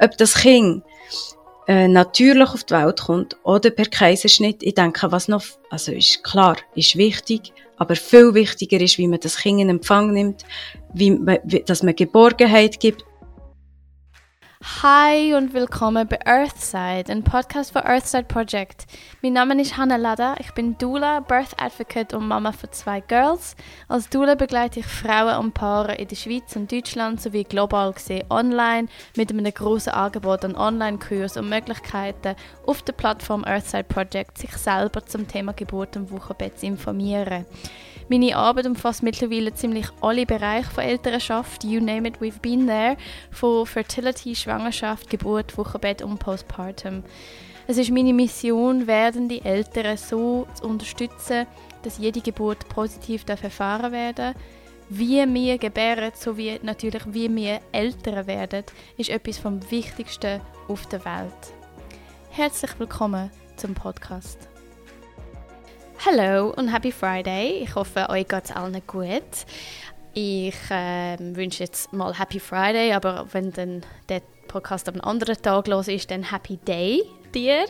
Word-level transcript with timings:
ob 0.00 0.16
das 0.16 0.34
Kind 0.34 0.84
äh, 1.66 1.88
natürlich 1.88 2.48
auf 2.48 2.64
die 2.64 2.74
Welt 2.74 3.00
kommt 3.00 3.36
oder 3.42 3.70
per 3.70 3.86
Kaiserschnitt, 3.86 4.62
ich 4.62 4.74
denke, 4.74 5.12
was 5.12 5.28
noch, 5.28 5.44
also 5.70 5.92
ist 5.92 6.24
klar, 6.24 6.56
ist 6.74 6.96
wichtig, 6.96 7.52
aber 7.76 7.94
viel 7.94 8.34
wichtiger 8.34 8.80
ist, 8.80 8.98
wie 8.98 9.06
man 9.06 9.20
das 9.20 9.36
Kind 9.36 9.60
in 9.60 9.68
Empfang 9.68 10.12
nimmt, 10.12 10.44
wie, 10.94 11.18
wie 11.44 11.62
dass 11.62 11.82
man 11.82 11.94
Geborgenheit 11.94 12.80
gibt, 12.80 13.04
Hi 14.60 15.34
und 15.34 15.54
willkommen 15.54 16.08
bei 16.08 16.18
Earthside, 16.26 17.12
ein 17.12 17.22
Podcast 17.22 17.72
für 17.72 17.84
Earthside 17.84 18.24
Project. 18.24 18.86
Mein 19.22 19.34
Name 19.34 19.60
ist 19.62 19.76
Hannah 19.76 19.94
Lada, 19.94 20.34
ich 20.40 20.50
bin 20.50 20.76
Doula, 20.76 21.20
Birth 21.20 21.54
Advocate 21.58 22.12
und 22.12 22.26
Mama 22.26 22.50
von 22.50 22.72
zwei 22.72 23.00
Girls. 23.00 23.54
Als 23.86 24.08
Doula 24.10 24.34
begleite 24.34 24.80
ich 24.80 24.86
Frauen 24.86 25.38
und 25.38 25.54
Paare 25.54 25.94
in 25.94 26.08
der 26.08 26.16
Schweiz 26.16 26.56
und 26.56 26.72
Deutschland 26.72 27.20
sowie 27.20 27.44
global 27.44 27.92
gesehen 27.92 28.26
online 28.30 28.88
mit 29.16 29.30
einem 29.30 29.44
großen 29.44 29.92
Angebot 29.92 30.44
an 30.44 30.56
Online-Kursen 30.56 31.44
und 31.44 31.50
Möglichkeiten 31.50 32.34
auf 32.66 32.82
der 32.82 32.94
Plattform 32.94 33.44
Earthside 33.44 33.84
Project 33.84 34.38
sich 34.38 34.50
selber 34.50 35.06
zum 35.06 35.28
Thema 35.28 35.52
Geburt 35.52 35.96
und 35.96 36.10
Wochenbett 36.10 36.58
zu 36.58 36.66
informieren. 36.66 37.46
Meine 38.10 38.36
Arbeit 38.36 38.66
umfasst 38.66 39.02
mittlerweile 39.02 39.52
ziemlich 39.52 39.86
alle 40.00 40.24
Bereiche 40.24 40.70
von 40.70 40.84
Elternschaft, 40.84 41.64
you 41.64 41.78
name 41.78 42.08
it, 42.08 42.16
we've 42.20 42.40
been 42.40 42.66
there, 42.66 42.96
von 43.30 43.66
Fertility, 43.66 44.34
Schwangerschaft, 44.34 45.10
Geburt, 45.10 45.58
Wochenbett 45.58 46.00
und 46.00 46.18
Postpartum. 46.18 47.02
Es 47.66 47.76
ist 47.76 47.90
meine 47.90 48.14
Mission, 48.14 48.86
werdende 48.86 49.44
Eltern 49.44 49.98
so 49.98 50.46
zu 50.54 50.64
unterstützen, 50.64 51.46
dass 51.82 51.98
jede 51.98 52.22
Geburt 52.22 52.66
positiv 52.70 53.24
erfahren 53.28 53.92
werden 53.92 54.34
wie 54.90 55.22
wir 55.34 55.58
gebären, 55.58 56.12
sowie 56.14 56.58
natürlich 56.62 57.02
wie 57.08 57.34
wir 57.34 57.60
Eltern 57.72 58.26
werden, 58.26 58.64
ist 58.96 59.10
etwas 59.10 59.38
vom 59.38 59.60
Wichtigsten 59.70 60.40
auf 60.66 60.86
der 60.86 61.04
Welt. 61.04 61.52
Herzlich 62.30 62.70
willkommen 62.78 63.30
zum 63.56 63.74
Podcast. 63.74 64.47
Hallo 66.06 66.50
und 66.50 66.68
Happy 66.68 66.92
Friday. 66.92 67.58
Ich 67.64 67.74
hoffe, 67.74 68.08
euch 68.08 68.28
geht 68.28 68.44
es 68.44 68.52
allen 68.52 68.80
gut. 68.86 69.44
Ich 70.14 70.54
äh, 70.70 71.16
wünsche 71.18 71.64
jetzt 71.64 71.92
mal 71.92 72.16
Happy 72.16 72.38
Friday, 72.38 72.92
aber 72.92 73.26
wenn 73.32 73.50
dann 73.50 73.82
der 74.08 74.22
Podcast 74.46 74.88
am 74.88 75.00
anderen 75.00 75.42
Tag 75.42 75.66
los 75.66 75.88
ist, 75.88 76.08
dann 76.12 76.30
Happy 76.30 76.56
Day 76.58 77.02
dir. 77.34 77.66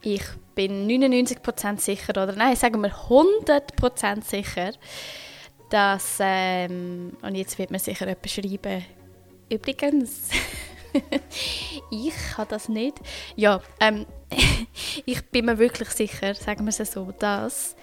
Ich 0.00 0.22
bin 0.54 0.88
99% 0.88 1.78
sicher, 1.78 2.12
oder 2.12 2.32
nein, 2.32 2.56
sagen 2.56 2.80
wir 2.80 2.90
100% 2.90 4.24
sicher, 4.24 4.72
dass, 5.68 6.16
ähm, 6.20 7.18
und 7.20 7.34
jetzt 7.34 7.58
wird 7.58 7.70
mir 7.70 7.78
sicher 7.78 8.06
jemand 8.06 8.30
schreiben, 8.30 8.82
übrigens, 9.50 10.30
ich 11.90 12.14
habe 12.36 12.48
das 12.48 12.68
nicht. 12.68 12.98
Ja, 13.36 13.60
ähm, 13.80 14.06
ich 15.06 15.24
bin 15.30 15.46
mir 15.46 15.58
wirklich 15.58 15.90
sicher, 15.90 16.34
sagen 16.34 16.64
wir 16.64 16.68
es 16.76 16.92
so, 16.92 17.12
dass 17.18 17.76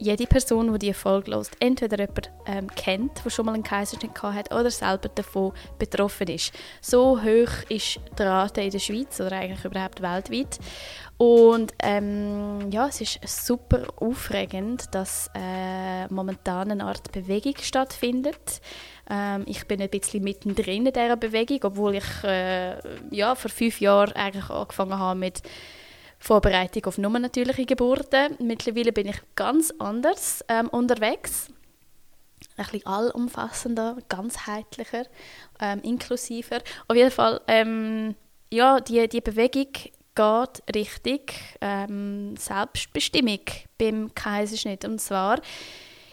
jede 0.00 0.26
Person, 0.26 0.72
die 0.72 0.78
diese 0.78 0.94
Folge 0.94 1.32
hört, 1.32 1.50
entweder 1.60 1.98
jemand 1.98 2.30
ähm, 2.46 2.68
kennt, 2.74 3.24
der 3.24 3.30
schon 3.30 3.46
mal 3.46 3.54
einen 3.54 3.62
Kaiserschnitt 3.62 4.22
hat 4.22 4.52
oder 4.52 4.70
selber 4.70 5.08
davon 5.08 5.52
betroffen 5.78 6.28
ist. 6.28 6.52
So 6.80 7.20
hoch 7.20 7.50
ist 7.68 8.00
die 8.18 8.22
Rate 8.22 8.62
in 8.62 8.70
der 8.70 8.78
Schweiz 8.78 9.20
oder 9.20 9.32
eigentlich 9.32 9.64
überhaupt 9.64 10.00
weltweit. 10.00 10.58
Und 11.16 11.74
ähm, 11.82 12.70
ja, 12.70 12.86
es 12.86 13.00
ist 13.00 13.18
super 13.24 13.88
aufregend, 13.96 14.84
dass 14.92 15.28
äh, 15.34 16.06
momentan 16.08 16.70
eine 16.70 16.84
Art 16.84 17.10
Bewegung 17.10 17.56
stattfindet. 17.60 18.60
Ähm, 19.08 19.44
ich 19.46 19.66
bin 19.66 19.80
ein 19.80 19.88
bisschen 19.88 20.22
mittendrin 20.22 20.86
in 20.86 20.92
dieser 20.92 21.16
Bewegung, 21.16 21.60
obwohl 21.62 21.96
ich 21.96 22.24
äh, 22.24 22.76
ja, 23.10 23.34
vor 23.34 23.50
fünf 23.50 23.80
Jahren 23.80 24.12
eigentlich 24.12 24.50
angefangen 24.50 24.98
habe 24.98 25.18
mit 25.18 25.42
Vorbereitung 26.18 26.84
auf 26.86 26.98
nur 26.98 27.16
natürliche 27.18 27.64
Geburten. 27.64 28.36
Mittlerweile 28.40 28.92
bin 28.92 29.08
ich 29.08 29.20
ganz 29.34 29.72
anders 29.78 30.44
ähm, 30.48 30.68
unterwegs. 30.68 31.48
Ein 32.56 32.64
bisschen 32.64 32.86
allumfassender, 32.86 33.96
ganzheitlicher, 34.08 35.06
ähm, 35.60 35.80
inklusiver. 35.82 36.58
Auf 36.88 36.96
jeden 36.96 37.10
Fall, 37.10 37.40
ähm, 37.46 38.14
ja, 38.52 38.80
die, 38.80 39.08
die 39.08 39.20
Bewegung 39.20 39.68
geht 39.72 40.74
richtig 40.74 41.34
ähm, 41.60 42.36
Selbstbestimmung 42.36 43.40
beim 43.78 44.12
Kaiserschnitt. 44.14 44.84
Und 44.84 45.00
zwar 45.00 45.40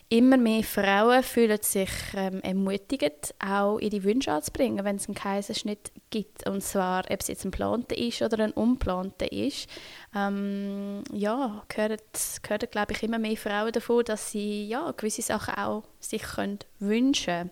immer 0.10 0.38
mehr 0.38 0.64
Frauen 0.64 1.24
fühlen 1.24 1.60
sich 1.62 1.90
ähm, 2.16 2.42
ermutigt, 2.42 3.34
auch 3.40 3.80
ihre 3.80 4.04
Wünsche 4.04 4.32
anzubringen, 4.32 4.86
wenn 4.86 4.98
es 4.98 5.08
einen 5.08 5.16
Kaiserschnitt 5.16 5.92
gibt. 6.10 6.48
Und 6.48 6.62
zwar, 6.62 7.04
ob 7.10 7.22
es 7.22 7.28
jetzt 7.28 7.46
ein 7.46 7.52
geplanter 7.52 7.98
ist 7.98 8.22
oder 8.22 8.44
ein 8.44 8.52
unplanter 8.52 9.32
ist. 9.32 9.68
Ähm, 10.16 11.04
ja, 11.12 11.64
gehören, 11.68 11.98
gehören 12.42 12.70
glaube 12.70 12.94
ich, 12.94 13.04
immer 13.04 13.20
mehr 13.20 13.38
Frauen 13.38 13.72
davon, 13.72 14.04
dass 14.06 14.32
sie 14.32 14.68
ja, 14.68 14.92
gewisse 14.92 15.22
Sachen 15.24 15.56
auch 15.56 15.84
sich 16.00 16.22
können 16.22 16.60
wünschen 16.80 17.26
können. 17.26 17.52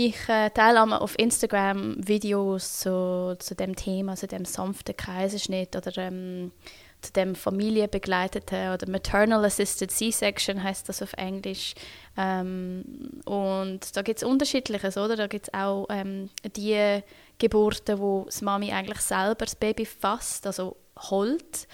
Ich 0.00 0.28
äh, 0.28 0.50
teile 0.50 0.80
auch 0.80 1.00
auf 1.00 1.18
Instagram 1.18 1.96
Videos 2.06 2.78
zu, 2.78 3.36
zu 3.40 3.56
dem 3.56 3.74
Thema, 3.74 4.14
zu 4.14 4.28
dem 4.28 4.44
sanften 4.44 4.96
Kaiserschnitt 4.96 5.74
oder 5.74 5.98
ähm, 5.98 6.52
zu 7.00 7.12
dem 7.12 7.34
familienbegleiteten 7.34 8.72
oder 8.72 8.88
Maternal 8.88 9.44
Assisted 9.44 9.90
C-Section 9.90 10.62
heißt 10.62 10.88
das 10.88 11.02
auf 11.02 11.12
Englisch. 11.14 11.74
Ähm, 12.16 13.20
und 13.24 13.96
da 13.96 14.02
gibt 14.02 14.18
es 14.18 14.28
Unterschiedliches, 14.28 14.96
oder? 14.96 15.16
Da 15.16 15.26
gibt 15.26 15.48
es 15.48 15.54
auch 15.54 15.86
ähm, 15.90 16.30
die 16.56 17.02
Geburten, 17.38 17.98
wo 17.98 18.24
das 18.24 18.42
Mami 18.42 18.72
eigentlich 18.72 19.00
selber 19.00 19.44
das 19.44 19.54
Baby 19.54 19.86
fasst, 19.86 20.46
also 20.46 20.76
holt. 21.10 21.68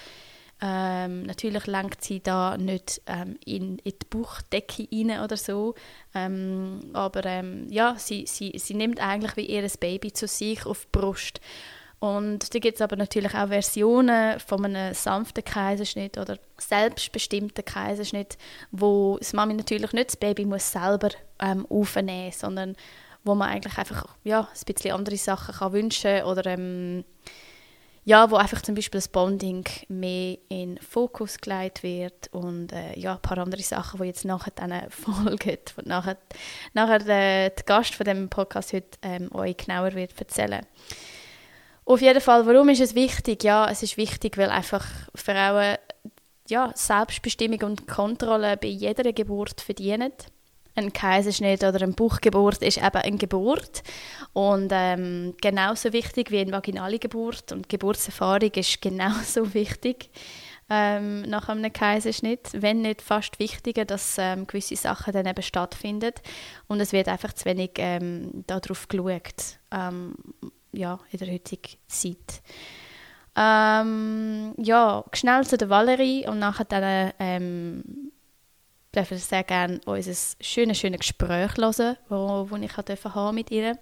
Ähm, 0.60 1.24
natürlich 1.24 1.66
lenkt 1.66 2.04
sie 2.04 2.22
da 2.22 2.56
nicht 2.56 3.02
ähm, 3.06 3.36
in, 3.44 3.78
in 3.78 3.92
die 4.00 4.06
Bauchdecke 4.08 4.88
rein 4.90 5.20
oder 5.20 5.36
so, 5.36 5.74
ähm, 6.14 6.90
aber 6.92 7.24
ähm, 7.26 7.66
ja, 7.70 7.96
sie, 7.98 8.24
sie, 8.26 8.52
sie 8.56 8.74
nimmt 8.74 9.00
eigentlich 9.00 9.36
wie 9.36 9.46
ihr 9.46 9.68
Baby 9.78 10.12
zu 10.12 10.26
sich 10.26 10.64
auf 10.64 10.86
die 10.86 10.98
Brust. 10.98 11.40
Und 12.04 12.54
da 12.54 12.58
gibt 12.58 12.74
es 12.74 12.82
aber 12.82 12.96
natürlich 12.96 13.34
auch 13.34 13.48
Versionen 13.48 14.38
von 14.38 14.62
einem 14.62 14.92
sanften 14.92 15.42
Kaiserschnitt 15.42 16.18
oder 16.18 16.36
selbstbestimmten 16.58 17.64
Kaiserschnitt, 17.64 18.36
wo 18.70 19.16
das 19.16 19.32
Mami 19.32 19.54
natürlich 19.54 19.90
nicht 19.94 20.10
das 20.10 20.16
Baby 20.18 20.44
muss 20.44 20.70
selber 20.70 21.08
ähm, 21.40 21.66
aufnehmen 21.70 22.26
muss, 22.26 22.40
sondern 22.40 22.76
wo 23.24 23.34
man 23.34 23.48
eigentlich 23.48 23.78
einfach 23.78 24.04
ja, 24.22 24.40
ein 24.40 24.74
bisschen 24.74 24.92
andere 24.92 25.16
Sachen 25.16 25.54
kann 25.54 25.72
wünschen 25.72 26.24
oder 26.24 26.44
ähm, 26.44 27.04
ja, 28.04 28.30
wo 28.30 28.36
einfach 28.36 28.60
zum 28.60 28.74
Beispiel 28.74 28.98
das 28.98 29.08
Bonding 29.08 29.64
mehr 29.88 30.36
in 30.50 30.76
Fokus 30.76 31.38
gelegt 31.38 31.82
wird 31.82 32.28
und 32.32 32.70
äh, 32.74 32.98
ja, 32.98 33.14
ein 33.14 33.22
paar 33.22 33.38
andere 33.38 33.62
Sachen, 33.62 34.02
die 34.02 34.08
jetzt 34.08 34.26
nachher 34.26 34.52
dann 34.54 34.74
folgen, 34.90 35.56
und 35.78 35.86
nachher, 35.86 36.18
nachher 36.74 36.98
der, 36.98 37.48
der 37.48 37.64
Gast 37.64 37.94
von 37.94 38.04
dem 38.04 38.28
Podcast 38.28 38.74
heute 38.74 38.98
ähm, 39.00 39.34
euch 39.34 39.56
genauer 39.56 39.94
wird 39.94 40.12
erzählen. 40.20 40.66
Auf 41.86 42.00
jeden 42.00 42.20
Fall, 42.20 42.46
warum 42.46 42.70
ist 42.70 42.80
es 42.80 42.94
wichtig? 42.94 43.44
Ja, 43.44 43.68
es 43.70 43.82
ist 43.82 43.96
wichtig, 43.96 44.38
weil 44.38 44.48
einfach 44.48 44.86
Frauen 45.14 45.76
ja, 46.48 46.72
Selbstbestimmung 46.74 47.62
und 47.62 47.86
Kontrolle 47.86 48.56
bei 48.56 48.68
jeder 48.68 49.12
Geburt 49.12 49.60
verdienen. 49.60 50.12
Ein 50.76 50.92
Kaiserschnitt 50.92 51.62
oder 51.62 51.82
eine 51.82 51.92
Bauchgeburt 51.92 52.62
ist 52.62 52.78
eben 52.78 52.96
eine 52.96 53.16
Geburt 53.16 53.82
und 54.32 54.70
ähm, 54.72 55.34
genauso 55.40 55.92
wichtig 55.92 56.32
wie 56.32 56.40
eine 56.40 56.50
vaginale 56.50 56.98
Geburt 56.98 57.52
und 57.52 57.68
Geburtserfahrung 57.68 58.50
ist 58.50 58.80
genauso 58.82 59.54
wichtig 59.54 60.10
ähm, 60.68 61.22
nach 61.22 61.48
einem 61.48 61.72
Kaiserschnitt, 61.72 62.50
wenn 62.54 62.82
nicht 62.82 63.02
fast 63.02 63.38
wichtiger, 63.38 63.84
dass 63.84 64.16
ähm, 64.18 64.48
gewisse 64.48 64.74
Sachen 64.74 65.12
dann 65.12 65.26
eben 65.26 65.42
stattfinden 65.42 66.14
und 66.66 66.80
es 66.80 66.92
wird 66.92 67.06
einfach 67.06 67.34
zu 67.34 67.44
wenig 67.44 67.72
ähm, 67.76 68.42
darauf 68.48 68.88
geschaut, 68.88 69.60
ähm, 69.70 70.16
ja, 70.76 70.98
in 71.10 71.18
der 71.18 71.32
heutigen 71.32 71.76
Zeit. 71.86 72.42
Ähm, 73.36 74.54
ja, 74.58 75.04
schnell 75.12 75.44
zu 75.46 75.56
der 75.56 75.68
Valerie 75.68 76.26
und 76.28 76.38
nachher 76.38 76.64
dann 76.64 77.12
ähm, 77.18 78.12
ich 78.96 79.24
sehr 79.24 79.42
gerne 79.42 79.80
unser 79.86 80.14
schönes, 80.40 80.78
schönes 80.78 81.00
Gespräch 81.00 81.56
hören, 81.56 81.96
wo, 82.08 82.46
wo 82.48 82.56
ich 82.56 82.76
haben 82.76 83.34
mit 83.34 83.50
ihr. 83.50 83.76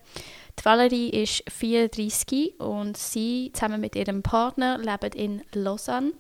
Die 0.59 0.65
Valerie 0.65 1.11
ist 1.11 1.45
34 1.51 2.59
und 2.61 2.97
sie 2.97 3.51
zusammen 3.53 3.81
mit 3.81 3.95
ihrem 3.95 4.23
Partner 4.23 4.79
leben 4.79 5.13
in 5.15 5.43
Lausanne. 5.53 6.13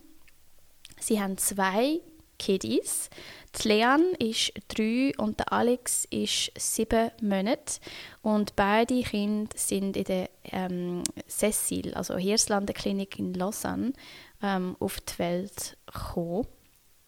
Sie 1.00 1.20
haben 1.20 1.38
zwei 1.38 2.00
Kiddies. 2.42 3.08
Die 3.54 3.68
Leanne 3.68 4.12
ist 4.18 4.52
drei 4.68 5.12
und 5.18 5.38
der 5.38 5.52
Alex 5.52 6.06
ist 6.10 6.50
sieben 6.58 7.10
Monate. 7.20 7.80
Und 8.22 8.56
beide 8.56 9.02
Kinder 9.02 9.50
sind 9.54 9.96
in 9.96 10.04
der 10.04 10.30
ähm, 10.50 11.02
Cecil, 11.28 11.94
also 11.94 12.16
Hirslanden-Klinik 12.16 13.18
in 13.18 13.34
Lausanne, 13.34 13.92
ähm, 14.42 14.76
auf 14.80 15.00
die 15.00 15.18
Welt 15.18 15.76
gekommen. 15.86 16.46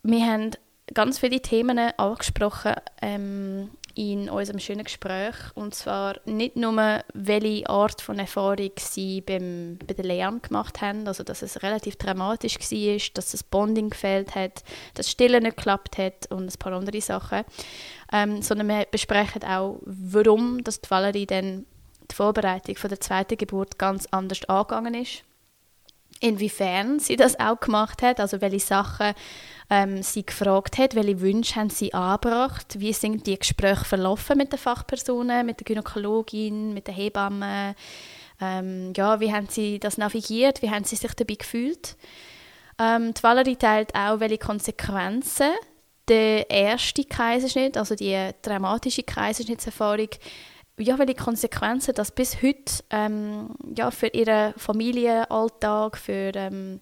Wir 0.03 0.27
haben 0.27 0.51
ganz 0.93 1.19
viele 1.19 1.41
Themen 1.41 1.79
angesprochen, 1.79 2.75
ähm, 3.01 3.71
in 3.95 4.29
unserem 4.29 4.59
schönen 4.59 4.85
Gespräch. 4.85 5.35
Und 5.55 5.75
zwar 5.75 6.17
nicht 6.25 6.57
nur, 6.57 7.03
welche 7.13 7.69
Art 7.69 8.01
von 8.01 8.19
Erfahrung 8.19 8.71
sie 8.79 9.21
beim, 9.21 9.79
bei 9.87 9.95
der 9.95 10.05
Leanne 10.05 10.41
gemacht 10.41 10.81
haben, 10.81 11.07
also 11.07 11.23
dass 11.23 11.43
es 11.43 11.63
relativ 11.63 11.97
dramatisch 11.97 12.57
war, 12.59 12.99
dass 13.15 13.31
das 13.31 13.43
Bonding 13.43 13.91
gefehlt 13.91 14.35
hat, 14.35 14.65
dass 14.95 15.11
Stillen 15.11 15.45
nicht 15.45 15.57
geklappt 15.57 15.99
hat 15.99 16.31
und 16.31 16.53
ein 16.53 16.59
paar 16.59 16.73
andere 16.73 17.01
Sachen, 17.01 17.45
ähm, 18.13 18.43
sondern 18.43 18.69
wir 18.69 18.87
besprechen 18.91 19.45
auch, 19.45 19.81
warum 19.85 20.63
dass 20.65 20.81
die 20.81 20.91
Valerie 20.91 21.27
dann 21.27 21.67
die 22.11 22.15
Vorbereitung 22.15 22.77
von 22.77 22.91
der 22.91 23.01
zweiten 23.01 23.37
Geburt 23.37 23.79
ganz 23.79 24.07
anders 24.11 24.45
angegangen 24.49 24.95
ist 24.95 25.25
inwiefern 26.25 26.99
sie 26.99 27.17
das 27.17 27.39
auch 27.39 27.61
gemacht 27.61 28.03
hat, 28.03 28.19
also 28.19 28.41
welche 28.41 28.61
Sachen 28.61 29.13
ähm, 29.69 30.03
sie 30.03 30.25
gefragt 30.25 30.79
hat, 30.79 30.95
welche 30.95 31.21
Wünsche 31.21 31.57
haben 31.57 31.71
sie 31.71 31.93
angebracht, 31.93 32.81
wie 32.81 32.93
sind 32.93 33.27
die 33.27 33.39
Gespräche 33.39 33.85
verlaufen 33.85 34.39
mit 34.39 34.53
den 34.53 34.59
Fachpersonen, 34.59 35.45
mit 35.45 35.61
der 35.61 35.65
Gynäkologin, 35.65 36.73
mit 36.73 36.87
der 36.87 36.95
Hebamme, 36.95 37.75
ähm, 38.41 38.93
ja, 38.97 39.21
wie 39.21 39.33
haben 39.33 39.49
sie 39.49 39.79
das 39.79 39.99
navigiert, 39.99 40.63
wie 40.63 40.71
haben 40.71 40.85
sie 40.85 40.97
sich 40.97 41.13
dabei 41.13 41.35
gefühlt. 41.35 41.97
Ähm, 42.79 43.13
die 43.15 43.23
Valerie 43.23 43.57
teilt 43.57 43.95
auch, 43.95 44.19
welche 44.21 44.39
Konsequenzen 44.39 45.53
der 46.09 46.51
erste 46.51 47.05
Kaiserschnitt, 47.05 47.77
also 47.77 47.95
die 47.95 48.31
dramatische 48.43 49.03
Kaiserschnittserfahrung, 49.03 50.09
ja, 50.79 50.99
welche 50.99 51.15
Konsequenzen 51.15 51.95
das 51.95 52.11
bis 52.11 52.43
heute 52.43 52.83
ähm, 52.91 53.51
ja, 53.77 53.91
für 53.91 54.09
ihren 54.09 54.55
Familienalltag, 54.55 55.97
für 55.97 56.33
ähm, 56.35 56.81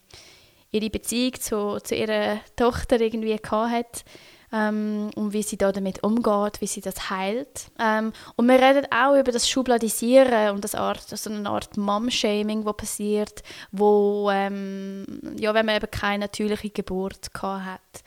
ihre 0.70 0.90
Beziehung 0.90 1.34
zu, 1.40 1.78
zu 1.82 1.94
ihrer 1.94 2.40
Tochter 2.56 3.00
irgendwie 3.00 3.38
hat 3.50 4.04
ähm, 4.52 5.10
und 5.14 5.32
wie 5.32 5.42
sie 5.42 5.56
da 5.56 5.72
damit 5.72 6.02
umgeht, 6.02 6.60
wie 6.60 6.66
sie 6.66 6.80
das 6.80 7.10
heilt. 7.10 7.70
Ähm, 7.78 8.12
und 8.36 8.48
wir 8.48 8.60
reden 8.60 8.86
auch 8.90 9.18
über 9.18 9.32
das 9.32 9.48
Schubladisieren 9.48 10.54
und 10.54 10.64
das 10.64 10.74
Art, 10.74 11.02
so 11.08 11.30
eine 11.30 11.48
Art 11.48 11.76
Mom-Shaming, 11.76 12.64
das 12.64 12.76
passiert, 12.76 13.42
wo, 13.72 14.30
ähm, 14.30 15.04
ja, 15.38 15.54
wenn 15.54 15.66
man 15.66 15.76
eben 15.76 15.90
keine 15.90 16.24
natürliche 16.24 16.70
Geburt 16.70 17.30
hat. 17.40 18.04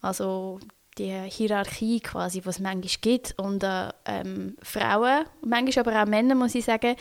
Also 0.00 0.60
die 0.98 1.12
Hierarchie 1.12 2.00
quasi, 2.00 2.42
was 2.44 2.56
es 2.56 2.62
manchmal 2.62 3.00
gibt 3.00 3.38
und 3.38 3.62
äh, 3.64 3.90
ähm, 4.04 4.56
Frauen, 4.62 5.24
manchmal 5.44 5.86
aber 5.86 6.02
auch 6.02 6.06
Männer, 6.06 6.34
muss 6.34 6.54
ich 6.54 6.64
sagen, 6.64 6.96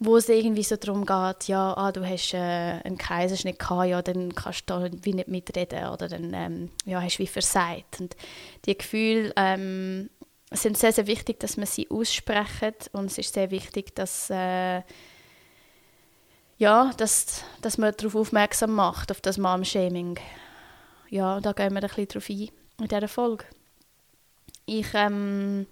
wo 0.00 0.16
es 0.16 0.28
irgendwie 0.28 0.62
so 0.62 0.76
darum 0.76 1.04
geht, 1.04 1.48
ja, 1.48 1.76
ah, 1.76 1.92
du 1.92 2.04
hast 2.04 2.34
äh, 2.34 2.38
einen 2.38 2.98
Kaiserschnitt 2.98 3.58
gehabt, 3.58 3.88
ja, 3.88 4.02
dann 4.02 4.34
kannst 4.34 4.68
du 4.68 4.74
da 4.74 4.90
wie 5.02 5.12
nicht 5.12 5.28
mitreden 5.28 5.88
oder 5.88 6.08
dann 6.08 6.32
ähm, 6.34 6.70
ja, 6.86 7.02
hast 7.02 7.18
du 7.18 7.22
wie 7.22 7.26
versagt. 7.26 8.00
Und 8.00 8.16
die 8.64 8.76
Gefühle 8.76 9.32
ähm, 9.36 10.08
sind 10.50 10.78
sehr, 10.78 10.92
sehr 10.92 11.06
wichtig, 11.06 11.38
dass 11.40 11.56
man 11.56 11.66
sie 11.66 11.88
aussprechen 11.90 12.74
und 12.92 13.10
es 13.10 13.18
ist 13.18 13.34
sehr 13.34 13.50
wichtig, 13.50 13.94
dass 13.94 14.30
äh, 14.30 14.82
ja, 16.58 16.92
dass, 16.96 17.44
dass 17.62 17.78
man 17.78 17.94
darauf 17.96 18.16
aufmerksam 18.16 18.72
macht, 18.72 19.10
auf 19.10 19.20
das 19.20 19.38
Mom-Shaming. 19.38 20.18
Ja, 21.08 21.40
da 21.40 21.52
gehen 21.52 21.72
wir 21.72 21.82
ein 21.82 21.88
bisschen 21.88 22.08
drauf 22.08 22.28
ein 22.28 22.59
in 22.80 22.88
dieser 22.88 23.08
Folge. 23.08 23.44
Ich 24.66 24.86
ähm, 24.94 25.66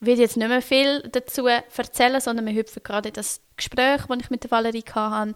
will 0.00 0.18
jetzt 0.18 0.36
nicht 0.36 0.48
mehr 0.48 0.62
viel 0.62 1.00
dazu 1.10 1.46
erzählen, 1.46 2.20
sondern 2.20 2.46
wir 2.46 2.54
hüpfen 2.54 2.82
gerade 2.82 3.08
in 3.08 3.14
das 3.14 3.40
Gespräch, 3.56 4.02
das 4.06 4.18
ich 4.20 4.30
mit 4.30 4.44
der 4.44 4.50
Valerie 4.50 4.84
hatte 4.92 5.34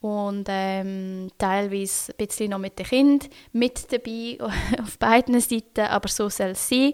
und 0.00 0.46
ähm, 0.50 1.30
teilweise 1.38 2.12
ein 2.12 2.26
bisschen 2.26 2.50
noch 2.50 2.58
mit 2.58 2.78
dem 2.78 2.84
Kind 2.84 3.30
mit 3.52 3.90
dabei, 3.90 4.38
auf 4.82 4.98
beiden 4.98 5.40
Seiten, 5.40 5.80
aber 5.80 6.08
so 6.08 6.28
soll 6.28 6.50
es 6.50 6.68
sein. 6.68 6.92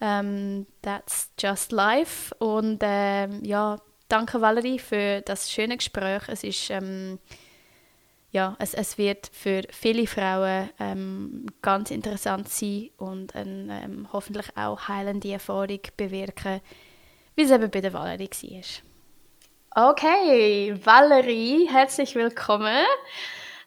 Ähm, 0.00 0.66
that's 0.82 1.30
just 1.38 1.70
life. 1.70 2.34
Und 2.38 2.80
ähm, 2.82 3.44
ja, 3.44 3.76
danke 4.08 4.40
Valerie 4.40 4.80
für 4.80 5.20
das 5.20 5.50
schöne 5.50 5.76
Gespräch. 5.76 6.22
Es 6.28 6.42
ist 6.42 6.70
ähm, 6.70 7.20
ja, 8.38 8.56
es, 8.60 8.72
es 8.72 8.98
wird 8.98 9.28
für 9.32 9.62
viele 9.70 10.06
Frauen 10.06 10.70
ähm, 10.78 11.46
ganz 11.60 11.90
interessant 11.90 12.48
sein 12.48 12.90
und 12.96 13.34
eine 13.34 13.82
ähm, 13.82 14.08
hoffentlich 14.12 14.56
auch 14.56 14.86
heilende 14.86 15.32
Erfahrung 15.32 15.80
bewirken, 15.96 16.60
wie 17.34 17.42
es 17.42 17.50
eben 17.50 17.68
bei 17.68 17.80
der 17.80 17.92
Valerie 17.92 18.30
war. 19.74 19.90
Okay, 19.90 20.72
Valerie, 20.84 21.68
herzlich 21.68 22.14
willkommen 22.14 22.84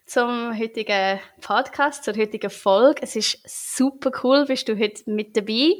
zum 0.06 0.58
heutigen 0.58 1.20
Podcast, 1.42 2.06
zur 2.06 2.16
heutigen 2.16 2.50
Folge. 2.50 3.02
Es 3.04 3.18
ist 3.18 3.42
super 3.46 4.12
cool, 4.24 4.46
bist 4.46 4.70
du 4.70 4.80
heute 4.80 5.04
mit 5.06 5.36
dabei. 5.36 5.74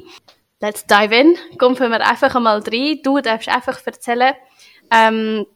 Let's 0.60 0.86
dive 0.86 1.14
in. 1.14 1.38
Kommen 1.56 1.78
wir 1.78 2.06
einfach 2.06 2.34
einmal 2.34 2.60
rein. 2.60 3.00
Du 3.02 3.22
darfst 3.22 3.48
einfach 3.48 3.80
erzählen, 3.86 4.34
ähm, 4.90 5.46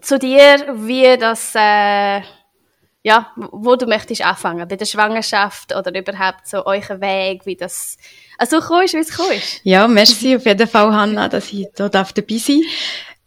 zu 0.00 0.18
dir, 0.18 0.74
wie 0.74 1.16
das, 1.18 1.54
äh, 1.54 2.22
ja, 3.02 3.32
wo 3.36 3.76
du 3.76 3.86
möchtest 3.86 4.22
anfangen, 4.22 4.66
bei 4.68 4.76
der 4.76 4.86
Schwangerschaft 4.86 5.74
oder 5.74 5.94
überhaupt 5.98 6.46
so 6.46 6.64
euren 6.64 7.00
Weg, 7.00 7.46
wie 7.46 7.56
das, 7.56 7.96
also 8.38 8.60
kommst, 8.60 8.94
wie 8.94 8.98
es 8.98 9.16
kommst. 9.16 9.60
Ja, 9.64 9.88
merci 9.88 10.36
auf 10.36 10.46
jeden 10.46 10.68
Fall, 10.68 10.94
Hanna, 10.94 11.28
dass 11.28 11.46
ich 11.46 11.50
hier 11.50 11.70
dabei 11.74 12.04
sein. 12.38 12.62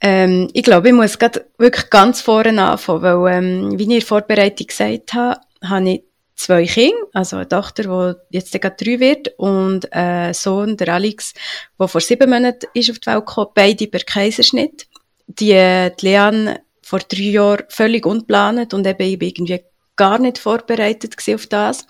Ähm, 0.01 0.49
ich 0.53 0.63
glaube, 0.63 0.89
ich 0.89 0.93
muss 0.93 1.19
gerade 1.19 1.45
wirklich 1.57 1.89
ganz 1.89 2.21
vorne 2.21 2.61
anfangen, 2.61 3.01
weil, 3.01 3.33
ähm, 3.37 3.71
wie 3.77 3.83
ich 3.83 3.89
in 3.89 3.99
der 3.99 4.01
Vorbereitung 4.01 4.67
gesagt 4.67 5.13
habe, 5.13 5.39
habe 5.63 5.89
ich 5.89 6.03
zwei 6.35 6.65
Kinder, 6.65 6.95
also 7.13 7.37
eine 7.37 7.47
Tochter, 7.47 8.13
die 8.29 8.35
jetzt 8.37 8.51
gerade 8.51 8.75
drei 8.77 8.99
wird, 8.99 9.33
und 9.37 9.91
einen 9.93 10.33
Sohn, 10.33 10.77
der 10.77 10.93
Alex, 10.93 11.33
der 11.79 11.87
vor 11.87 12.01
sieben 12.01 12.29
Monaten 12.29 12.67
ist 12.73 12.91
auf 12.91 12.99
die 12.99 13.07
Welt 13.07 13.25
gekommen, 13.25 13.51
beide 13.55 13.87
per 13.87 14.01
Kaiserschnitt 14.01 14.87
die, 15.27 15.89
die 15.99 16.05
Leanne 16.05 16.61
vor 16.81 16.99
drei 16.99 17.23
Jahren 17.23 17.63
völlig 17.69 18.05
unplanend 18.05 18.73
und 18.73 18.85
eben 18.85 19.01
ich 19.01 19.19
bin 19.19 19.29
irgendwie 19.29 19.63
gar 19.95 20.19
nicht 20.19 20.37
vorbereitet 20.37 21.15
auf 21.33 21.47
das. 21.47 21.85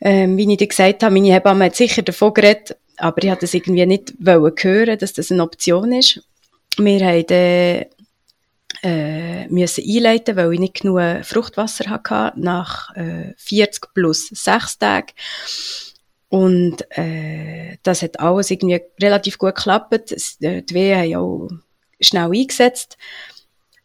Ähm, 0.00 0.36
wie 0.36 0.50
ich 0.50 0.58
dir 0.58 0.68
gesagt 0.68 1.02
habe, 1.02 1.14
meine 1.14 1.32
Hebamme 1.32 1.66
hat 1.66 1.76
sicher 1.76 2.02
davon 2.02 2.32
geredet, 2.32 2.76
aber 2.96 3.22
ich 3.22 3.30
hatte 3.30 3.46
es 3.46 3.54
irgendwie 3.54 3.84
nicht 3.84 4.14
hören, 4.20 4.98
dass 4.98 5.12
das 5.12 5.32
eine 5.32 5.42
Option 5.42 5.92
ist. 5.92 6.22
Wir 6.76 7.04
haben 7.04 7.26
dann, 7.26 7.86
äh, 8.82 9.48
müssen 9.48 9.84
einleiten, 9.84 10.36
weil 10.36 10.54
ich 10.54 10.60
nicht 10.60 10.80
genug 10.80 11.24
Fruchtwasser 11.24 11.90
hatte, 11.90 12.32
nach 12.36 12.94
äh, 12.94 13.34
40 13.36 13.92
plus 13.92 14.28
6 14.28 14.78
Tagen. 14.78 15.08
Und 16.28 16.86
äh, 16.96 17.78
das 17.82 18.02
hat 18.02 18.20
alles 18.20 18.50
irgendwie 18.50 18.80
relativ 19.00 19.38
gut 19.38 19.56
geklappt. 19.56 20.12
Äh, 20.40 20.62
die 20.62 20.74
Wehen 20.74 20.98
haben 20.98 21.16
auch 21.16 21.48
schnell 22.00 22.30
eingesetzt. 22.30 22.96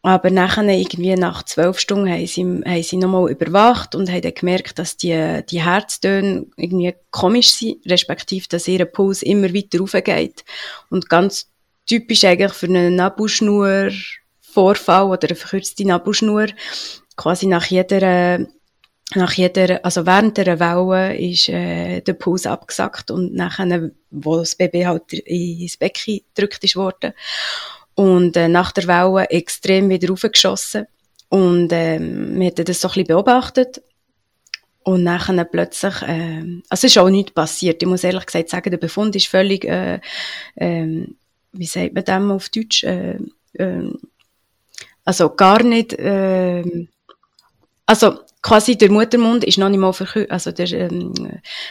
Aber 0.06 0.30
nachher, 0.30 0.68
irgendwie 0.68 1.16
nach 1.16 1.44
zwölf 1.44 1.80
Stunden, 1.80 2.12
haben 2.12 2.28
sie, 2.28 2.44
haben 2.44 2.84
sie 2.84 2.98
nochmal 2.98 3.32
überwacht 3.32 3.96
und 3.96 4.12
haben 4.12 4.22
dann 4.22 4.34
gemerkt, 4.34 4.78
dass 4.78 4.98
die, 4.98 5.42
die 5.50 5.64
Herztöne 5.64 6.46
irgendwie 6.58 6.94
komisch 7.10 7.52
sind, 7.52 7.78
respektive, 7.86 8.50
dass 8.50 8.68
ihr 8.68 8.84
Puls 8.84 9.22
immer 9.22 9.54
weiter 9.54 9.80
raufgeht. 9.80 10.44
Und 10.90 11.10
ganz 11.10 11.50
typisch 11.86 12.26
eigentlich 12.26 12.52
für 12.52 12.66
einen 12.66 12.98
Nabelschnur-Vorfall 12.98 15.06
oder 15.06 15.30
eine 15.30 15.36
verkürzte 15.36 15.88
Nabelschnur, 15.88 16.48
quasi 17.16 17.48
nach 17.48 17.68
jeder, 17.68 18.46
nach 19.16 19.34
jeder, 19.34 19.86
also 19.86 20.06
während 20.06 20.38
der 20.38 20.60
Welle 20.60 21.18
ist 21.18 21.48
äh, 21.48 22.02
der 22.02 22.14
Puls 22.14 22.46
abgesackt 22.46 23.10
und 23.10 23.34
nachher, 23.34 23.92
wo 24.10 24.38
das 24.38 24.56
Baby 24.56 24.82
halt 24.82 25.14
ins 25.14 25.78
Becken 25.78 26.20
gedrückt 26.34 26.64
ist 26.64 26.76
worden. 26.76 27.14
Und 27.96 28.36
äh, 28.38 28.48
nach 28.48 28.72
der 28.72 28.88
Welle 28.88 29.30
extrem 29.30 29.90
wieder 29.90 30.10
raufgeschossen. 30.10 30.88
Und 31.30 31.70
ähm, 31.72 32.40
wir 32.40 32.48
haben 32.48 32.66
das 32.66 32.82
so 32.82 32.88
ein 32.88 32.94
bisschen 32.94 33.08
beobachtet. 33.08 33.82
Und 34.84 35.04
nachher 35.04 35.46
plötzlich, 35.46 36.02
äh, 36.02 36.44
also 36.70 36.86
es 36.88 36.96
ist 36.96 36.98
auch 36.98 37.10
nichts 37.10 37.32
passiert. 37.32 37.82
Ich 37.82 37.88
muss 37.88 38.04
ehrlich 38.04 38.26
gesagt 38.26 38.50
sagen, 38.50 38.70
der 38.70 38.78
Befund 38.78 39.16
ist 39.16 39.28
völlig, 39.28 39.64
äh, 39.66 40.00
äh, 40.56 41.08
wie 41.54 41.66
sagt 41.66 41.94
man 41.94 42.04
dem 42.04 42.32
auf 42.32 42.50
Deutsch, 42.50 42.84
äh, 42.84 43.18
äh, 43.54 43.94
also 45.06 45.30
gar 45.30 45.64
nicht, 45.64 45.94
äh, 45.94 46.88
also 47.86 48.20
quasi 48.44 48.78
der 48.78 48.92
Muttermund 48.92 49.44
ist 49.44 49.58
noch 49.58 49.70
nicht 49.70 49.80
mal 49.80 49.94
verkühlt, 49.94 50.30
also 50.30 50.52
der 50.52 50.72
ähm, 50.74 51.14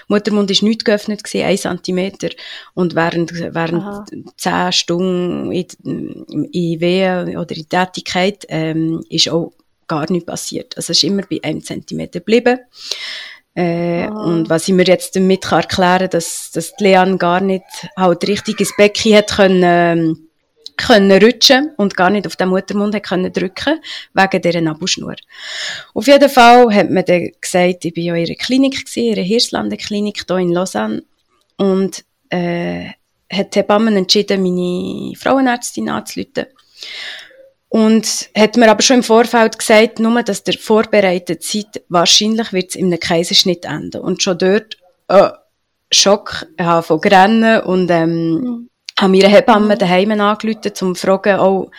Muttermund 0.09 0.51
ist 0.51 0.63
nicht 0.63 0.85
geöffnet 0.85 1.23
gewesen, 1.23 1.45
ein 1.47 1.59
Zentimeter 1.59 2.31
und 2.75 2.97
während 2.97 3.33
während 3.33 4.11
zehn 4.37 4.73
Stunden 4.73 5.53
in, 5.53 5.67
in 6.51 6.81
Wehen 6.81 7.37
oder 7.37 7.55
in 7.55 7.69
Tätigkeit 7.69 8.47
ähm, 8.49 9.05
ist 9.11 9.29
auch 9.29 9.53
gar 9.87 10.11
nichts 10.11 10.27
passiert. 10.27 10.77
Also 10.77 10.93
es 10.93 11.03
ist 11.03 11.05
immer 11.05 11.23
bei 11.31 11.41
einem 11.43 11.63
Zentimeter 11.63 12.21
geblieben. 12.21 12.59
Äh, 13.55 14.09
oh. 14.09 14.15
Und 14.15 14.49
was 14.49 14.67
ich 14.67 14.75
mir 14.75 14.85
jetzt 14.85 15.15
damit 15.15 15.43
kann 15.43 15.61
erklären, 15.61 16.09
dass 16.09 16.51
dass 16.53 16.73
Leanne 16.79 17.19
gar 17.19 17.41
nicht 17.41 17.65
halt 17.97 18.27
richtig 18.27 18.61
ins 18.61 18.75
Becken 18.77 19.15
hat 19.15 19.31
können 19.37 19.63
ähm, 19.63 20.29
können 20.77 21.23
rutschen 21.23 21.71
und 21.77 21.97
gar 21.97 22.11
nicht 22.11 22.27
auf 22.27 22.37
den 22.37 22.49
Muttermund 22.49 23.01
können 23.03 23.33
drücken 23.33 23.81
wegen 24.15 24.43
dieser 24.43 24.61
Nabelschnur. 24.61 25.17
Auf 25.95 26.07
jeden 26.07 26.29
Fall 26.29 26.75
hat 26.75 26.91
man 26.91 27.05
dann 27.05 27.31
gesagt, 27.41 27.85
ich 27.85 27.97
war 27.97 28.03
ja 28.03 28.15
in 28.15 28.27
ihrer 28.27 28.35
Klinik, 28.35 28.85
in 28.97 29.05
ihrer 29.05 29.23
Hirslanden 29.23 29.79
Klinik 29.79 30.25
hier 30.27 30.37
in 30.39 30.53
Lausanne 30.53 31.05
und 31.57 32.05
äh, 32.31 32.91
hat 33.31 33.55
die 33.55 33.61
Hebamme 33.61 33.97
entschieden, 33.97 34.43
meine 34.43 35.17
Frauenärztin 35.17 35.89
anzuleiten. 35.89 36.47
Und 37.69 38.29
hat 38.37 38.59
mir 38.59 38.71
aber 38.71 38.83
schon 38.83 38.99
im 38.99 39.03
Vorfeld 39.03 39.59
gesagt, 39.59 39.99
nur, 39.99 40.23
dass 40.23 40.45
der 40.45 40.59
vorbereitete 40.59 41.39
Zeit, 41.39 41.83
wahrscheinlich 41.89 42.53
wird 42.53 42.69
es 42.69 42.77
einem 42.77 43.01
Kaiserschnitt 43.01 43.65
enden. 43.65 44.03
Und 44.03 44.23
schon 44.23 44.37
dort, 44.37 44.77
äh, 45.09 45.31
Schock, 45.91 46.47
ich 46.59 46.65
habe 46.65 46.83
von 46.83 47.01
Grennen 47.01 47.63
und, 47.63 47.91
ähm, 47.91 48.69
mhm. 49.03 49.05
habe 49.05 49.11
mir 49.11 49.25
eine 49.25 49.35
Hebamme 49.35 49.77
daheim 49.77 50.11
angerufen, 50.13 50.73
um 50.81 50.95
zu 50.95 50.95
fragen, 50.95 51.39
auch, 51.39 51.71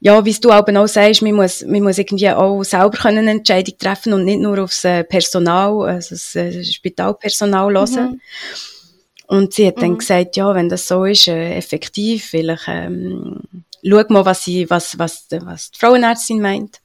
ja, 0.00 0.24
wie 0.24 0.32
du 0.32 0.50
auch 0.50 0.88
sagst, 0.88 1.22
man 1.22 1.34
muss, 1.34 1.62
man 1.64 1.82
muss 1.82 1.98
irgendwie 1.98 2.30
auch 2.30 2.62
selber 2.64 2.96
können 2.96 3.18
eine 3.18 3.32
Entscheidung 3.32 3.76
treffen 3.78 4.12
und 4.14 4.24
nicht 4.24 4.40
nur 4.40 4.58
aufs 4.62 4.84
äh, 4.84 5.04
Personal, 5.04 5.82
also 5.88 6.14
das 6.14 6.34
äh, 6.36 6.64
Spitalpersonal 6.64 7.74
hören. 7.74 8.12
Mhm. 8.12 8.20
Und 9.26 9.54
sie 9.54 9.66
hat 9.66 9.76
mhm. 9.76 9.80
dann 9.80 9.98
gesagt, 9.98 10.36
ja, 10.36 10.54
wenn 10.54 10.68
das 10.68 10.88
so 10.88 11.04
ist, 11.04 11.28
äh, 11.28 11.54
effektiv, 11.54 12.26
vielleicht, 12.30 12.66
ähm, 12.66 13.42
schau 13.84 14.04
mal, 14.08 14.24
was 14.24 14.44
sie, 14.44 14.68
was, 14.70 14.98
was, 14.98 15.26
was 15.30 15.70
die 15.70 15.78
Frauenärztin 15.78 16.40
meint. 16.40 16.80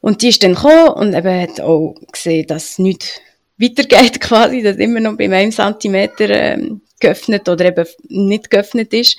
Und 0.00 0.20
die 0.20 0.28
ist 0.28 0.42
dann 0.42 0.54
gekommen 0.54 0.88
und 0.88 1.14
eben 1.14 1.40
hat 1.40 1.60
auch 1.60 1.94
gesehen, 2.12 2.46
dass 2.46 2.78
nichts 2.78 3.20
weitergeht 3.56 4.20
quasi, 4.20 4.62
dass 4.62 4.76
immer 4.76 5.00
noch 5.00 5.16
bei 5.16 5.30
einem 5.30 5.52
Zentimeter 5.52 6.28
ähm, 6.28 6.82
geöffnet 7.04 7.48
oder 7.48 7.66
eben 7.66 7.86
nicht 8.08 8.50
geöffnet 8.50 8.92
ist. 8.92 9.18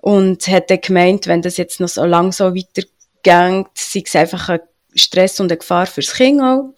Und 0.00 0.46
hat 0.48 0.70
dann 0.70 0.80
gemeint, 0.80 1.26
wenn 1.28 1.42
das 1.42 1.56
jetzt 1.56 1.80
noch 1.80 1.88
so 1.88 2.04
lang 2.04 2.32
so 2.32 2.54
weitergeht, 2.54 3.66
sei 3.74 4.02
es 4.04 4.16
einfach 4.16 4.48
ein 4.48 4.60
Stress 4.94 5.38
und 5.38 5.50
eine 5.50 5.58
Gefahr 5.58 5.86
fürs 5.86 6.14
Kind 6.14 6.40
auch. 6.40 6.74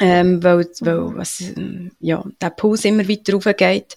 Ähm, 0.00 0.42
weil, 0.42 0.68
weil 0.80 1.16
was, 1.16 1.42
ja, 2.00 2.24
der 2.40 2.50
Puls 2.50 2.84
immer 2.84 3.08
weiter 3.08 3.34
raufgeht. 3.34 3.96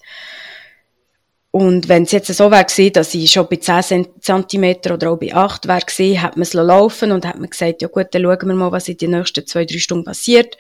Und 1.51 1.89
wenn 1.89 2.03
es 2.03 2.13
jetzt 2.13 2.33
so 2.33 2.49
wäre 2.49 2.63
gewesen, 2.63 2.93
dass 2.93 3.13
ich 3.13 3.29
schon 3.29 3.47
bei 3.49 3.57
10 3.57 4.07
cm 4.21 4.75
oder 4.91 5.11
auch 5.11 5.17
bei 5.17 5.33
8 5.33 5.67
wäre 5.67 5.81
gewesen, 5.81 6.21
hat 6.21 6.37
man 6.37 6.43
es 6.43 6.53
laufen 6.53 7.11
und 7.11 7.25
hat 7.25 7.39
man 7.39 7.49
gesagt, 7.49 7.81
ja 7.81 7.89
gut, 7.89 8.07
dann 8.11 8.23
schauen 8.23 8.47
wir 8.47 8.55
mal, 8.55 8.71
was 8.71 8.87
in 8.87 8.97
den 8.97 9.11
nächsten 9.11 9.45
zwei, 9.45 9.65
drei 9.65 9.77
Stunden 9.77 10.05
passiert. 10.05 10.57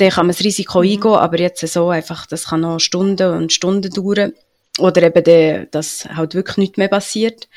Dann 0.00 0.10
kann 0.10 0.26
man 0.26 0.34
das 0.34 0.44
Risiko 0.44 0.82
mhm. 0.82 0.90
eingehen, 0.90 1.12
aber 1.12 1.38
jetzt 1.38 1.66
so 1.66 1.90
einfach, 1.90 2.26
das 2.26 2.46
kann 2.46 2.62
noch 2.62 2.80
Stunden 2.80 3.34
und 3.34 3.52
Stunden 3.52 3.90
dauern. 3.90 4.32
Oder 4.78 5.02
eben, 5.02 5.22
der, 5.24 5.66
dass 5.66 6.08
halt 6.08 6.34
wirklich 6.34 6.56
nichts 6.56 6.78
mehr 6.78 6.88
passiert. 6.88 7.48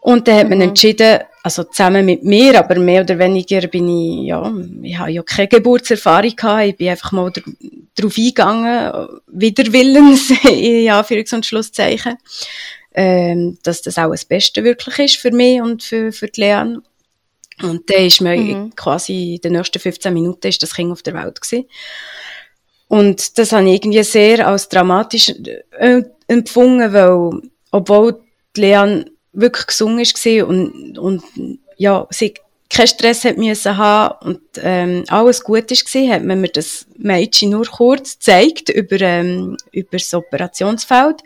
Und 0.00 0.26
dann 0.26 0.38
hat 0.38 0.48
man 0.48 0.58
mhm. 0.58 0.64
entschieden, 0.64 1.20
also 1.42 1.64
zusammen 1.64 2.04
mit 2.04 2.24
mir, 2.24 2.58
aber 2.58 2.78
mehr 2.78 3.02
oder 3.02 3.18
weniger 3.18 3.66
bin 3.68 3.88
ich, 3.88 4.28
ja, 4.28 4.52
ich 4.82 4.98
habe 4.98 5.10
ja 5.10 5.22
keine 5.22 5.48
Geburtserfahrung 5.48 6.34
gehabt, 6.34 6.64
ich 6.64 6.76
bin 6.76 6.88
einfach 6.88 7.12
mal 7.12 7.32
darauf 7.94 8.16
eingegangen, 8.16 9.08
widerwillens, 9.26 10.30
in 10.44 10.88
Anführungs- 10.90 11.34
und 11.34 11.46
Schlusszeichen, 11.46 12.16
ähm, 12.94 13.58
dass 13.62 13.82
das 13.82 13.98
auch 13.98 14.10
das 14.10 14.24
Beste 14.24 14.64
wirklich 14.64 14.98
ist 14.98 15.16
für 15.16 15.30
mich 15.30 15.60
und 15.60 15.82
für, 15.82 16.12
für 16.12 16.28
die 16.28 16.40
Leanne. 16.40 16.82
Und 17.62 17.90
dann 17.90 18.06
ist 18.06 18.20
mir 18.20 18.36
mhm. 18.36 18.74
quasi 18.76 19.34
in 19.34 19.40
den 19.40 19.52
nächsten 19.52 19.78
15 19.78 20.12
Minuten 20.14 20.46
ist 20.46 20.62
das 20.62 20.74
Kind 20.74 20.92
auf 20.92 21.02
der 21.02 21.14
Welt 21.14 21.40
gewesen. 21.40 21.66
Und 22.88 23.38
das 23.38 23.52
habe 23.52 23.68
ich 23.68 23.74
irgendwie 23.74 24.02
sehr 24.02 24.46
als 24.46 24.68
dramatisch 24.68 25.34
äh, 25.78 26.02
empfunden, 26.26 26.92
weil, 26.92 27.42
obwohl 27.70 28.20
Leanne 28.56 29.10
wirklich 29.32 29.66
gesungen 29.66 29.98
war 29.98 30.48
und, 30.48 30.98
und 30.98 31.22
ja, 31.76 32.06
sie 32.10 32.34
keinen 32.70 32.88
Stress 32.88 33.24
hat 33.24 33.38
müssen 33.38 33.76
haben 33.76 34.26
und 34.26 34.40
ähm, 34.58 35.04
alles 35.08 35.42
gut 35.42 35.70
war, 35.70 36.14
hat 36.14 36.24
man 36.24 36.40
mir 36.40 36.48
das 36.48 36.86
Mädchen 36.96 37.50
nur 37.50 37.66
kurz 37.66 38.14
gezeigt 38.14 38.68
über, 38.68 39.00
ähm, 39.00 39.56
über 39.72 39.96
das 39.96 40.12
Operationsfeld. 40.12 41.22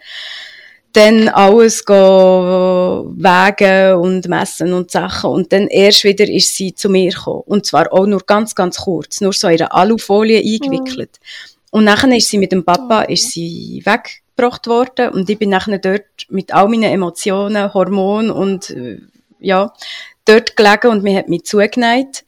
Dann 0.92 1.28
alles 1.28 1.84
go 1.84 3.10
wägen 3.16 3.94
und 3.94 4.28
messen 4.28 4.72
und 4.74 4.90
Sachen. 4.90 5.30
Und 5.30 5.52
dann 5.52 5.68
erst 5.68 6.04
wieder 6.04 6.28
ist 6.28 6.54
sie 6.54 6.74
zu 6.74 6.90
mir 6.90 7.10
gekommen. 7.10 7.42
Und 7.46 7.64
zwar 7.64 7.92
auch 7.92 8.06
nur 8.06 8.20
ganz, 8.26 8.54
ganz 8.54 8.78
kurz. 8.78 9.20
Nur 9.20 9.32
so 9.32 9.48
in 9.48 9.60
einer 9.60 9.74
Alufolie 9.74 10.38
eingewickelt. 10.38 11.18
Mhm. 11.20 11.52
Und 11.70 11.84
nachher 11.84 12.14
ist 12.14 12.28
sie 12.28 12.36
mit 12.36 12.52
dem 12.52 12.64
Papa, 12.64 13.02
ist 13.02 13.30
sie 13.30 13.82
weggebracht 13.84 14.66
worden. 14.66 15.08
Und 15.08 15.30
ich 15.30 15.38
bin 15.38 15.48
nachher 15.48 15.78
dort 15.78 16.04
mit 16.28 16.52
all 16.52 16.68
meinen 16.68 16.92
Emotionen, 16.92 17.72
Hormonen 17.72 18.30
und, 18.30 18.68
äh, 18.70 18.98
ja, 19.40 19.72
dort 20.26 20.56
gelegen 20.56 20.88
und 20.88 21.02
mir 21.02 21.16
hat 21.18 21.28
mich 21.28 21.44
zugeneigt. 21.44 22.24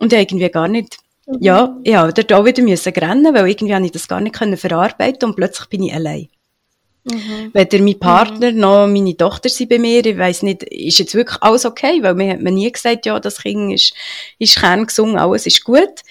Und 0.00 0.12
irgendwie 0.12 0.48
gar 0.48 0.66
nicht, 0.66 0.98
mhm. 1.26 1.38
ja, 1.40 1.76
ja, 1.84 2.10
dort 2.10 2.32
auch 2.32 2.44
wieder 2.44 2.62
müssen 2.62 2.92
rennen, 2.92 3.32
weil 3.32 3.48
irgendwie 3.48 3.74
habe 3.74 3.84
ich 3.84 3.92
das 3.92 4.08
gar 4.08 4.20
nicht 4.20 4.34
können 4.34 4.56
verarbeiten 4.56 5.28
und 5.28 5.36
plötzlich 5.36 5.68
bin 5.68 5.84
ich 5.84 5.94
allein. 5.94 6.28
Mhm. 7.04 7.50
Weder 7.52 7.78
mein 7.80 7.98
Partner 7.98 8.52
mhm. 8.52 8.58
noch 8.58 8.86
meine 8.86 9.16
Tochter 9.16 9.48
sind 9.48 9.70
bei 9.70 9.78
mir. 9.78 10.04
Ich 10.04 10.18
weiss 10.18 10.42
nicht, 10.42 10.62
ist 10.62 10.98
jetzt 10.98 11.14
wirklich 11.14 11.42
alles 11.42 11.64
okay? 11.64 12.02
Weil 12.02 12.14
mir 12.14 12.32
hat 12.32 12.42
man 12.42 12.54
nie 12.54 12.70
gesagt, 12.70 13.06
ja, 13.06 13.18
das 13.18 13.42
Kind 13.42 13.72
ist, 13.72 13.92
ist 14.38 14.60
kerngesungen, 14.60 15.18
alles 15.18 15.46
ist 15.46 15.64
gut. 15.64 16.02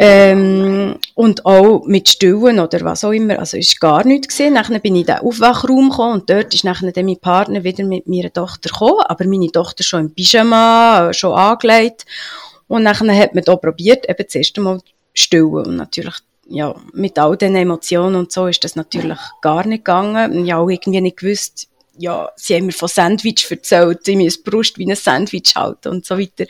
Ähm, 0.00 0.96
und 1.14 1.44
auch 1.44 1.84
mit 1.86 2.08
Stillen 2.08 2.60
oder 2.60 2.80
was 2.82 3.02
auch 3.02 3.10
immer. 3.10 3.40
Also 3.40 3.56
ist 3.56 3.80
gar 3.80 4.04
nichts 4.04 4.28
gesehen. 4.28 4.54
Nachher 4.54 4.78
bin 4.78 4.94
ich 4.94 5.00
in 5.00 5.06
den 5.06 5.18
Aufwachraum 5.18 5.90
gekommen 5.90 6.20
und 6.20 6.30
dort 6.30 6.54
ist 6.54 6.62
nachher 6.62 6.92
dann 6.92 7.06
mein 7.06 7.18
Partner 7.18 7.64
wieder 7.64 7.82
mit 7.84 8.06
meiner 8.06 8.32
Tochter 8.32 8.68
gekommen, 8.70 9.00
aber 9.06 9.24
meine 9.26 9.50
Tochter 9.50 9.82
schon 9.82 10.00
im 10.02 10.14
Pyjama, 10.14 11.12
schon 11.12 11.32
angelegt. 11.32 12.06
Und 12.68 12.84
nachher 12.84 13.12
hat 13.16 13.34
man 13.34 13.42
da 13.42 13.56
probiert, 13.56 14.08
eben 14.08 14.24
das 14.24 14.34
erste 14.36 14.60
Mal 14.60 14.80
stillen. 15.14 15.66
Und 15.66 15.76
natürlich, 15.76 16.14
ja, 16.48 16.74
mit 16.92 17.18
all 17.18 17.36
den 17.36 17.54
Emotionen 17.54 18.16
und 18.16 18.32
so 18.32 18.46
ist 18.46 18.64
das 18.64 18.74
natürlich 18.76 19.18
gar 19.42 19.66
nicht 19.66 19.84
gegangen. 19.84 20.44
Ich 20.44 20.52
habe 20.52 20.62
auch 20.62 20.68
irgendwie 20.68 21.00
nicht 21.00 21.18
gewusst, 21.18 21.68
ja, 21.98 22.30
sie 22.36 22.54
haben 22.54 22.66
mir 22.66 22.72
von 22.72 22.88
Sandwich 22.88 23.46
erzählt, 23.50 24.06
ich 24.06 24.16
muss 24.16 24.42
die 24.42 24.50
Brust 24.50 24.78
wie 24.78 24.90
ein 24.90 24.96
Sandwich 24.96 25.54
halten 25.56 25.88
und 25.88 26.06
so 26.06 26.18
weiter. 26.18 26.46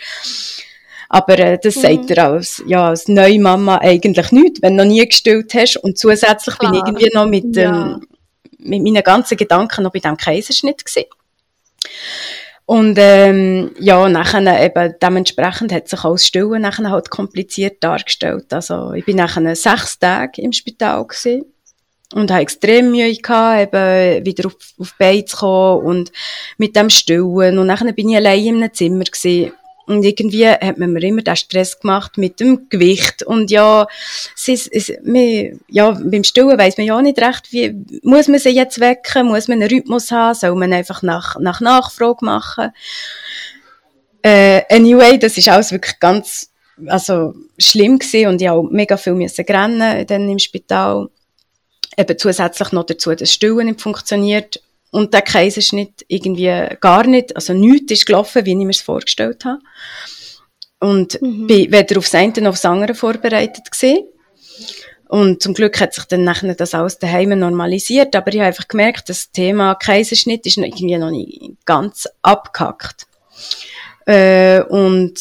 Aber 1.09 1.39
äh, 1.39 1.59
das 1.61 1.77
mhm. 1.77 1.81
sagt 1.81 2.11
er 2.11 2.25
als, 2.31 2.63
ja, 2.67 2.89
als 2.89 3.09
neue 3.09 3.41
Mama 3.41 3.79
eigentlich 3.79 4.31
nicht, 4.31 4.63
wenn 4.63 4.77
du 4.77 4.85
noch 4.85 4.93
nie 4.93 5.07
gestillt 5.07 5.55
hast. 5.55 5.77
Und 5.79 5.97
zusätzlich 5.99 6.59
Klar. 6.59 6.71
bin 6.71 6.81
ich 6.81 6.87
irgendwie 6.87 7.11
noch 7.15 7.27
mit, 7.27 7.57
ja. 7.57 7.95
ähm, 7.95 8.07
mit 8.59 8.83
meinen 8.83 9.03
ganzen 9.03 9.37
Gedanken 9.39 9.85
noch 9.85 9.93
bei 9.93 10.01
diesem 10.01 10.19
Kaiserschnitt 10.19 10.85
gewesen. 10.85 11.09
Und 12.69 12.99
ähm, 12.99 13.71
ja, 13.79 14.11
nachher 14.11 14.63
eben 14.63 14.95
dementsprechend 15.01 15.73
hat 15.73 15.89
sich 15.89 16.05
auch 16.05 16.13
das 16.13 16.27
Stillen 16.27 16.61
nachher 16.61 16.91
halt 16.91 17.09
kompliziert 17.09 17.83
dargestellt. 17.83 18.53
Also 18.53 18.93
ich 18.93 19.07
bin 19.07 19.17
nachher 19.17 19.57
sechs 19.57 19.99
Tage 19.99 20.43
im 20.43 20.53
Spital 20.53 21.07
gewesen 21.07 21.47
und 22.13 22.31
habe 22.31 22.43
extrem 22.43 22.91
Mühe 22.91 23.17
gehabt, 23.17 23.75
eben 23.75 24.27
wieder 24.27 24.49
auf, 24.49 24.57
auf 24.79 24.91
die 24.91 24.97
Beine 24.99 25.25
zu 25.25 25.39
kommen 25.39 25.87
und 25.87 26.13
mit 26.59 26.77
dem 26.77 26.91
Stillen. 26.91 27.57
Und 27.57 27.69
nachher 27.69 27.91
bin 27.95 28.11
ich 28.11 28.17
allein 28.17 28.45
in 28.45 28.57
einem 28.57 28.75
Zimmer 28.75 29.05
gewesen. 29.05 29.53
Und 29.89 30.05
irgendwie 30.05 30.47
hat 30.47 30.77
man 30.77 30.93
mir 30.93 31.03
immer 31.03 31.23
den 31.23 31.35
Stress 31.35 31.81
gemacht 31.81 32.19
mit 32.19 32.41
dem 32.41 32.69
Gewicht. 32.69 33.23
Und 33.23 33.51
ja, 33.51 33.87
es 34.37 34.49
ist, 34.49 34.71
es, 34.71 34.93
man, 35.03 35.59
ja 35.67 35.93
beim 35.93 36.25
Stillen 36.25 36.59
weiss 36.59 36.77
man 36.77 36.87
ja 36.87 36.95
auch 36.95 37.01
nicht 37.01 37.19
recht, 37.19 37.51
wie, 37.53 37.75
muss 38.03 38.29
man 38.29 38.39
sie 38.39 38.51
jetzt 38.51 38.81
wecken? 38.81 39.29
Muss 39.29 39.49
man 39.49 39.63
einen 39.63 39.71
Rhythmus 39.71 40.11
haben? 40.11 40.35
Soll 40.35 40.55
man 40.57 40.75
einfach 40.75 41.03
nach, 41.03 41.41
nach 41.41 41.63
Nachfrage 41.63 42.23
machen? 42.23 42.71
Äh, 44.21 44.63
anyway, 44.69 45.19
das 45.19 45.39
ist 45.39 45.49
alles 45.49 45.73
wirklich 45.73 45.99
ganz, 45.99 46.51
also, 46.87 47.35
schlimm 47.59 47.99
gewesen 47.99 48.29
und 48.29 48.43
ich 48.43 48.51
auch 48.51 48.65
mega 48.65 48.99
viel 48.99 49.15
müssen 49.15 49.47
rennen 49.47 50.07
dann 50.07 50.29
im 50.29 50.39
Spital. 50.39 51.09
Eben 51.97 52.19
zusätzlich 52.19 52.73
noch 52.73 52.85
dazu, 52.85 53.15
dass 53.15 53.33
Stillen 53.33 53.69
nicht 53.69 53.81
funktioniert 53.81 54.61
und 54.91 55.13
der 55.13 55.23
Kaiserschnitt 55.23 56.05
irgendwie 56.09 56.77
gar 56.81 57.07
nicht, 57.07 57.37
also 57.37 57.53
nichts 57.53 57.93
ist 57.93 58.07
gelaufen, 58.07 58.45
wie 58.45 58.53
ich 58.53 58.57
mir 58.57 58.71
es 58.71 58.81
vorgestellt 58.81 59.45
habe. 59.45 59.61
Und 60.81 61.21
mhm. 61.21 61.47
bin 61.47 61.73
weder 61.73 61.99
aufs 61.99 62.15
eine 62.15 62.33
noch 62.41 62.51
aufs 62.51 62.65
andere 62.65 62.95
vorbereitet 62.95 63.71
gesehen. 63.71 64.05
Und 65.09 65.43
zum 65.43 65.55
Glück 65.55 65.81
hat 65.81 65.95
sich 65.95 66.05
dann 66.05 66.25
nachher 66.25 66.55
das 66.55 66.75
alles 66.75 66.99
daheim 66.99 67.31
normalisiert, 67.39 68.15
aber 68.15 68.29
ich 68.29 68.37
habe 68.37 68.49
einfach 68.49 68.69
gemerkt, 68.69 69.09
das 69.09 69.31
Thema 69.31 69.75
Kaiserschnitt 69.75 70.45
ist 70.47 70.59
irgendwie 70.59 70.99
noch 70.99 71.11
nicht 71.11 71.57
ganz 71.65 72.07
abgehackt. 72.21 73.07
Äh, 74.05 74.63
und 74.63 75.19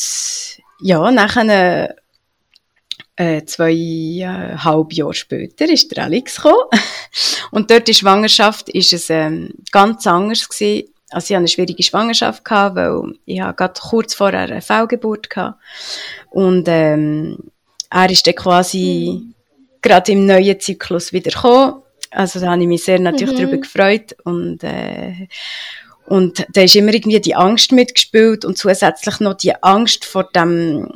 ja, 0.82 1.12
nachher 1.12 1.96
äh, 3.18 3.44
zweieinhalb 3.46 4.94
Jahre 4.94 5.14
später 5.14 5.68
ist 5.68 5.92
der 5.92 6.06
Alex 6.06 6.36
gekommen. 6.36 6.70
Und 7.52 7.72
dort 7.72 7.88
die 7.88 7.94
Schwangerschaft 7.94 8.70
ist 8.70 8.94
es 8.94 9.10
ähm, 9.10 9.54
ganz 9.72 10.06
anders 10.06 10.48
gewesen. 10.48 10.90
Also 11.10 11.26
ich 11.26 11.30
hatte 11.32 11.38
eine 11.38 11.48
schwierige 11.48 11.84
Schwangerschaft, 11.84 12.46
gehabt, 12.46 12.76
weil 12.76 13.14
ich 13.26 13.40
habe 13.40 13.56
gerade 13.56 13.80
kurz 13.80 14.14
vorher 14.14 14.42
eine 14.42 14.62
hatte. 14.62 15.56
Und 16.30 16.66
ähm, 16.68 17.38
er 17.90 18.10
ist 18.10 18.28
dann 18.28 18.36
quasi 18.36 19.20
mhm. 19.20 19.34
gerade 19.82 20.12
im 20.12 20.26
neuen 20.26 20.60
Zyklus 20.60 21.12
wieder 21.12 21.32
gekommen. 21.32 21.82
Also 22.12 22.40
da 22.40 22.52
habe 22.52 22.62
ich 22.62 22.68
mich 22.68 22.84
sehr 22.84 23.00
natürlich 23.00 23.34
mhm. 23.34 23.38
darüber 23.38 23.58
gefreut. 23.58 24.16
Und, 24.26 24.64
äh, 24.64 25.28
und 26.06 26.46
da 26.54 26.62
ist 26.62 26.76
immer 26.76 26.94
irgendwie 26.94 27.20
die 27.20 27.36
Angst 27.36 27.72
mitgespielt 27.72 28.46
und 28.46 28.58
zusätzlich 28.60 29.20
noch 29.22 29.36
die 29.36 29.56
Angst 29.64 30.06
vor 30.06 30.26
dem 30.26 30.88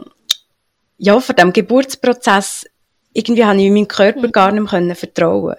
ja, 1.01 1.19
vor 1.19 1.33
dem 1.33 1.51
Geburtsprozess 1.51 2.65
irgendwie 3.11 3.43
habe 3.43 3.61
ich 3.61 3.71
meinem 3.71 3.87
Körper 3.87 4.27
mhm. 4.27 4.31
gar 4.31 4.51
nicht 4.51 4.69
mehr 4.69 4.95
vertrauen 4.95 5.55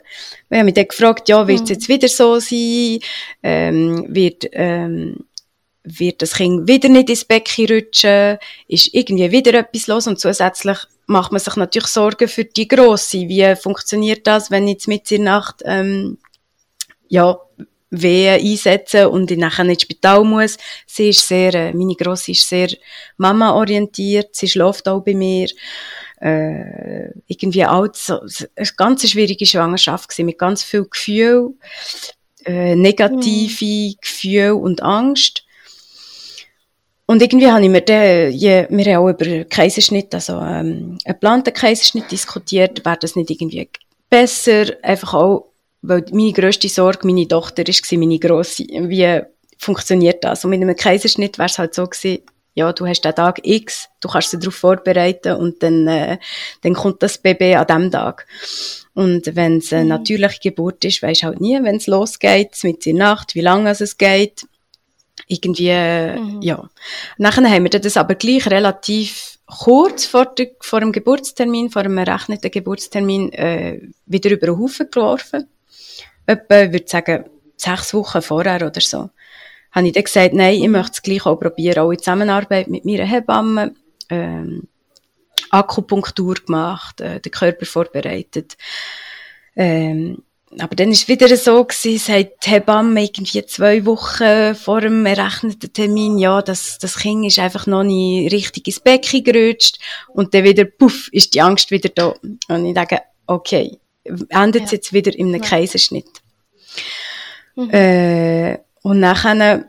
Wir 0.49 0.58
haben 0.58 0.66
mich 0.66 0.75
dann 0.75 0.87
gefragt, 0.87 1.28
ja, 1.28 1.46
wird 1.46 1.62
es 1.62 1.68
mhm. 1.68 1.75
jetzt 1.75 1.88
wieder 1.88 2.08
so 2.08 2.38
sein? 2.38 3.00
Ähm, 3.42 4.06
wird, 4.08 4.46
ähm, 4.52 5.25
wird 5.82 6.22
das 6.22 6.34
Kind 6.34 6.68
wieder 6.68 6.88
nicht 6.88 7.11
ins 7.11 7.25
Becken 7.25 7.66
rutschen? 7.66 8.38
Ist 8.68 8.94
irgendwie 8.94 9.32
wieder 9.32 9.52
etwas 9.54 9.88
los? 9.88 10.06
Und 10.06 10.20
zusätzlich 10.20 10.78
macht 11.06 11.32
man 11.32 11.40
sich 11.40 11.56
natürlich 11.56 11.88
Sorgen 11.88 12.28
für 12.28 12.44
die 12.44 12.68
Grosse. 12.68 13.28
Wie 13.28 13.56
funktioniert 13.56 14.26
das, 14.26 14.50
wenn 14.50 14.68
ich 14.68 14.75
jetzt 14.75 14.88
mit 14.88 15.11
der 15.11 15.18
Nacht, 15.18 15.56
ähm, 15.64 16.18
ja, 17.08 17.37
Wehen 17.92 18.40
einsetzen 18.40 19.06
und 19.06 19.30
ich 19.30 19.38
nachher 19.38 19.64
nicht 19.64 19.82
ins 19.82 19.82
Spital 19.82 20.25
muss. 20.25 20.56
Sie 20.87 21.11
ist 21.11 21.28
sehr, 21.28 21.54
äh, 21.54 21.72
meine 21.72 21.94
Grosse 21.94 22.32
ist 22.32 22.49
sehr 22.49 22.68
Mama-orientiert. 23.18 24.34
Sie 24.34 24.49
schläft 24.49 24.88
auch 24.88 25.02
bei 25.02 25.14
mir 25.14 25.49
äh, 26.20 27.11
irgendwie 27.26 27.66
auch 27.66 27.88
so, 27.92 28.20
eine 28.56 28.68
ganz 28.76 29.08
schwierige 29.08 29.44
Schwangerschaft 29.44 30.08
gewesen, 30.08 30.26
mit 30.26 30.38
ganz 30.38 30.62
viel 30.62 30.84
Gefühl, 30.84 31.54
äh, 32.46 32.75
negative 32.76 33.64
mhm. 33.64 33.94
Gefühl 34.00 34.52
und 34.52 34.82
Angst. 34.82 35.44
Und 37.04 37.20
irgendwie 37.20 37.50
habe 37.50 37.62
ich 37.62 37.68
mir 37.68 37.82
dann, 37.82 38.32
je, 38.32 38.66
wir 38.70 38.94
haben 38.94 39.04
auch 39.04 39.11
über 39.11 39.44
Kaiserschnitt, 39.44 40.14
also 40.14 40.34
ähm, 40.34 40.40
einen 40.40 40.99
geplanten 41.04 41.52
Kaiserschnitt 41.52 42.11
diskutiert, 42.11 42.84
wäre 42.87 42.96
das 42.99 43.16
nicht 43.16 43.30
irgendwie 43.30 43.68
besser, 44.08 44.66
einfach 44.82 45.12
auch, 45.12 45.51
weil 45.82 46.04
meine 46.12 46.32
grösste 46.32 46.68
Sorge 46.68 47.06
meine 47.06 47.28
Tochter 47.28 47.64
war, 47.64 47.98
meine 47.98 48.18
grosse, 48.18 48.64
wie 48.64 49.20
funktioniert 49.58 50.24
das? 50.24 50.44
Und 50.44 50.50
mit 50.50 50.62
einem 50.62 50.76
Kaiserschnitt 50.76 51.38
wäre 51.38 51.48
es 51.48 51.58
halt 51.58 51.74
so 51.74 51.86
gewesen, 51.86 52.22
ja, 52.54 52.72
du 52.72 52.86
hast 52.86 53.02
den 53.02 53.14
Tag 53.14 53.40
X, 53.44 53.88
du 54.00 54.08
kannst 54.08 54.32
dich 54.32 54.40
darauf 54.40 54.54
vorbereiten 54.54 55.36
und 55.36 55.62
dann, 55.62 55.86
äh, 55.88 56.18
dann 56.60 56.74
kommt 56.74 57.02
das 57.02 57.18
Baby 57.18 57.54
an 57.54 57.66
dem 57.66 57.90
Tag. 57.90 58.26
Und 58.94 59.34
wenn 59.34 59.58
es 59.58 59.72
eine 59.72 59.84
mhm. 59.84 59.88
natürliche 59.88 60.38
Geburt 60.42 60.84
ist, 60.84 61.02
weisst 61.02 61.22
du 61.22 61.28
halt 61.28 61.40
nie, 61.40 61.58
wenn 61.62 61.76
es 61.76 61.86
losgeht, 61.86 62.62
mit 62.62 62.84
der 62.84 62.94
Nacht, 62.94 63.34
wie 63.34 63.40
lange 63.40 63.70
es 63.70 63.96
geht. 63.96 64.46
Irgendwie, 65.28 65.68
äh, 65.68 66.18
mhm. 66.18 66.42
ja. 66.42 66.68
Nachher 67.16 67.48
haben 67.48 67.62
wir 67.64 67.70
das 67.70 67.96
aber 67.96 68.16
gleich 68.16 68.46
relativ 68.48 69.38
kurz 69.46 70.04
vor, 70.04 70.26
der, 70.26 70.48
vor 70.60 70.80
dem 70.80 70.92
Geburtstermin, 70.92 71.70
vor 71.70 71.84
dem 71.84 71.96
errechneten 71.96 72.50
Geburtstermin, 72.50 73.32
äh, 73.32 73.80
wieder 74.04 74.30
über 74.30 74.46
den 74.46 74.58
Haufen 74.58 74.90
geworfen. 74.90 75.48
Etwa, 76.26 76.62
ich 76.62 76.73
würde 76.73 76.88
sagen, 76.88 77.25
sechs 77.57 77.95
Wochen 77.95 78.23
vorher 78.23 78.67
oder 78.67 78.81
so 78.81 79.11
habe 79.73 79.87
ich 79.87 79.95
dann 79.95 80.05
gesagt, 80.05 80.35
nein, 80.35 80.62
ich 80.62 80.69
möchte 80.69 80.93
es 80.93 81.02
gleich 81.02 81.26
auch 81.26 81.37
probieren, 81.37 81.79
auch 81.79 81.91
in 81.91 81.99
Zusammenarbeit 81.99 82.69
mit 82.69 82.85
meiner 82.85 83.07
Hebamme, 83.07 83.75
ähm, 84.11 84.69
Akupunktur 85.50 86.35
gemacht, 86.35 87.00
äh, 87.00 87.21
den 87.21 87.33
Körper 87.33 87.67
vorbereitet. 87.67 88.57
Ähm, 89.57 90.23
aber 90.59 90.76
dann 90.76 90.91
ist 90.91 91.09
wieder 91.09 91.35
so 91.37 91.64
gewesen, 91.64 91.99
sagt 91.99 92.45
die 92.45 92.50
Hebamme 92.50 93.02
irgendwie 93.02 93.45
zwei 93.47 93.87
Wochen 93.87 94.55
vor 94.55 94.83
dem 94.83 95.07
errechneten 95.07 95.73
Termin, 95.73 96.19
ja, 96.19 96.43
das, 96.43 96.79
das 96.79 96.99
Kind 96.99 97.25
ist 97.25 97.38
einfach 97.38 97.67
noch 97.67 97.85
nicht 97.85 98.31
richtig 98.33 98.67
ins 98.67 98.81
Becken 98.81 99.25
gerutscht 99.25 99.79
und 100.09 100.35
dann 100.35 100.45
wieder, 100.45 100.67
puff, 100.67 101.09
ist 101.12 101.35
die 101.35 101.41
Angst 101.41 101.71
wieder 101.71 101.88
da. 101.88 102.14
Und 102.49 102.67
ich 102.67 102.75
denke, 102.75 103.00
okay, 103.26 103.79
endet 104.04 104.64
es 104.64 104.71
ja. 104.71 104.76
jetzt 104.76 104.92
wieder 104.92 105.14
in 105.14 105.28
einem 105.28 105.42
ja. 105.42 105.49
Kaiserschnitt. 105.49 106.09
Mhm. 107.54 107.71
Äh, 107.71 108.59
und 108.82 109.00
nachher 109.00 109.64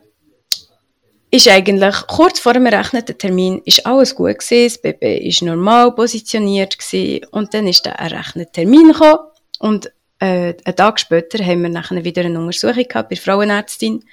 ist 1.34 1.48
eigentlich 1.48 1.96
kurz 2.08 2.40
vor 2.40 2.54
dem 2.54 2.68
errechneten 2.68 3.18
Termin 3.18 3.62
ist 3.66 3.86
alles 3.88 4.14
gut 4.14 4.38
gewesen, 4.38 4.68
das 4.68 4.78
Baby 4.78 5.28
ist 5.28 5.42
normal 5.42 5.92
positioniert 5.94 6.78
gewesen, 6.78 7.26
und 7.32 7.54
dann 7.56 7.68
ist 7.68 7.86
der 7.86 7.94
errechnete 7.94 8.52
Termin 8.52 8.90
gekommen 8.90 9.18
und 9.58 9.88
äh, 10.20 10.54
einen 10.64 10.76
Tag 10.76 11.00
später 11.00 11.44
haben 11.44 11.64
wir 11.64 11.70
nachher 11.70 12.04
wieder 12.04 12.24
eine 12.24 12.40
Untersuchung 12.40 12.88
gehabt 12.88 13.10
bei 13.10 13.16
der 13.16 13.24
Frauenärztin 13.24 14.06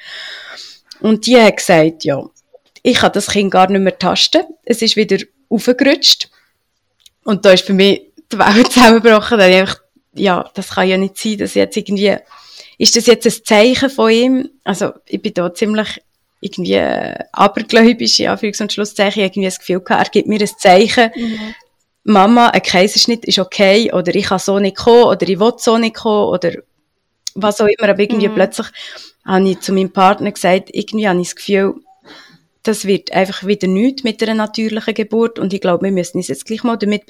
und 1.01 1.27
die 1.27 1.39
hat 1.39 1.59
gesagt, 1.59 2.05
ja, 2.05 2.25
ich 2.83 2.97
kann 2.97 3.13
das 3.13 3.29
Kind 3.29 3.51
gar 3.51 3.69
nicht 3.71 3.83
mehr 3.83 3.99
tasten, 3.99 4.43
es 4.65 4.81
ist 4.81 4.97
wieder 4.97 5.19
aufgerutscht 5.51 6.31
und 7.25 7.45
da 7.45 7.53
ist 7.53 7.67
für 7.67 7.75
mich 7.75 8.03
die 8.33 8.39
Welt 8.39 8.73
zusammengebrochen, 8.73 9.39
da 9.39 9.47
ich 9.47 9.57
einfach, 9.57 9.80
ja, 10.15 10.49
das 10.55 10.71
kann 10.71 10.89
ja 10.89 10.97
nicht 10.97 11.19
sein, 11.19 11.39
dass 11.39 11.55
jetzt 11.55 11.77
irgendwie 11.77 12.17
ist 12.79 12.97
das 12.97 13.07
jetzt 13.07 13.27
ein 13.27 13.45
Zeichen 13.45 13.91
von 13.91 14.11
ihm? 14.11 14.49
Also, 14.65 14.93
ich 15.07 15.21
bin 15.21 15.35
da 15.35 15.53
ziemlich 15.53 16.01
irgendwie 16.41 16.73
äh, 16.73 17.15
abergläubisch, 17.33 18.21
in 18.21 18.29
Anführungs- 18.29 18.63
und 18.63 18.73
Schlusszeichen, 18.73 19.23
irgendwie 19.23 19.45
das 19.45 19.59
Gefühl 19.59 19.81
gehabt, 19.81 20.07
er 20.07 20.11
gibt 20.11 20.29
mir 20.29 20.41
ein 20.41 20.49
Zeichen, 20.59 21.11
mhm. 21.15 21.55
Mama, 22.05 22.49
ein 22.49 22.63
Kaiserschnitt 22.63 23.27
ist 23.27 23.39
okay, 23.39 23.93
oder 23.93 24.15
ich 24.15 24.25
kann 24.25 24.39
so 24.39 24.59
nicht 24.59 24.79
kommen, 24.79 25.05
oder 25.05 25.29
ich 25.29 25.39
will 25.39 25.53
so 25.59 25.77
nicht 25.77 25.97
kommen, 25.97 26.29
oder 26.31 26.53
was 27.35 27.61
auch 27.61 27.67
immer, 27.67 27.91
aber 27.91 28.01
irgendwie 28.01 28.29
mhm. 28.29 28.35
plötzlich 28.35 28.69
habe 29.27 29.49
ich 29.51 29.61
zu 29.61 29.75
meinem 29.75 29.93
Partner 29.93 30.33
gesagt, 30.33 30.71
irgendwie 30.73 31.07
habe 31.07 31.21
ich 31.21 31.29
das 31.29 31.37
Gefühl, 31.37 31.75
das 32.63 32.87
wird 32.87 33.13
einfach 33.13 33.47
wieder 33.47 33.69
nichts 33.69 34.05
mit 34.05 34.23
einer 34.23 34.35
natürlichen 34.35 34.95
Geburt 34.95 35.39
und 35.39 35.53
ich 35.53 35.61
glaube, 35.61 35.85
wir 35.85 35.93
müssen 35.93 36.17
uns 36.17 36.29
jetzt 36.29 36.47
gleich 36.47 36.63
mal 36.63 36.77
damit 36.77 37.03
mhm. 37.03 37.07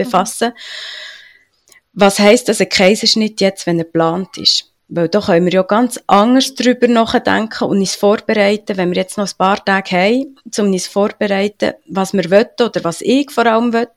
Was 1.93 2.19
heißt 2.19 2.49
das 2.49 2.61
ein 2.61 2.69
Kaiserschnitt 2.69 3.41
jetzt, 3.41 3.67
wenn 3.67 3.79
er 3.79 3.85
geplant 3.85 4.37
ist? 4.39 4.73
Weil 4.89 5.09
da 5.09 5.21
können 5.21 5.47
wir 5.47 5.53
ja 5.53 5.63
ganz 5.63 6.01
anders 6.07 6.55
drüber 6.55 6.89
nachdenken 6.89 7.65
und 7.65 7.79
uns 7.79 7.95
vorbereiten, 7.95 8.77
wenn 8.77 8.91
wir 8.91 8.97
jetzt 8.97 9.19
noch 9.19 9.29
ein 9.29 9.37
paar 9.39 9.65
Tage 9.65 9.91
haben, 9.97 10.37
um 10.59 10.73
uns 10.73 10.87
vorbereiten, 10.89 11.75
was 11.87 12.13
wir 12.13 12.29
wollen 12.31 12.49
oder 12.61 12.83
was 12.83 13.01
ich 13.01 13.31
vor 13.31 13.47
allem 13.47 13.73
will. 13.73 13.89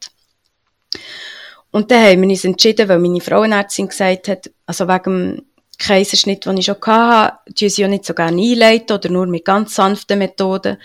Und 1.72 1.90
dann 1.90 2.04
haben 2.04 2.22
wir 2.22 2.30
uns 2.30 2.46
entschieden, 2.46 2.88
weil 2.88 3.00
meine 3.00 3.22
Frauenärztin 3.22 3.88
gesagt 3.88 4.28
hat, 4.28 4.52
also 4.68 4.88
wegen 4.88 5.04
dem 5.04 5.46
Kaiserschnitt, 5.80 6.46
den 6.46 6.58
ich 6.58 6.66
schon 6.66 6.76
hatte, 6.86 7.38
tun 7.56 7.70
sie 7.70 7.82
ja 7.82 7.88
nicht 7.88 8.06
so 8.06 8.14
gerne 8.14 8.40
einleiten 8.40 8.96
oder 8.96 9.10
nur 9.10 9.26
mit 9.26 9.46
ganz 9.46 9.74
sanften 9.74 10.20
Methoden. 10.20 10.78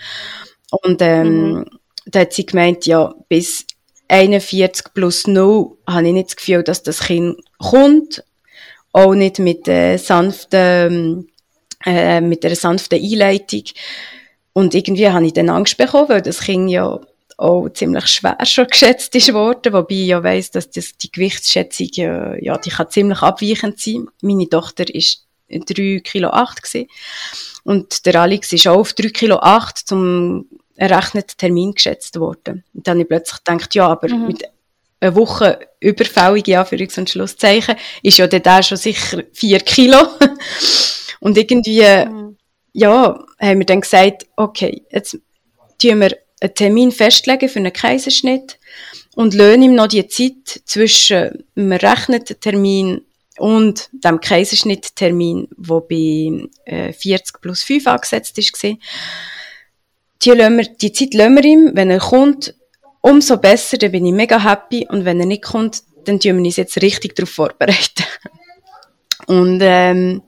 Und 0.71 1.01
ähm, 1.01 1.53
mhm. 1.53 1.65
da 2.07 2.21
hat 2.21 2.33
sie 2.33 2.47
gemeint, 2.47 2.87
ja, 2.87 3.13
bis 3.27 3.67
41 4.09 4.93
plus 4.93 5.27
0 5.27 5.77
habe 5.87 6.07
ich 6.07 6.13
nicht 6.13 6.29
das 6.29 6.35
Gefühl, 6.35 6.63
dass 6.63 6.83
das 6.83 6.99
Kind 7.01 7.37
kommt 7.57 8.23
auch 8.91 9.13
nicht 9.13 9.39
mit 9.39 9.67
äh, 9.67 9.97
sanften, 9.97 11.29
äh, 11.85 12.21
mit 12.21 12.43
einer 12.43 12.55
sanften 12.55 13.01
Einleitung. 13.01 13.63
Und 14.53 14.73
irgendwie 14.73 15.07
habe 15.07 15.25
ich 15.25 15.33
dann 15.33 15.49
Angst 15.49 15.77
bekommen, 15.77 16.09
weil 16.09 16.21
das 16.21 16.41
Kind 16.41 16.69
ja 16.69 16.99
auch 17.37 17.69
ziemlich 17.69 18.07
schwer 18.07 18.37
schon 18.45 18.67
geschätzt 18.71 19.15
ist 19.15 19.33
worden, 19.33 19.73
wobei 19.73 19.95
ich 19.95 20.07
ja 20.07 20.23
weiss, 20.23 20.51
dass 20.51 20.69
das, 20.71 20.97
die 20.97 21.11
Gewichtsschätzung, 21.11 21.87
ja, 21.93 22.35
ja, 22.35 22.57
die 22.57 22.71
kann 22.71 22.89
ziemlich 22.89 23.21
abweichend 23.21 23.79
sein. 23.79 24.07
Meine 24.21 24.49
Tochter 24.49 24.93
ist 24.93 25.25
3 25.49 26.01
Kilo 26.03 26.29
8 26.29 26.61
gewesen. 26.61 26.89
Und 27.63 28.05
der 28.05 28.15
Alex 28.21 28.51
ist 28.53 28.67
auch 28.67 28.79
auf 28.79 28.93
3 28.93 29.09
Kilo 29.09 29.37
8 29.37 29.77
zum 29.77 30.47
errechneten 30.79 31.37
Termin 31.37 31.73
geschätzt 31.73 32.19
worden. 32.19 32.63
Und 32.73 32.87
dann 32.87 32.93
habe 32.93 33.01
ich 33.01 33.09
plötzlich 33.09 33.43
gedacht, 33.43 33.75
ja, 33.75 33.87
aber 33.87 34.07
mhm. 34.07 34.27
mit 34.27 34.43
eine 35.01 35.15
Woche 35.15 35.59
überfällige 35.79 36.59
Anführungs- 36.59 36.97
und 36.97 37.09
Schlusszeichen, 37.09 37.75
ist 38.01 38.17
ja 38.17 38.27
dann 38.27 38.63
schon 38.63 38.77
sicher 38.77 39.23
vier 39.33 39.59
Kilo. 39.59 39.97
und 41.19 41.37
irgendwie, 41.37 41.83
mhm. 41.83 42.37
ja, 42.73 43.19
haben 43.39 43.59
wir 43.59 43.65
dann 43.65 43.81
gesagt, 43.81 44.25
okay, 44.37 44.83
jetzt 44.89 45.17
tun 45.81 45.99
wir 45.99 46.17
einen 46.41 46.55
Termin 46.55 46.91
festlegen 46.91 47.49
für 47.49 47.59
einen 47.59 47.73
Kaiserschnitt 47.73 48.57
und 49.15 49.33
lösen 49.33 49.63
ihm 49.63 49.75
noch 49.75 49.87
die 49.87 50.07
Zeit 50.07 50.61
zwischen 50.65 51.43
dem 51.57 51.71
errechneten 51.73 52.39
Termin 52.39 53.01
und 53.37 53.89
dem 53.91 54.21
Kaiserschnitttermin, 54.21 55.49
wo 55.57 55.81
bei 55.81 56.47
äh, 56.65 56.93
40 56.93 57.41
plus 57.41 57.63
5 57.63 57.87
angesetzt 57.87 58.37
ist, 58.37 58.63
war. 58.63 58.75
Die, 60.21 60.31
wir, 60.31 60.63
die 60.63 60.91
Zeit 60.91 61.13
lassen 61.13 61.35
wir 61.35 61.45
ihm, 61.45 61.71
wenn 61.73 61.91
er 61.91 61.99
kommt, 61.99 62.53
umso 63.01 63.37
besser, 63.37 63.77
dann 63.77 63.91
bin 63.91 64.05
ich 64.05 64.13
mega 64.13 64.43
happy 64.43 64.87
und 64.89 65.05
wenn 65.05 65.19
er 65.19 65.25
nicht 65.25 65.43
kommt, 65.43 65.83
dann 66.05 66.19
tun 66.19 66.37
wir 66.37 66.45
uns 66.45 66.57
jetzt 66.57 66.81
richtig 66.81 67.15
darauf 67.15 67.29
vorbereiten. 67.29 68.03
Und 69.27 69.59
ähm, 69.61 70.23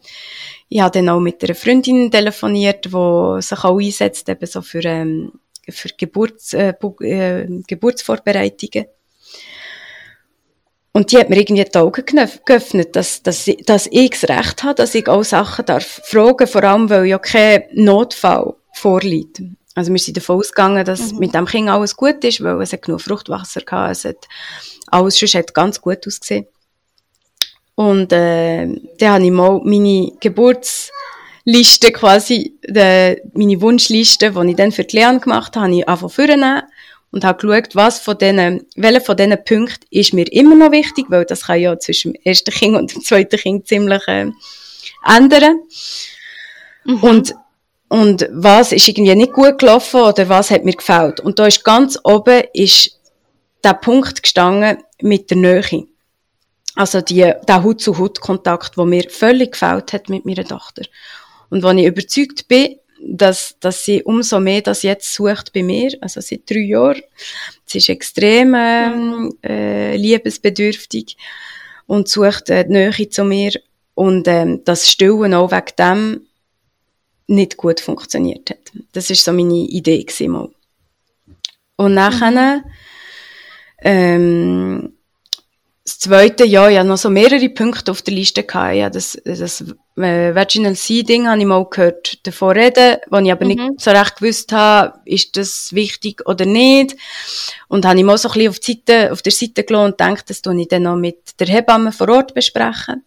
ich 0.70 0.80
habe 0.80 0.92
dann 0.92 1.10
auch 1.10 1.20
mit 1.20 1.44
einer 1.44 1.56
Freundin 1.56 2.12
telefoniert, 2.12 2.86
die 2.86 3.42
sich 3.42 3.64
auch 3.64 3.80
einsetzt, 3.80 4.30
eben 4.30 4.46
so 4.46 4.62
für, 4.62 4.84
ähm, 4.86 5.32
für 5.68 5.90
Geburts, 5.98 6.54
äh, 6.54 6.74
äh, 7.02 7.48
Geburtsvorbereitungen. 7.68 8.86
Und 10.94 11.12
die 11.12 11.18
hat 11.18 11.30
mir 11.30 11.40
irgendwie 11.40 11.64
die 11.64 11.78
Augen 11.78 12.06
geöffnet, 12.46 12.96
dass, 12.96 13.24
dass, 13.24 13.50
dass 13.66 13.88
ich 13.88 14.10
das 14.10 14.30
Recht 14.30 14.64
habe, 14.64 14.76
dass 14.76 14.94
ich 14.94 15.08
auch 15.08 15.24
Sachen 15.24 15.66
darf 15.66 16.02
fragen, 16.04 16.48
vor 16.48 16.64
allem, 16.64 16.90
weil 16.90 17.06
ja 17.06 17.18
kein 17.18 17.64
Notfall 17.74 18.54
vorliegt. 18.74 19.42
Also 19.76 19.92
wir 19.92 20.00
sind 20.00 20.18
davon 20.18 20.38
ausgegangen, 20.38 20.86
dass 20.86 21.14
mhm. 21.14 21.20
mit 21.20 21.34
dem 21.34 21.46
Kind 21.46 21.70
alles 21.70 21.96
gut 21.96 22.24
ist, 22.24 22.44
weil 22.44 22.62
es 22.62 22.74
hat 22.74 22.82
genug 22.82 23.02
Fruchtwasser 23.02 23.62
gehabt, 23.62 23.92
es 23.92 24.06
hat 24.06 24.28
alles 24.88 25.18
schon 25.18 25.30
hat 25.30 25.54
ganz 25.54 25.80
gut 25.82 26.06
ausgesehen. 26.06 26.46
Und 27.76 28.12
äh, 28.12 28.68
dann 29.00 29.10
habe 29.10 29.26
ich 29.26 29.32
mal 29.32 29.62
meine 29.64 30.12
Geburtsliste 30.20 31.92
quasi, 31.94 32.58
de, 32.68 33.22
meine 33.34 33.62
Wunschliste, 33.62 34.32
die 34.32 34.50
ich 34.50 34.56
dann 34.56 34.72
für 34.72 34.84
die 34.84 34.98
Leon 34.98 35.22
gemacht 35.22 35.56
habe, 35.56 35.68
habe 35.68 35.76
ich 35.76 35.88
einfach 35.88 36.12
vornehmen 36.12 36.64
und 37.12 37.24
habe 37.24 37.46
geschaut, 37.46 37.76
was 37.76 38.00
von 38.00 38.18
denen, 38.18 38.66
welcher 38.76 39.02
von 39.02 39.18
diesen 39.18 39.44
Punkten 39.44 39.86
ist 39.90 40.14
mir 40.14 40.32
immer 40.32 40.56
noch 40.56 40.72
wichtig, 40.72 41.06
weil 41.10 41.26
das 41.26 41.44
kann 41.46 41.60
ja 41.60 41.78
zwischen 41.80 42.14
dem 42.14 42.22
ersten 42.24 42.52
Kind 42.52 42.76
und 42.76 42.94
dem 42.94 43.02
zweiten 43.04 43.38
Kind 43.38 43.68
ziemlich 43.68 44.08
äh, 44.08 44.32
ändern. 45.06 45.62
Mhm. 46.84 47.04
Und, 47.04 47.36
und 47.92 48.26
was 48.32 48.72
ist 48.72 48.88
irgendwie 48.88 49.16
nicht 49.16 49.34
gut 49.34 49.60
gelaufen 49.60 50.00
oder 50.00 50.30
was 50.30 50.50
hat 50.50 50.64
mir 50.64 50.76
gefällt. 50.76 51.20
Und 51.20 51.40
da 51.40 51.48
ist 51.48 51.66
ganz 51.66 52.00
oben 52.06 52.42
ist 52.54 52.98
der 53.66 53.74
Punkt 53.74 54.24
gestanden 54.24 54.78
mit 55.02 55.30
der 55.30 55.36
Nähe. 55.36 55.88
Also 56.74 57.02
die, 57.02 57.34
der 57.46 57.64
Hut-zu-Hut-Kontakt, 57.64 58.78
der 58.78 58.86
mir 58.86 59.10
völlig 59.10 59.52
gefällt 59.52 59.92
hat 59.92 60.08
mit 60.08 60.26
meiner 60.26 60.46
Tochter. 60.46 60.84
Und 61.50 61.64
wo 61.64 61.70
ich 61.72 61.86
überzeugt 61.86 62.48
bin, 62.48 62.78
dass, 63.04 63.58
dass 63.60 63.84
sie 63.84 64.04
umso 64.04 64.40
mehr 64.40 64.62
das 64.62 64.84
jetzt 64.84 65.14
sucht 65.14 65.52
bei 65.52 65.62
mir, 65.62 65.92
also 66.00 66.22
seit 66.22 66.50
drei 66.50 66.60
Jahren. 66.60 67.02
Sie 67.66 67.80
ist 67.80 67.90
extrem 67.90 68.56
ähm, 68.56 69.34
äh, 69.44 69.98
liebesbedürftig 69.98 71.18
und 71.88 72.08
sucht 72.08 72.50
äh, 72.52 72.64
die 72.64 72.72
Nähe 72.72 73.10
zu 73.10 73.26
mir 73.26 73.52
und 73.96 74.30
ähm, 74.30 74.62
das 74.64 74.90
Stillen 74.90 75.34
auch 75.34 75.52
wegen 75.52 75.76
dem 75.78 76.28
nicht 77.32 77.58
gut 77.58 77.80
funktioniert 77.80 78.50
hat. 78.50 78.72
Das 78.94 79.10
ist 79.10 79.24
so 79.24 79.32
meine 79.32 79.54
Idee 79.54 80.06
mal. 80.28 80.50
Und 81.78 81.94
nachher 81.96 82.64
ähm, 83.82 84.94
das 85.84 85.98
zweite 85.98 86.46
Jahr, 86.46 86.70
ja, 86.70 86.84
noch 86.84 86.98
so 86.98 87.10
mehrere 87.10 87.50
Punkte 87.50 87.90
auf 87.90 88.04
der 88.04 88.14
Liste 88.14 88.44
gehabt. 88.44 88.76
Ja, 88.76 88.90
das, 88.92 89.20
das 89.26 89.62
äh, 89.98 90.36
Vaginal 90.36 90.76
Seeding 90.76 91.28
habe 91.28 91.40
ich 91.40 91.46
mal 91.46 91.66
gehört 91.66 92.26
davon 92.28 92.52
reden, 92.52 92.98
wo 93.10 93.18
ich 93.18 93.32
aber 93.32 93.46
mhm. 93.46 93.52
nicht 93.52 93.82
so 93.82 93.90
recht 93.90 94.18
gewusst 94.18 94.52
habe, 94.52 95.00
ist 95.06 95.38
das 95.38 95.74
wichtig 95.74 96.28
oder 96.28 96.46
nicht. 96.46 96.96
Und 97.68 97.86
habe 97.86 97.98
ich 97.98 98.06
mal 98.06 98.18
so 98.18 98.30
ein 98.30 98.34
bisschen 98.34 98.50
auf, 98.50 98.60
die 98.60 98.84
Seite, 98.86 99.12
auf 99.12 99.22
der 99.24 99.32
Seite 99.32 99.64
gelassen 99.64 99.86
und 99.86 99.98
gedacht, 99.98 100.30
das 100.30 100.42
tue 100.42 100.62
ich 100.62 100.68
dann 100.68 100.84
noch 100.84 100.98
mit 100.98 101.40
der 101.40 101.48
Hebamme 101.48 101.92
vor 101.92 102.10
Ort 102.10 102.36
besprechen. 102.36 103.04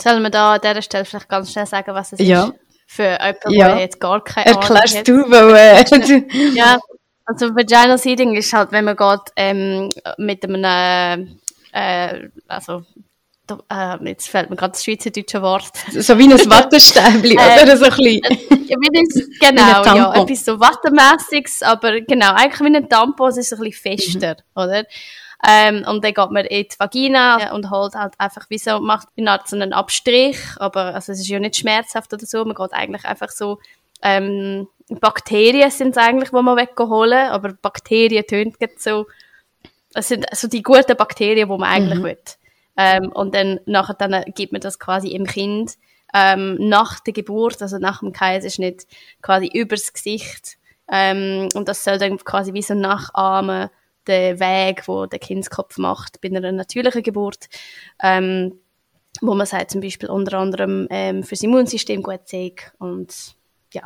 Sollen 0.00 0.22
wir 0.22 0.30
da 0.30 0.54
an 0.54 0.60
dieser 0.62 0.82
Stelle 0.82 1.04
vielleicht 1.04 1.28
ganz 1.28 1.50
schnell 1.50 1.66
sagen, 1.66 1.92
was 1.94 2.12
es 2.12 2.20
ja. 2.20 2.44
ist? 2.44 2.69
Für 2.92 3.18
jemanden, 3.20 3.52
ja. 3.52 3.68
der 3.68 3.78
jetzt 3.78 4.00
gar 4.00 4.24
keine 4.24 4.48
Ahnung 4.48 4.62
Erklärst 4.62 4.98
hat. 4.98 5.06
du, 5.08 5.30
weil... 5.30 5.54
Äh, 5.54 6.54
ja, 6.54 6.76
also 7.24 7.54
Vaginal 7.54 7.98
Seeding 7.98 8.34
ist 8.34 8.52
halt, 8.52 8.72
wenn 8.72 8.84
man 8.84 8.96
geht, 8.96 9.32
ähm, 9.36 9.90
mit 10.18 10.42
einem 10.44 11.38
äh, 11.72 12.28
also 12.48 12.82
äh, 13.68 14.08
jetzt 14.08 14.28
fällt 14.28 14.50
mir 14.50 14.56
gerade 14.56 14.72
das 14.72 14.82
schweizerdeutsche 14.82 15.40
Wort. 15.40 15.70
So 15.92 16.18
wie 16.18 16.24
ein 16.24 16.32
Wattestäbli, 16.50 17.36
äh, 17.36 17.62
oder? 17.62 17.76
So 17.76 17.84
ein 17.84 17.90
bisschen. 17.90 18.24
Äh, 18.24 19.26
genau, 19.40 19.84
ja, 19.84 20.14
etwas 20.22 20.44
so 20.44 20.58
Wattemässiges, 20.58 21.62
aber 21.62 22.00
genau, 22.00 22.32
eigentlich 22.34 22.60
wie 22.60 22.76
ein 22.76 22.88
Tampon, 22.88 23.28
es 23.30 23.36
ist 23.36 23.52
ein 23.52 23.60
bisschen 23.60 23.96
fester, 23.96 24.36
mhm. 24.56 24.62
oder? 24.62 24.84
Ähm, 25.46 25.84
und 25.88 26.04
dann 26.04 26.12
geht 26.12 26.30
man 26.30 26.44
in 26.44 26.64
die 26.64 26.78
Vagina 26.78 27.54
und 27.54 27.70
holt 27.70 27.94
halt 27.94 28.12
einfach 28.18 28.50
wie 28.50 28.58
so, 28.58 28.78
macht 28.78 29.08
eine 29.16 29.30
Art 29.30 29.48
so 29.48 29.56
einen 29.56 29.72
Abstrich, 29.72 30.38
aber 30.58 30.94
also 30.94 31.12
es 31.12 31.20
ist 31.20 31.28
ja 31.28 31.38
nicht 31.38 31.56
schmerzhaft 31.56 32.12
oder 32.12 32.26
so, 32.26 32.44
man 32.44 32.54
geht 32.54 32.72
eigentlich 32.74 33.06
einfach 33.06 33.30
so, 33.30 33.58
ähm, 34.02 34.68
Bakterien 34.88 35.70
sind 35.70 35.96
es 35.96 35.96
eigentlich, 35.96 36.30
die 36.30 36.42
man 36.42 36.56
wegholen, 36.56 37.28
aber 37.30 37.54
Bakterien 37.54 38.26
tönt 38.26 38.56
jetzt 38.60 38.82
so, 38.82 39.06
es 39.94 40.08
sind 40.08 40.30
also 40.30 40.46
die 40.46 40.62
guten 40.62 40.96
Bakterien, 40.96 41.48
die 41.48 41.56
man 41.56 41.62
eigentlich 41.62 41.98
mhm. 42.00 42.04
will. 42.04 42.18
Ähm, 42.76 43.12
und 43.12 43.34
dann 43.34 43.60
nachher 43.66 43.94
dann 43.94 44.24
gibt 44.34 44.52
man 44.52 44.60
das 44.60 44.78
quasi 44.78 45.08
im 45.08 45.26
Kind 45.26 45.72
ähm, 46.14 46.56
nach 46.68 47.00
der 47.00 47.12
Geburt, 47.12 47.62
also 47.62 47.78
nach 47.78 48.00
dem 48.00 48.12
Kaiserschnitt, 48.12 48.86
quasi 49.22 49.50
übers 49.52 49.92
Gesicht. 49.92 50.56
Ähm, 50.90 51.48
und 51.54 51.68
das 51.68 51.84
soll 51.84 51.98
dann 51.98 52.18
quasi 52.18 52.52
wie 52.52 52.62
so 52.62 52.74
nachahmen 52.74 53.70
den 54.10 54.40
Weg, 54.40 54.86
wo 54.86 55.06
der 55.06 55.18
Kindskopf 55.18 55.78
macht 55.78 56.20
bei 56.20 56.28
einer 56.28 56.52
natürlichen 56.52 57.02
Geburt. 57.02 57.48
Ähm, 58.02 58.60
wo 59.20 59.34
man 59.34 59.46
sagt 59.46 59.72
zum 59.72 59.80
Beispiel 59.80 60.08
unter 60.08 60.38
anderem 60.38 60.86
ähm, 60.90 61.24
fürs 61.24 61.42
Immunsystem 61.42 62.02
gut 62.02 62.20
sei 62.26 62.54
und 62.78 63.12
ja. 63.72 63.82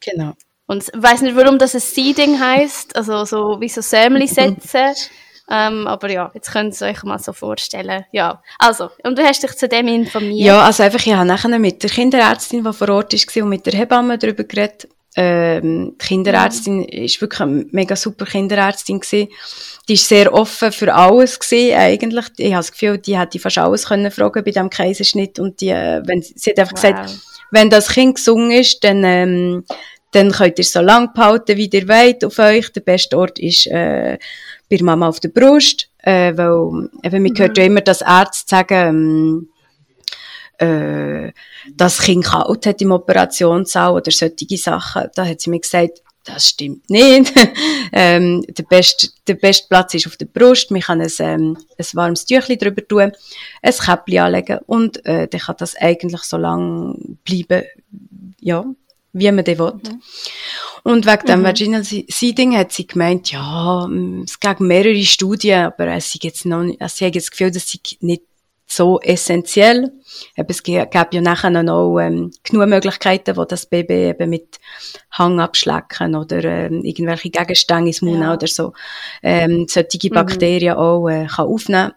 Genau. 0.00 0.32
Und 0.66 0.84
ich 0.84 1.02
weiß 1.02 1.22
nicht, 1.22 1.36
warum 1.36 1.58
das 1.58 1.74
ein 1.74 1.80
Seeding 1.80 2.38
heißt, 2.38 2.94
also 2.94 3.24
so 3.24 3.60
wie 3.60 3.68
so 3.68 3.80
Sämli 3.80 4.26
setzen. 4.26 4.94
Ähm, 5.52 5.88
aber 5.88 6.08
ja, 6.08 6.30
jetzt 6.32 6.52
könnt 6.52 6.80
ihr 6.80 6.86
euch 6.86 7.02
mal 7.02 7.18
so 7.18 7.32
vorstellen. 7.32 8.04
Ja, 8.12 8.40
also, 8.60 8.88
und 9.02 9.18
du 9.18 9.24
hast 9.24 9.42
dich 9.42 9.56
zu 9.56 9.66
dem 9.66 9.88
informiert? 9.88 10.46
Ja, 10.46 10.62
also 10.62 10.84
einfach, 10.84 11.04
ich 11.04 11.12
habe 11.12 11.26
nachher 11.26 11.58
mit 11.58 11.82
der 11.82 11.90
Kinderärztin, 11.90 12.62
die 12.62 12.72
vor 12.72 12.88
Ort 12.90 13.12
war, 13.12 13.42
und 13.42 13.48
mit 13.48 13.66
der 13.66 13.72
Hebamme 13.72 14.16
darüber 14.16 14.44
geredet. 14.44 14.86
Ähm, 15.16 15.96
die 16.00 16.06
Kinderärztin 16.06 16.78
mhm. 16.78 16.84
ist 16.84 17.20
wirklich 17.20 17.40
eine 17.40 17.66
mega 17.72 17.96
super 17.96 18.26
Kinderärztin 18.26 19.00
gewesen. 19.00 19.28
Die 19.88 19.94
ist 19.94 20.08
sehr 20.08 20.32
offen 20.32 20.70
für 20.70 20.94
alles 20.94 21.38
gewesen, 21.38 21.76
eigentlich. 21.76 22.26
Ich 22.36 22.52
habe 22.52 22.60
das 22.60 22.72
Gefühl, 22.72 22.98
die 22.98 23.18
hätte 23.18 23.38
fast 23.38 23.58
alles 23.58 23.86
können 23.86 24.10
fragen 24.10 24.44
bei 24.44 24.50
diesem 24.50 24.70
Kaiserschnitt 24.70 25.38
und 25.38 25.60
die, 25.60 25.70
äh, 25.70 26.02
wenn, 26.04 26.22
sie 26.22 26.50
hat 26.50 26.58
einfach 26.58 26.74
wow. 26.74 26.82
gesagt, 26.82 27.18
wenn 27.50 27.70
das 27.70 27.88
Kind 27.88 28.16
gesungen 28.16 28.52
ist, 28.52 28.84
dann, 28.84 29.02
ähm, 29.04 29.64
dann 30.12 30.30
könnt 30.30 30.58
ihr 30.58 30.64
so 30.64 30.80
lang 30.80 31.12
behalten, 31.12 31.56
wie 31.56 31.68
ihr 31.72 31.88
wollt 31.88 32.24
auf 32.24 32.38
euch. 32.38 32.72
Der 32.72 32.80
beste 32.80 33.18
Ort 33.18 33.38
ist, 33.40 33.66
äh, 33.66 34.18
bei 34.70 34.78
Mama 34.80 35.08
auf 35.08 35.20
der 35.20 35.30
Brust, 35.30 35.88
äh, 35.98 36.32
weil 36.36 36.88
eben, 37.02 37.22
man 37.22 37.38
hört 37.38 37.58
ja 37.58 37.64
immer, 37.64 37.80
dass 37.80 38.00
Ärzte 38.00 38.48
sagen, 38.48 38.74
ähm, 38.74 39.48
äh, 40.60 41.32
das 41.74 42.00
Kind 42.00 42.24
kalt 42.24 42.66
hat 42.66 42.82
im 42.82 42.92
Operationssaal 42.92 43.92
oder 43.94 44.10
solche 44.10 44.56
Sachen. 44.56 45.08
Da 45.14 45.26
hat 45.26 45.40
sie 45.40 45.50
mir 45.50 45.60
gesagt, 45.60 46.02
das 46.24 46.48
stimmt 46.48 46.88
nicht. 46.90 47.32
ähm, 47.92 48.44
der, 48.48 48.62
beste, 48.64 49.08
der 49.26 49.34
beste 49.34 49.68
Platz 49.68 49.94
ist 49.94 50.06
auf 50.06 50.16
der 50.16 50.26
Brust. 50.26 50.70
Man 50.70 50.82
kann 50.82 51.00
ein, 51.00 51.10
ähm, 51.20 51.56
ein 51.78 51.86
warmes 51.94 52.26
Tüchlein 52.26 52.58
drüber 52.58 52.86
tun, 52.86 53.12
ein 53.62 53.72
Käppchen 53.72 54.18
anlegen 54.18 54.58
und 54.66 55.04
äh, 55.06 55.28
dann 55.28 55.40
kann 55.40 55.56
das 55.58 55.74
eigentlich 55.76 56.22
so 56.22 56.36
lang 56.36 57.18
bleiben, 57.24 57.64
ja, 58.40 58.64
wie 59.12 59.32
man 59.32 59.44
den 59.44 59.58
will. 59.58 59.72
Mhm. 59.72 60.02
Und 60.82 61.06
wegen 61.06 61.26
dem 61.26 61.40
mhm. 61.40 61.44
Vaginal 61.44 61.84
Seeding 61.84 62.56
hat 62.56 62.72
sie 62.72 62.86
gemeint, 62.86 63.32
ja, 63.32 63.88
es 64.24 64.38
gab 64.40 64.60
mehrere 64.60 65.02
Studien, 65.02 65.64
aber 65.64 65.88
es 65.88 66.16
jetzt 66.20 66.44
noch 66.46 66.62
nicht, 66.62 66.80
sie 66.90 67.06
hat 67.06 67.16
das 67.16 67.30
Gefühl, 67.30 67.50
das 67.50 67.68
sei 67.68 67.78
nicht 68.00 68.22
so 68.72 69.00
essentiell. 69.00 69.92
Es 70.36 70.62
gab 70.62 71.12
ja 71.12 71.20
nachher 71.20 71.50
noch 71.50 71.98
ähm, 71.98 72.30
genug 72.42 72.68
Möglichkeiten, 72.68 73.36
wo 73.36 73.44
das 73.44 73.66
Baby 73.66 74.10
eben 74.10 74.30
mit 74.30 74.58
Hang 75.10 75.40
abschlecken 75.40 76.14
oder 76.14 76.44
ähm, 76.44 76.82
irgendwelche 76.84 77.30
Gegenstände 77.30 77.88
ins 77.88 78.02
Mund 78.02 78.20
ja. 78.20 78.34
oder 78.34 78.46
so 78.46 78.72
ähm, 79.22 79.66
solche 79.68 79.98
mhm. 80.04 80.14
Bakterien 80.14 80.76
auch 80.76 81.08
äh, 81.08 81.26
kann 81.26 81.46
aufnehmen 81.46 81.92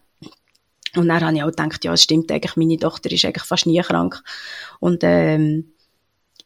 Und 0.95 1.07
dann 1.07 1.23
habe 1.23 1.35
ich 1.35 1.43
auch 1.43 1.47
gedacht, 1.47 1.83
ja, 1.85 1.93
es 1.93 2.03
stimmt 2.03 2.31
eigentlich, 2.31 2.55
meine 2.55 2.77
Tochter 2.77 3.11
ist 3.11 3.25
eigentlich 3.25 3.43
fast 3.43 3.65
nie 3.65 3.81
krank. 3.81 4.21
Und 4.79 5.03
ähm, 5.03 5.73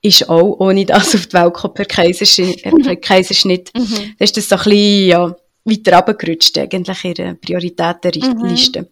ist 0.02 0.30
auch 0.30 0.60
ohne 0.60 0.86
das 0.86 1.16
auf 1.16 1.28
die 1.28 1.34
Welt 1.34 1.54
gekommen 1.54 1.74
per 1.74 1.86
Kaiserschnitt. 1.86 2.66
Äh, 2.66 2.72
per 2.72 2.96
Kaiserschnitt. 2.98 3.72
Mhm. 3.76 4.16
Da 4.18 4.24
ist 4.24 4.38
das 4.38 4.50
so 4.50 4.56
ein 4.56 4.64
bisschen, 4.64 5.08
ja, 5.08 5.36
weiter 5.70 5.98
runtergerutscht, 5.98 6.58
eigentlich 6.58 7.04
ihre 7.04 7.36
Prioritätenliste. 7.36 8.82
Mhm. 8.82 8.88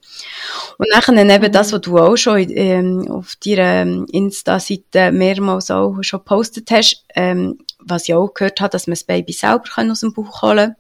Und 0.77 0.87
nachher 0.91 1.13
eben 1.13 1.45
mhm. 1.45 1.51
das, 1.51 1.73
was 1.73 1.81
du 1.81 1.97
auch 1.97 2.15
schon 2.15 2.49
ähm, 2.49 3.09
auf 3.09 3.35
deiner 3.45 4.05
Insta-Seite 4.11 5.11
mehrmals 5.11 5.71
auch 5.71 5.97
schon 6.01 6.19
gepostet 6.19 6.69
hast, 6.71 7.03
ähm, 7.15 7.59
was 7.79 8.07
ich 8.07 8.13
auch 8.13 8.33
gehört 8.33 8.61
habe, 8.61 8.71
dass 8.71 8.87
man 8.87 8.93
das 8.93 9.03
Baby 9.03 9.33
selber 9.33 9.63
aus 9.77 9.99
dem 9.99 10.13
Bauch 10.13 10.41
holen 10.41 10.69
kann. 10.69 10.75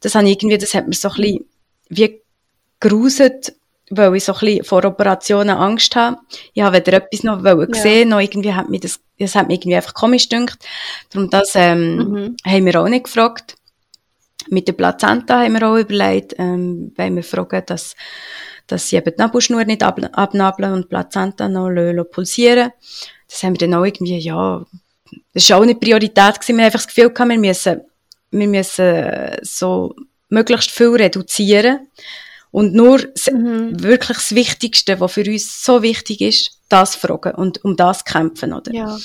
Das 0.00 0.14
habe 0.14 0.28
irgendwie, 0.28 0.58
das 0.58 0.74
hat 0.74 0.88
mir 0.88 0.94
so 0.94 1.08
ein 1.10 1.16
bisschen 1.16 1.44
wie 1.88 2.20
geruset, 2.80 3.54
weil 3.90 4.14
ich 4.16 4.24
so 4.24 4.34
ein 4.34 4.38
bisschen 4.40 4.64
vor 4.64 4.84
Operationen 4.84 5.56
Angst 5.56 5.96
habe. 5.96 6.18
Ich 6.52 6.62
habe 6.62 6.76
weder 6.76 6.94
etwas 6.94 7.22
noch 7.22 7.44
ja. 7.44 7.54
gesehen, 7.54 8.10
noch 8.10 8.20
irgendwie 8.20 8.54
hat 8.54 8.68
mir 8.68 8.80
das, 8.80 9.00
das 9.18 9.34
hat 9.34 9.48
mir 9.48 9.54
irgendwie 9.54 9.76
einfach 9.76 9.94
komisch 9.94 10.28
gedacht. 10.28 10.58
Darum 11.10 11.30
das, 11.30 11.52
ähm, 11.54 11.96
mhm. 11.96 12.36
haben 12.44 12.66
wir 12.66 12.80
auch 12.80 12.88
nicht 12.88 13.04
gefragt. 13.04 13.56
Mit 14.50 14.68
der 14.68 14.72
Plazenta 14.74 15.40
haben 15.42 15.54
wir 15.54 15.68
auch 15.68 15.76
überlegt, 15.76 16.34
ähm, 16.38 16.92
weil 16.96 17.14
wir 17.14 17.22
fragen, 17.22 17.62
dass, 17.66 17.94
dass 18.66 18.88
sie 18.88 18.96
eben 18.96 19.12
die 19.14 19.20
Nabelschnur 19.20 19.64
nicht 19.64 19.82
ab, 19.82 20.00
abnabeln 20.12 20.72
und 20.72 20.82
die 20.84 20.88
Plazenta 20.88 21.48
noch 21.48 22.04
pulsieren. 22.04 22.70
Das 23.28 23.42
haben 23.42 23.54
wir 23.54 23.68
dann 23.68 23.74
auch 23.74 23.84
irgendwie, 23.84 24.18
ja, 24.18 24.64
das 25.34 25.50
war 25.50 25.58
auch 25.58 25.64
nicht 25.64 25.80
Priorität 25.80 26.40
gewesen. 26.40 26.56
Wir 26.56 26.64
haben 26.64 26.66
einfach 26.66 26.80
das 26.80 26.88
Gefühl 26.88 27.10
gehabt, 27.10 27.30
wir 27.30 27.38
müssen, 27.38 27.80
wir 28.30 28.48
müssen 28.48 29.36
so 29.42 29.94
möglichst 30.28 30.70
viel 30.70 30.88
reduzieren 30.88 31.88
und 32.50 32.74
nur 32.74 32.98
mhm. 33.30 33.82
wirklich 33.82 34.18
das 34.18 34.34
Wichtigste, 34.34 35.00
was 35.00 35.12
für 35.12 35.24
uns 35.30 35.64
so 35.64 35.82
wichtig 35.82 36.20
ist, 36.20 36.58
das 36.68 36.96
fragen 36.96 37.34
und 37.34 37.64
um 37.64 37.76
das 37.76 38.04
kämpfen, 38.04 38.52
oder? 38.52 38.72
Ja. 38.72 38.98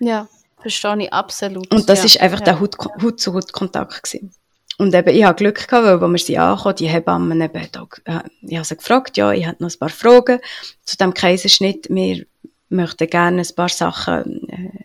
Ja, 0.00 0.28
verstehe 0.60 1.02
ich 1.02 1.12
absolut. 1.12 1.72
Und 1.72 1.88
das 1.88 2.00
ja. 2.00 2.04
ist 2.04 2.20
einfach 2.20 2.40
ja. 2.40 2.44
der 2.44 2.60
Haut-zu-Haut-Kontakt 2.60 4.02
gewesen. 4.02 4.32
Und 4.78 4.94
eben, 4.94 5.14
ich 5.14 5.24
habe 5.24 5.36
Glück 5.36 5.68
gehabt, 5.68 5.84
weil, 5.84 6.02
als 6.02 6.12
wir 6.12 6.18
sie 6.18 6.38
ankamen, 6.38 6.76
die 6.76 6.88
Hebammen 6.88 7.40
eben, 7.40 7.56
äh, 7.56 8.20
ich 8.42 8.56
habe 8.56 8.64
sie 8.64 8.76
gefragt, 8.76 9.16
ja, 9.16 9.32
ich 9.32 9.46
habe 9.46 9.56
noch 9.58 9.70
ein 9.70 9.78
paar 9.78 9.88
Fragen 9.88 10.40
zu 10.84 10.96
dem 10.96 11.12
Kaiserschnitt. 11.12 11.88
Wir 11.90 12.24
möchten 12.68 13.08
gerne 13.08 13.42
ein 13.42 13.54
paar 13.56 13.68
Sachen 13.68 14.48
äh, 14.48 14.84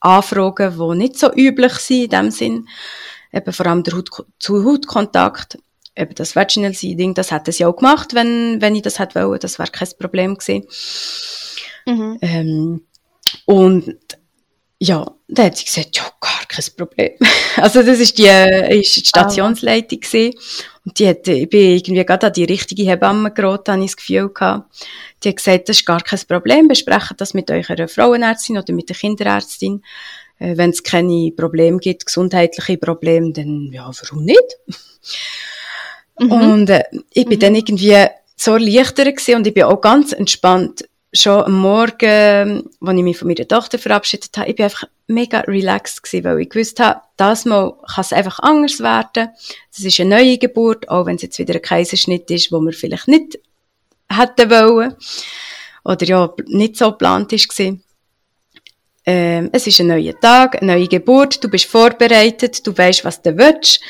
anfragen, 0.00 0.76
die 0.78 0.98
nicht 0.98 1.18
so 1.18 1.32
üblich 1.32 1.74
sind 1.74 2.04
in 2.04 2.10
dem 2.10 2.30
Sinn. 2.30 2.68
eben 3.32 3.52
vor 3.52 3.66
allem 3.66 3.82
der 3.82 3.96
Haut 3.96 4.10
zu 4.38 4.64
Hautkontakt, 4.64 5.58
eben 5.96 6.14
das 6.14 6.36
Vaginal 6.36 6.74
Seeding, 6.74 7.14
das 7.14 7.30
hätte 7.30 7.52
sie 7.52 7.64
auch 7.64 7.76
gemacht, 7.76 8.14
wenn, 8.14 8.60
wenn 8.60 8.74
ich 8.74 8.82
das 8.82 8.98
hätte 8.98 9.26
wollen, 9.26 9.40
das 9.40 9.58
wäre 9.58 9.70
kein 9.70 9.88
Problem 9.98 10.36
gewesen. 10.36 10.66
Mhm. 11.86 12.18
Ähm, 12.20 12.82
und 13.46 13.96
ja, 14.84 15.06
da 15.28 15.44
hat 15.44 15.56
sie 15.56 15.64
gesagt, 15.64 15.96
ja, 15.96 16.02
gar 16.20 16.46
kein 16.48 16.64
Problem. 16.76 17.12
Also 17.56 17.82
das 17.82 18.00
ist 18.00 18.18
die, 18.18 18.26
ist 18.26 18.96
die 18.96 19.04
Stationsleitung 19.04 19.98
oh. 19.98 20.06
gewesen. 20.06 20.38
Und 20.84 20.98
die 20.98 21.06
hat, 21.06 21.28
ich 21.28 21.48
bin 21.48 21.76
irgendwie 21.76 22.04
gerade 22.04 22.26
an 22.26 22.32
die 22.32 22.44
richtige 22.44 22.82
Hebamme 22.84 23.30
geraten, 23.30 23.72
habe 23.72 23.84
ich 23.84 23.90
das 23.90 23.96
Gefühl 23.98 24.30
gehabt. 24.30 24.74
Die 25.22 25.28
hat 25.28 25.36
gesagt, 25.36 25.68
das 25.68 25.76
ist 25.76 25.86
gar 25.86 26.00
kein 26.00 26.18
Problem, 26.26 26.66
besprecht 26.66 27.14
das 27.18 27.34
mit 27.34 27.50
eurer 27.50 27.86
Frauenärztin 27.86 28.58
oder 28.58 28.72
mit 28.72 28.88
der 28.88 28.96
Kinderärztin. 28.96 29.84
Äh, 30.40 30.56
Wenn 30.56 30.70
es 30.70 30.82
keine 30.82 31.30
Probleme 31.36 31.78
gibt, 31.78 32.06
gesundheitliche 32.06 32.78
Probleme, 32.78 33.32
dann 33.32 33.70
ja, 33.70 33.88
warum 33.88 34.24
nicht? 34.24 34.58
Mhm. 36.18 36.32
Und 36.32 36.70
äh, 36.70 36.82
ich 37.12 37.26
bin 37.26 37.36
mhm. 37.36 37.40
dann 37.40 37.54
irgendwie 37.54 38.06
so 38.34 38.56
leichter 38.56 39.04
gewesen 39.04 39.36
und 39.36 39.46
ich 39.46 39.54
bin 39.54 39.64
auch 39.64 39.80
ganz 39.80 40.12
entspannt 40.12 40.88
schon 41.12 41.44
am 41.44 41.58
Morgen, 41.58 42.70
als 42.80 42.96
ich 42.96 43.02
mich 43.02 43.18
von 43.18 43.28
meiner 43.28 43.46
Tochter 43.46 43.78
verabschiedet 43.78 44.36
habe, 44.36 44.48
ich 44.48 44.56
bin 44.56 44.64
einfach 44.64 44.84
mega 45.06 45.40
relaxed 45.40 46.02
gewesen, 46.02 46.24
weil 46.24 46.40
ich 46.40 46.50
gewusst 46.50 46.80
habe, 46.80 47.02
das 47.16 47.44
Mal 47.44 47.74
kann 47.94 48.02
es 48.02 48.12
einfach 48.12 48.38
anders 48.38 48.80
werden. 48.80 49.28
Das 49.70 49.84
ist 49.84 50.00
eine 50.00 50.16
neue 50.16 50.38
Geburt, 50.38 50.88
auch 50.88 51.06
wenn 51.06 51.16
es 51.16 51.22
jetzt 51.22 51.38
wieder 51.38 51.54
ein 51.54 51.62
Kaiserschnitt 51.62 52.30
ist, 52.30 52.50
wo 52.50 52.60
wir 52.60 52.72
vielleicht 52.72 53.08
nicht 53.08 53.38
hätten 54.08 54.50
wollen. 54.50 54.96
Oder 55.84 56.06
ja, 56.06 56.32
nicht 56.46 56.76
so 56.76 56.92
geplant 56.92 57.32
ist 57.32 57.48
gewesen. 57.48 57.82
Ähm, 59.04 59.50
es 59.52 59.66
ist 59.66 59.80
ein 59.80 59.88
neuer 59.88 60.18
Tag, 60.20 60.62
eine 60.62 60.74
neue 60.74 60.86
Geburt, 60.86 61.42
du 61.42 61.48
bist 61.48 61.64
vorbereitet, 61.64 62.64
du 62.64 62.76
weißt, 62.76 63.04
was 63.04 63.20
du 63.20 63.36
willst. 63.36 63.80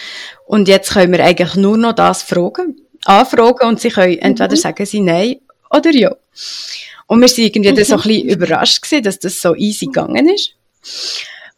Und 0.47 0.69
jetzt 0.69 0.93
können 0.93 1.13
wir 1.13 1.23
eigentlich 1.23 1.55
nur 1.55 1.77
noch 1.77 1.93
das 1.93 2.23
fragen, 2.23 2.81
anfragen 3.05 3.69
und 3.69 3.81
sie 3.81 3.91
können 3.91 4.19
entweder 4.19 4.51
mhm. 4.53 4.57
sagen 4.57 4.87
sie 4.87 5.01
nein 5.01 5.37
oder 5.71 5.91
ja. 5.91 6.17
Und 7.13 7.21
wir 7.21 7.29
sind 7.29 7.45
irgendwie 7.45 7.73
mhm. 7.73 7.85
so 7.85 7.97
ein 7.97 8.01
bisschen 8.01 8.29
überrascht 8.31 8.81
gewesen, 8.81 9.03
dass 9.03 9.19
das 9.19 9.39
so 9.39 9.55
easy 9.55 9.85
gegangen 9.85 10.31
ist. 10.31 10.55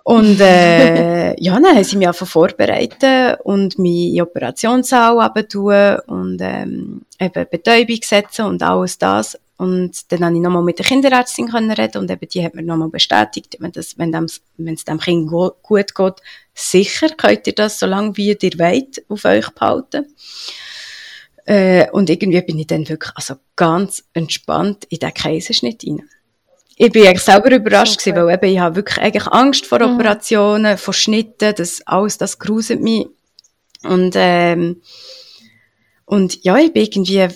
Und 0.03 0.41
äh, 0.41 1.41
ja, 1.41 1.61
dann 1.61 1.77
haben 1.77 1.85
sie 1.85 1.97
mich 1.97 2.09
einfach 2.09 2.27
vorbereitet 2.27 3.39
und 3.45 3.79
mich 3.79 4.15
in 4.15 4.23
Operationssaal 4.23 5.31
tun 5.49 5.97
und 6.09 6.39
ähm, 6.41 7.03
eben 7.21 7.47
Betäubung 7.49 8.01
setzen 8.03 8.47
und 8.47 8.65
alles 8.65 8.99
das. 8.99 9.39
Und 9.57 10.11
dann 10.11 10.25
habe 10.25 10.35
ich 10.35 10.41
nochmal 10.41 10.65
mit 10.65 10.81
der 10.81 10.87
Kinderärztin 10.87 11.49
können 11.49 11.71
reden 11.71 11.99
und 11.99 12.11
eben 12.11 12.29
die 12.29 12.45
hat 12.45 12.57
mir 12.57 12.63
nochmal 12.63 12.89
bestätigt, 12.89 13.57
wenn, 13.61 13.71
das, 13.71 13.97
wenn, 13.97 14.11
dem, 14.11 14.27
wenn 14.57 14.75
es 14.75 14.85
dem 14.85 14.99
Kind 14.99 15.31
gut 15.31 15.95
geht, 15.95 16.15
sicher 16.53 17.11
könnt 17.11 17.47
ihr 17.47 17.55
das, 17.55 17.79
so 17.79 17.87
lange 17.87 18.17
wie 18.17 18.33
ihr 18.33 18.59
wollt, 18.59 19.05
auf 19.09 19.25
euch 19.25 19.49
behalten. 19.51 20.07
Äh, 21.47 21.91
und 21.91 22.09
irgendwie 22.09 22.41
bin 22.41 22.59
ich 22.59 22.67
dann 22.67 22.89
wirklich 22.89 23.13
also 23.15 23.35
ganz 23.57 24.05
entspannt 24.15 24.85
in 24.89 24.99
den 24.99 25.13
Kaiserschnitt 25.13 25.85
rein. 25.85 26.09
Ich 26.77 26.91
bin 26.91 27.07
eigentlich 27.07 27.23
selber 27.23 27.53
überrascht 27.53 28.01
okay. 28.01 28.11
gewesen, 28.11 28.27
weil 28.27 28.35
eben 28.35 28.53
ich 28.53 28.59
habe 28.59 28.77
wirklich 28.77 28.99
eigentlich 28.99 29.27
Angst 29.29 29.67
vor 29.67 29.79
mhm. 29.79 29.95
Operationen, 29.95 30.73
mhm. 30.73 30.79
vor 30.79 30.95
Schnitten, 30.95 31.55
das 31.55 31.83
alles, 31.87 32.19
das 32.19 32.39
gruselt 32.39 32.81
mich. 32.81 33.07
Und, 33.83 34.15
ähm, 34.17 34.81
und 36.07 36.43
ja, 36.43 36.57
ich 36.57 36.73
bin 36.73 36.83
irgendwie, 36.83 37.29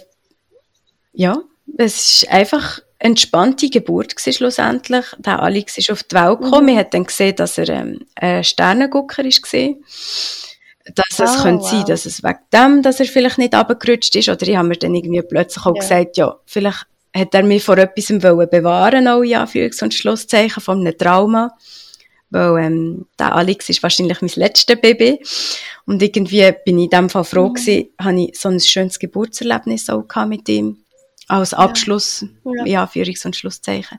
ja, 1.13 1.39
es 1.77 2.23
ist 2.23 2.31
einfach 2.31 2.81
eine 2.99 3.11
entspannte 3.11 3.69
Geburt 3.69 4.17
gewesen, 4.17 4.33
schlussendlich. 4.33 5.05
Der 5.19 5.41
Alex 5.41 5.79
ist 5.79 5.91
auf 5.91 6.03
die 6.03 6.17
Welt 6.17 6.41
gekommen. 6.41 6.67
Mhm. 6.67 6.73
Man 6.73 6.79
hat 6.79 6.95
dann 6.95 7.05
gesehen, 7.05 7.37
dass 7.37 7.59
er 7.59 7.69
ähm, 7.69 8.01
ein 8.17 8.43
Sternengucker 8.43 9.23
war 9.23 9.75
dass 10.95 11.19
es 11.19 11.39
oh, 11.39 11.43
könnte 11.43 11.63
wow. 11.63 11.71
sein, 11.71 11.85
dass 11.87 12.07
es 12.07 12.23
wegen 12.23 12.39
dem, 12.53 12.83
dass 12.83 13.01
er 13.01 13.07
vielleicht 13.07 13.39
nicht 13.39 13.55
abgerutscht 13.55 14.15
ist, 14.17 14.29
oder 14.29 14.47
ich 14.47 14.57
habe 14.57 14.69
mir 14.69 14.77
dann 14.77 14.95
irgendwie 14.95 15.23
plötzlich 15.23 15.65
auch 15.67 15.75
ja. 15.75 15.81
gesagt, 15.81 16.17
ja, 16.17 16.37
vielleicht 16.47 16.87
hat 17.15 17.35
er 17.35 17.43
mich 17.43 17.65
vor 17.65 17.79
etwas 17.79 18.11
wollen 18.23 18.49
bewahren, 18.49 19.09
auch 19.09 19.23
in 19.23 19.35
Anführungs- 19.35 19.83
und 19.83 19.95
Schlusszeichen, 19.95 20.63
von 20.63 20.81
einem 20.81 20.97
Trauma. 20.97 21.55
Weil, 22.31 22.65
ähm, 22.65 23.07
der 23.19 23.35
Alex 23.35 23.71
ist 23.71 23.83
wahrscheinlich 23.83 24.21
mein 24.21 24.31
letztes 24.35 24.81
Baby. 24.81 25.23
Und 25.87 26.03
irgendwie 26.03 26.53
bin 26.65 26.79
ich 26.79 26.85
in 26.85 26.91
dem 26.91 27.09
Fall 27.09 27.25
froh 27.25 27.49
mhm. 27.49 27.55
gewesen, 27.55 27.89
habe 27.99 28.23
ich 28.23 28.39
so 28.39 28.51
ein 28.51 28.61
schönes 28.61 28.99
Geburtserlebnis 28.99 29.89
auch 29.89 30.07
gehabt 30.07 30.29
mit 30.29 30.49
ihm. 30.49 30.77
Als 31.27 31.55
Abschluss, 31.55 32.25
ja. 32.45 32.65
in 32.65 32.77
Anführungs- 32.77 33.25
und 33.25 33.37
Schlusszeichen. 33.37 33.99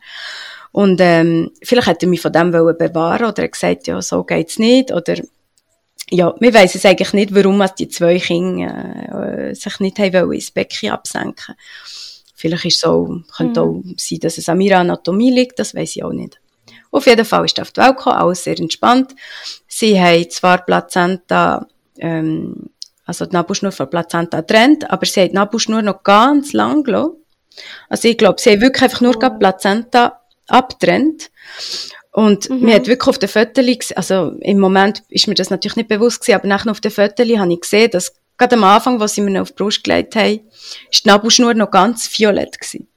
Und, 0.71 1.02
ähm, 1.02 1.52
vielleicht 1.63 1.88
hätte 1.88 2.06
er 2.06 2.10
mich 2.10 2.21
von 2.21 2.32
dem 2.32 2.54
wollen 2.54 2.78
bewahren 2.78 3.25
oder 3.25 3.43
er 3.43 3.49
gesagt, 3.49 3.88
ja, 3.88 4.02
so 4.02 4.23
geht's 4.23 4.60
nicht, 4.60 4.91
oder 4.91 5.15
ja, 6.12 6.34
wir 6.39 6.54
wissen 6.54 6.78
es 6.78 6.86
eigentlich 6.86 7.13
nicht, 7.13 7.36
warum 7.36 7.63
die 7.78 7.88
zwei 7.88 8.19
Kinder 8.19 9.50
äh, 9.50 9.56
sich 9.56 9.80
nicht 9.80 10.00
haben 10.00 10.34
ins 10.34 10.52
Becken 10.52 10.91
absenken 10.91 11.56
Vielleicht 12.39 12.65
ist 12.65 12.78
es 12.78 12.84
auch, 12.86 13.10
könnte 13.36 13.65
mhm. 13.65 13.67
auch 13.67 13.84
sein, 13.98 14.19
dass 14.19 14.38
es 14.38 14.48
an 14.48 14.58
meiner 14.58 14.78
Anatomie 14.78 15.30
liegt, 15.30 15.60
das 15.60 15.76
weiß 15.76 15.98
ich 15.98 16.04
auch 16.06 16.13
nicht. 16.13 16.39
Auf 16.89 17.06
jeden 17.06 17.26
Fall 17.26 17.43
ist 17.43 17.58
er 17.58 17.63
auf 17.63 17.72
die 17.72 17.82
Welt 17.82 17.98
gekommen, 17.98 18.15
alles 18.15 18.45
sehr 18.45 18.58
entspannt. 18.58 19.13
Sie 19.67 20.00
haben 20.00 20.30
zwar 20.30 20.60
Plazenta, 20.60 21.67
ähm, 21.98 22.69
also 23.06 23.26
die 23.26 23.34
Nabelschnur 23.34 23.74
von 23.74 23.89
Plazenta 23.89 24.39
getrennt, 24.39 24.89
aber 24.89 25.06
sie 25.06 25.19
haben 25.19 25.30
die 25.30 25.36
Nabelschnur 25.36 25.82
noch 25.82 26.02
ganz 26.04 26.54
lang 26.54 26.84
gelassen. 26.84 27.17
Also 27.89 28.08
ich 28.08 28.17
glaube, 28.17 28.39
sie 28.39 28.52
haben 28.52 28.62
wirklich 28.62 28.84
einfach 28.84 29.02
nur 29.02 29.17
oh. 29.17 29.38
Plazenta 29.38 30.22
abtrennt. 30.48 31.30
Und 32.19 32.49
mhm. 32.49 32.65
mir 32.65 32.75
hat 32.75 32.88
wirklich 32.88 33.08
auf 33.08 33.17
den 33.17 33.29
Fotos, 33.29 33.93
also 33.93 34.34
im 34.41 34.60
Moment 34.60 35.03
ist 35.08 35.29
mir 35.29 35.36
das 35.36 35.51
natürlich 35.51 35.77
nicht 35.77 35.88
bewusst 35.88 36.19
gewesen, 36.19 36.36
aber 36.36 36.49
nachher 36.49 36.69
auf 36.69 36.82
den 36.82 36.91
Fotos 36.91 37.25
habe 37.38 37.53
ich 37.53 37.62
gesehen, 37.62 37.91
dass 37.91 38.13
gerade 38.38 38.58
am 38.58 38.65
Anfang, 38.65 38.99
was 38.99 39.15
sie 39.15 39.21
mir 39.21 39.32
noch 39.32 39.43
auf 39.43 39.51
die 39.51 39.63
Brust 39.63 39.86
gelegt 39.86 40.17
haben, 40.17 40.41
ist 40.91 41.05
die 41.05 41.08
Nabelschnur 41.08 41.53
noch 41.53 41.71
ganz 41.71 42.10
violett 42.12 42.60
gewesen. 42.60 42.89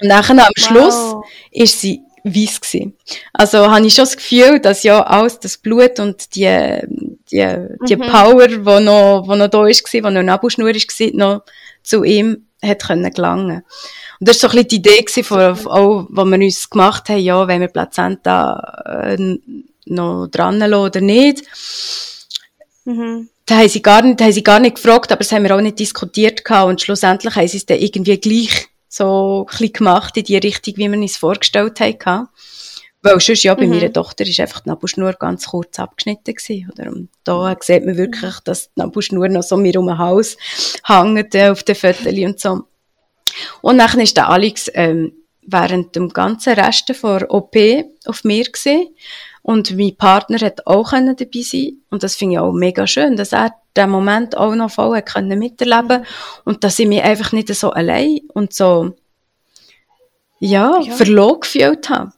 Und 0.00 0.08
nachher 0.08 0.44
am 0.44 0.52
Schluss 0.56 0.94
wow. 0.94 1.24
ist 1.52 1.80
sie 1.80 2.00
weiß 2.24 2.60
gewesen. 2.60 2.96
Also 3.32 3.70
habe 3.70 3.86
ich 3.86 3.94
schon 3.94 4.06
das 4.06 4.16
Gefühl, 4.16 4.58
dass 4.58 4.82
ja 4.82 5.04
alles 5.04 5.38
das 5.38 5.58
Blut 5.58 6.00
und 6.00 6.34
die, 6.34 6.80
die, 7.30 7.56
die 7.88 7.96
mhm. 7.96 8.00
Power, 8.10 8.48
die 8.48 8.56
noch, 8.58 9.22
die 9.22 9.38
noch 9.38 9.48
da 9.48 9.66
ist, 9.68 9.92
die 9.92 10.00
noch 10.00 10.10
Nabelschnur 10.10 10.70
ist, 10.70 11.00
noch 11.14 11.44
zu 11.84 12.02
ihm 12.02 12.48
hat 12.62 12.86
können 12.86 13.12
gelangen. 13.12 13.62
Und 14.20 14.28
das 14.28 14.42
war 14.42 14.50
so 14.50 14.56
ein 14.56 14.64
bisschen 14.64 14.82
die 14.82 14.90
Idee, 14.90 15.22
von, 15.22 15.40
auch, 15.40 16.06
wo 16.08 16.24
wir 16.24 16.38
uns 16.38 16.70
gemacht 16.70 17.08
haben, 17.08 17.20
ja, 17.20 17.46
wenn 17.48 17.60
wir 17.60 17.68
Plazenta 17.68 19.14
äh, 19.16 19.38
noch 19.86 20.28
dran 20.28 20.58
lassen 20.58 20.74
oder 20.74 21.00
nicht. 21.00 21.42
Mhm. 22.84 23.28
Da 23.46 23.56
haben 23.58 23.68
sie 23.68 23.82
gar 23.82 24.02
nicht, 24.02 24.20
da 24.20 24.24
haben 24.24 24.32
sie 24.32 24.44
gar 24.44 24.60
nicht 24.60 24.76
gefragt, 24.76 25.10
aber 25.10 25.18
das 25.18 25.32
haben 25.32 25.42
wir 25.42 25.56
auch 25.56 25.60
nicht 25.60 25.78
diskutiert 25.78 26.44
gehabt. 26.44 26.68
Und 26.68 26.80
schlussendlich 26.80 27.34
haben 27.34 27.48
sie 27.48 27.56
es 27.56 27.66
dann 27.66 27.78
irgendwie 27.78 28.18
gleich 28.18 28.68
so 28.88 29.46
ein 29.48 29.50
bisschen 29.50 29.72
gemacht 29.72 30.16
in 30.16 30.24
die 30.24 30.36
Richtung, 30.36 30.74
wie 30.76 30.90
wir 30.90 30.98
uns 30.98 31.16
vorgestellt 31.16 31.80
haben. 31.80 32.28
Weil 33.02 33.18
sonst, 33.20 33.42
ja, 33.42 33.54
bei 33.54 33.66
mhm. 33.66 33.74
meiner 33.74 33.92
Tochter 33.92 34.24
ist 34.24 34.38
einfach 34.38 34.60
die 34.60 34.68
Nabelschnur 34.68 35.14
ganz 35.14 35.46
kurz 35.46 35.78
abgeschnitten 35.78 36.34
gewesen, 36.34 36.70
oder? 36.72 36.90
Und 36.90 37.08
da 37.24 37.56
sieht 37.60 37.84
man 37.84 37.96
wirklich, 37.96 38.38
dass 38.40 38.72
die 38.72 38.80
Nabelschnur 38.80 39.28
noch 39.28 39.42
so 39.42 39.56
mir 39.56 39.78
um 39.78 39.88
den 39.88 39.98
Hals 39.98 40.36
hängt, 40.84 41.34
äh, 41.34 41.50
auf 41.50 41.64
den 41.64 41.74
Fotos 41.74 42.06
und 42.06 42.40
so. 42.40 42.62
Und 43.60 43.78
dann 43.78 44.00
ist 44.00 44.16
der 44.16 44.28
Alex 44.28 44.70
ähm, 44.74 45.12
während 45.42 45.96
dem 45.96 46.10
ganzen 46.10 46.54
Rest 46.54 46.88
der 46.88 47.30
OP 47.30 47.56
auf 48.06 48.24
mir 48.24 48.44
gesehen 48.44 48.88
und 49.42 49.76
mein 49.76 49.96
Partner 49.96 50.38
hat 50.38 50.66
auch 50.66 50.90
können 50.90 51.16
dabei 51.16 51.40
sein 51.40 51.78
und 51.90 52.02
das 52.02 52.14
finde 52.14 52.34
ich 52.34 52.38
auch 52.38 52.52
mega 52.52 52.86
schön, 52.86 53.16
dass 53.16 53.32
er 53.32 53.54
den 53.76 53.90
Moment 53.90 54.36
auch 54.36 54.54
noch 54.54 54.70
voll 54.70 55.02
können 55.02 55.38
miterleben 55.38 56.00
mhm. 56.00 56.06
und 56.44 56.64
dass 56.64 56.78
ich 56.78 56.86
mich 56.86 57.02
einfach 57.02 57.32
nicht 57.32 57.52
so 57.54 57.70
allein 57.70 58.20
und 58.32 58.52
so 58.52 58.94
ja, 60.38 60.80
ja. 60.80 60.92
verloren 60.92 61.40
gefühlt 61.40 61.88
habe. 61.88 62.12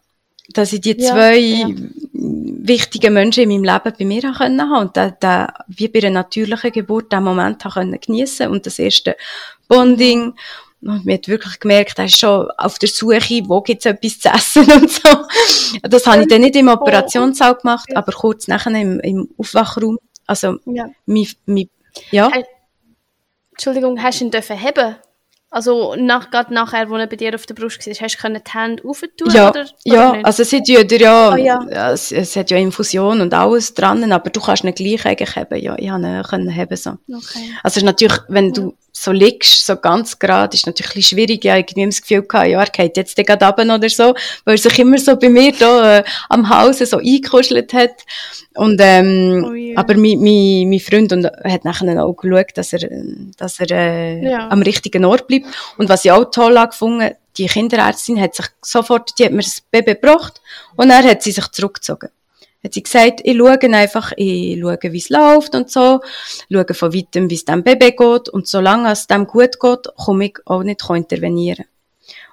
Dass 0.53 0.73
ich 0.73 0.81
die 0.81 0.97
zwei 0.97 1.37
ja, 1.37 1.69
ja. 1.69 1.75
wichtigen 2.13 3.15
Menschen 3.15 3.45
in 3.45 3.49
meinem 3.49 3.65
Leben 3.65 3.97
bei 3.99 4.05
mir 4.05 4.23
haben 4.23 4.59
können 4.59 4.73
und 4.73 4.97
da, 4.97 5.11
da, 5.11 5.55
wie 5.69 5.89
bei 5.89 6.01
einer 6.01 6.11
natürlichen 6.11 6.73
Geburt 6.73 7.13
den 7.13 7.25
Moment 7.25 7.65
haben 7.65 7.73
können 7.73 8.01
geniessen 8.01 8.49
und 8.49 8.67
das 8.67 8.79
erste 8.79 9.17
Bonding 9.69 10.35
und 10.85 11.07
man 11.07 11.15
hat 11.15 11.29
wirklich 11.29 11.61
gemerkt, 11.61 11.99
er 11.99 12.05
ist 12.05 12.19
schon 12.19 12.51
auf 12.59 12.79
der 12.79 12.91
Suche, 12.91 13.43
wo 13.47 13.63
gibt 13.63 13.85
es 13.85 13.91
etwas 13.91 14.21
zu 14.21 14.29
essen 14.29 14.71
und 14.71 14.91
so. 14.91 15.09
Das 15.83 16.07
habe 16.07 16.23
ich 16.23 16.29
dann 16.29 16.43
nicht 16.43 16.57
im 16.57 16.69
Operationssaal 16.69 17.55
gemacht, 17.55 17.89
aber 17.97 18.13
kurz 18.13 18.49
nachher 18.49 18.75
im, 18.75 19.01
im 19.01 19.29
Aufwachraum. 19.39 19.99
Also, 20.27 20.59
ja. 20.67 20.91
Mein, 21.07 21.27
mein, 21.47 21.71
ja. 22.11 22.31
Entschuldigung, 23.53 24.03
hast 24.03 24.21
du 24.21 24.27
ihn 24.27 24.31
dürfen 24.31 24.61
haben? 24.61 24.97
Also 25.55 25.95
nach, 25.95 26.33
gerade 26.33 26.53
nachher, 26.53 26.91
wo 26.91 26.97
er 26.97 27.07
bei 27.07 27.15
dir 27.15 27.33
auf 27.33 27.47
der 27.47 27.55
Brust 27.55 27.87
war, 27.87 27.95
hast 27.95 28.19
du 28.21 28.29
die 28.29 28.53
Hände 28.53 28.83
aufentun? 28.85 29.31
Ja, 29.31 29.51
oder, 29.51 29.61
oder 29.61 29.71
ja 29.85 30.13
nicht? 30.13 30.27
also 30.27 30.43
es 30.43 30.53
hat 30.53 30.67
ja, 30.67 30.81
ja, 30.81 31.33
oh, 31.33 31.37
ja. 31.37 31.93
es, 31.93 32.11
es, 32.11 32.35
hat 32.35 32.51
ja 32.51 32.57
Infusion 32.57 33.21
und 33.21 33.33
alles 33.33 33.73
dran, 33.73 34.11
aber 34.11 34.31
du 34.31 34.41
kannst 34.41 34.65
ihn 34.65 34.75
gleich 34.75 35.07
eigentlich 35.07 35.37
haben. 35.37 35.57
Ja, 35.63 35.77
ich 35.79 35.89
habe 35.89 36.05
ihn 36.05 36.23
können 36.25 36.57
haben 36.57 36.77
so. 36.77 36.91
Okay. 37.09 37.55
Also 37.63 37.85
natürlich, 37.85 38.19
wenn 38.27 38.53
du 38.53 38.75
so 38.97 39.11
liegst, 39.11 39.67
so 39.67 39.77
ganz 39.77 40.19
gerade, 40.19 40.55
ist 40.55 40.67
natürlich 40.67 40.93
ein 40.93 40.95
bisschen 40.95 41.19
schwierig. 41.19 41.45
Ja, 41.45 41.57
irgendwie 41.57 41.87
das 41.87 42.01
Gefühl 42.01 42.23
gehabt, 42.23 42.49
ja, 42.49 42.61
er 42.61 42.71
geht 42.71 42.97
jetzt 42.97 43.17
gerade 43.17 43.45
runter 43.45 43.75
oder 43.75 43.89
so, 43.89 44.15
weil 44.45 44.55
er 44.55 44.59
sich 44.59 44.79
immer 44.79 44.99
so 44.99 45.17
bei 45.17 45.29
mir 45.29 45.53
da 45.53 45.99
äh, 45.99 46.05
am 46.29 46.49
Hause 46.49 46.87
so 46.87 46.99
eingekuschelt 46.99 47.73
hat. 47.73 48.05
Und, 48.55 48.81
ähm, 48.81 49.45
oh 49.47 49.53
yeah. 49.53 49.79
aber 49.79 49.95
mein, 49.95 50.21
mein, 50.21 50.69
mein 50.69 50.79
Freund 50.79 51.13
und, 51.13 51.27
hat 51.27 51.65
nachher 51.65 52.05
auch 52.05 52.15
geschaut, 52.15 52.53
dass 52.55 52.73
er, 52.73 52.89
dass 53.37 53.59
er 53.59 53.71
äh, 53.73 54.31
ja. 54.31 54.49
am 54.49 54.63
richtigen 54.63 55.05
Ort 55.05 55.27
bleibt. 55.27 55.47
Und 55.77 55.89
was 55.89 56.05
ich 56.05 56.13
auch 56.13 56.31
toll 56.31 56.55
gefunden 56.55 57.11
die 57.37 57.47
Kinderärztin 57.47 58.21
hat 58.21 58.37
sich 58.37 58.47
sofort, 58.63 59.19
die 59.19 59.25
hat 59.25 59.33
mir 59.33 59.43
das 59.43 59.61
Baby 59.61 59.95
gebracht 59.95 60.41
und 60.77 60.91
er 60.91 61.03
hat 61.03 61.25
sie 61.25 61.33
sich 61.33 61.49
zurückgezogen 61.49 62.11
hat 62.65 62.73
sie 62.73 62.83
gesagt, 62.83 63.21
ich 63.23 63.37
schaue 63.37 63.59
einfach, 63.61 64.13
ich 64.17 64.59
schaue, 64.59 64.79
wie 64.83 64.99
es 64.99 65.11
läuft 65.11 65.55
und 65.55 65.71
so, 65.71 66.01
schaue 66.51 66.75
von 66.75 66.95
weitem, 66.95 67.31
wie 67.31 67.35
es 67.35 67.45
dem 67.45 67.63
Baby 67.63 67.93
geht 67.93 68.29
und 68.31 68.49
solange 68.49 68.91
es 68.91 69.07
dem 69.07 69.27
gut 69.27 69.61
geht, 69.61 69.89
komme 69.97 70.27
ich 70.27 70.39
auch 70.47 70.63
nicht 70.63 70.83
intervenieren. 70.89 71.67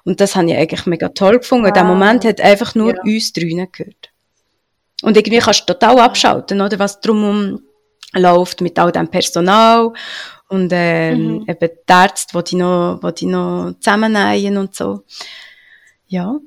Und 0.04 0.20
das 0.20 0.34
habe 0.34 0.50
ich 0.50 0.56
eigentlich 0.56 0.86
mega 0.86 1.08
toll 1.10 1.38
gefunden. 1.38 1.66
Wow. 1.66 1.72
Der 1.72 1.84
Moment 1.84 2.24
hat 2.24 2.40
einfach 2.40 2.74
nur 2.74 2.94
ja. 2.94 3.02
uns 3.02 3.32
drinnen 3.32 3.68
gehört. 3.70 4.10
Und 5.02 5.16
irgendwie 5.16 5.38
kannst 5.38 5.68
du 5.68 5.74
total 5.74 5.98
abschalten, 6.00 6.60
oder, 6.60 6.78
was 6.78 7.00
drumherum 7.00 7.60
läuft 8.14 8.60
mit 8.60 8.78
all 8.78 8.92
dem 8.92 9.08
Personal 9.08 9.92
und 10.48 10.70
ähm, 10.72 11.36
mhm. 11.38 11.44
eben 11.48 11.70
die 11.88 11.92
Ärzte, 11.92 12.38
die 12.38 12.50
die 12.50 12.56
noch, 12.56 13.00
die, 13.02 13.14
die 13.14 13.26
noch 13.26 13.72
zusammennehmen 13.80 14.58
und 14.58 14.74
so. 14.74 15.02
Ja, 16.06 16.38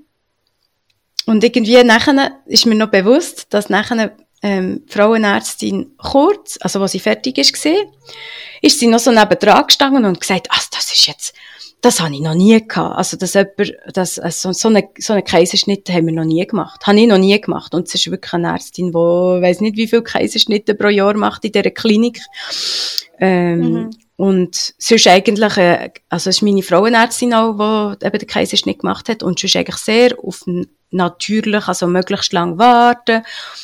und 1.25 1.43
irgendwie 1.43 1.83
nachher 1.83 2.39
ist 2.45 2.65
mir 2.65 2.75
noch 2.75 2.91
bewusst, 2.91 3.47
dass 3.49 3.69
nachher 3.69 4.15
ähm, 4.41 4.83
die 4.85 4.93
Frauenärztin 4.93 5.93
kurz, 5.97 6.57
also 6.61 6.79
wo 6.79 6.87
sie 6.87 6.99
fertig 6.99 7.37
ist 7.37 7.53
gesehen, 7.53 7.87
ist 8.61 8.79
sie 8.79 8.87
noch 8.87 8.99
so 8.99 9.11
neben 9.11 9.39
dran 9.39 9.65
gestanden 9.65 10.05
und 10.05 10.19
gesagt, 10.19 10.47
ach, 10.51 10.65
das 10.71 10.91
ist 10.91 11.07
jetzt, 11.07 11.33
das 11.81 11.99
habe 11.99 12.13
ich 12.13 12.21
noch 12.21 12.33
nie 12.33 12.65
gehabt. 12.65 12.97
Also, 12.97 13.17
dass 13.17 13.33
jemand, 13.33 13.73
das, 13.93 14.19
also, 14.19 14.53
so 14.53 14.69
eine, 14.69 14.89
so 14.97 15.13
eine 15.13 15.23
Kaiserschnitte 15.23 15.93
haben 15.93 16.07
wir 16.07 16.13
noch 16.13 16.25
nie 16.25 16.45
gemacht. 16.45 16.85
Habe 16.85 16.99
ich 16.99 17.07
noch 17.07 17.17
nie 17.17 17.39
gemacht. 17.39 17.75
Und 17.75 17.87
es 17.87 17.95
ist 17.95 18.09
wirklich 18.09 18.33
eine 18.33 18.49
Ärztin, 18.49 18.87
die, 18.87 18.93
weiß 18.93 19.61
nicht, 19.61 19.77
wie 19.77 19.87
viele 19.87 20.03
Kaiserschnitte 20.03 20.73
pro 20.75 20.87
Jahr 20.87 21.15
macht 21.15 21.45
in 21.45 21.51
dieser 21.51 21.69
Klinik. 21.71 22.19
Ähm, 23.19 23.59
mhm. 23.59 23.89
Und 24.17 24.73
sonst 24.77 25.07
eigentlich, 25.07 25.57
äh, 25.57 25.91
also 26.09 26.29
es 26.29 26.37
ist 26.37 26.41
meine 26.41 26.63
Frauenärztin 26.63 27.33
auch, 27.33 27.95
die 27.95 28.05
eben 28.05 28.19
den 28.19 28.27
Kaiserschnitt 28.27 28.79
gemacht 28.79 29.09
hat 29.09 29.23
und 29.23 29.39
sonst 29.39 29.55
eigentlich 29.55 29.77
sehr 29.77 30.15
auf 30.19 30.45
natürlich, 30.91 31.67
also 31.67 31.87
möglichst 31.87 32.33
lang 32.33 32.57
warten, 32.57 33.23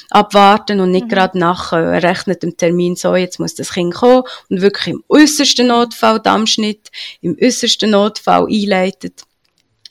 abwarten 0.10 0.80
und 0.80 0.92
nicht 0.92 1.06
mhm. 1.06 1.10
gerade 1.10 1.40
nach 1.40 1.72
äh, 1.74 1.78
errechnetem 1.78 2.58
Termin 2.58 2.96
so, 2.96 3.16
jetzt 3.16 3.40
muss 3.40 3.56
das 3.56 3.72
Kind 3.74 3.94
kommen 3.94 4.24
und 4.50 4.62
wirklich 4.62 4.94
im 4.94 5.04
äußersten 5.08 5.68
Notfall 5.68 6.20
Dammschnitt, 6.20 6.92
im 7.22 7.38
äußersten 7.42 7.92
Notfall 7.92 8.48
einleitet. 8.50 9.24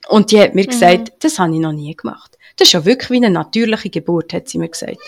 Und 0.09 0.31
die 0.31 0.41
hat 0.41 0.55
mir 0.55 0.65
mhm. 0.65 0.71
gesagt, 0.71 1.13
das 1.21 1.39
habe 1.39 1.55
ich 1.55 1.61
noch 1.61 1.73
nie 1.73 1.95
gemacht. 1.95 2.30
Das 2.61 2.69
ist 2.69 2.73
ja 2.75 2.85
wirklich 2.85 3.09
wie 3.09 3.17
eine 3.17 3.31
natürliche 3.31 3.89
Geburt, 3.89 4.35
hat 4.35 4.47
sie 4.51 4.59
mir 4.59 4.69
gesagt. 4.69 4.99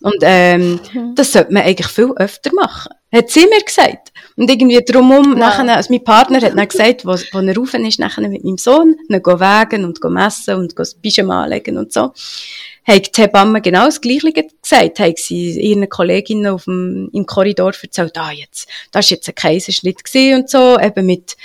Und 0.00 0.16
ähm, 0.22 0.80
mhm. 0.92 1.14
das 1.14 1.30
sollte 1.30 1.52
man 1.52 1.62
eigentlich 1.62 1.86
viel 1.86 2.10
öfter 2.16 2.52
machen. 2.52 2.92
Hat 3.12 3.30
sie 3.30 3.46
mir 3.46 3.62
gesagt. 3.64 4.12
Und 4.36 4.50
irgendwie 4.50 4.84
drumherum, 4.84 5.38
ja. 5.38 5.38
nachher, 5.38 5.76
also 5.76 5.92
mein 5.92 6.02
Partner 6.02 6.40
hat 6.40 6.58
dann 6.58 6.66
gesagt, 6.66 7.06
wo, 7.06 7.12
wo 7.12 7.38
er 7.38 7.56
rauf 7.56 7.72
ist, 7.72 8.00
nachher 8.00 8.28
mit 8.28 8.42
meinem 8.42 8.58
Sohn, 8.58 8.96
dann 9.08 9.22
go 9.22 9.38
wägen 9.38 9.84
und 9.84 10.00
go 10.00 10.10
messen 10.10 10.56
und 10.56 10.76
das 10.76 10.96
Pyjama 10.96 11.44
anlegen 11.44 11.78
und 11.78 11.92
so. 11.92 12.12
Hat 12.84 13.16
die 13.16 13.22
Hebamme 13.22 13.60
genau 13.60 13.84
das 13.84 14.00
Gleiche 14.00 14.32
gesagt, 14.32 14.98
hat 14.98 15.18
sie 15.18 15.60
ihren 15.60 15.88
Kolleginnen 15.88 16.52
auf 16.52 16.64
dem, 16.64 17.10
im 17.12 17.26
Korridor 17.26 17.74
erzählt, 17.80 18.18
ah, 18.18 18.32
jetzt, 18.32 18.68
das 18.90 19.06
ist 19.06 19.10
jetzt 19.10 19.28
ein 19.28 19.36
Kaiserschnitt 19.36 20.02
gesehen 20.02 20.40
und 20.40 20.50
so, 20.50 20.80
eben 20.80 21.06
mit, 21.06 21.36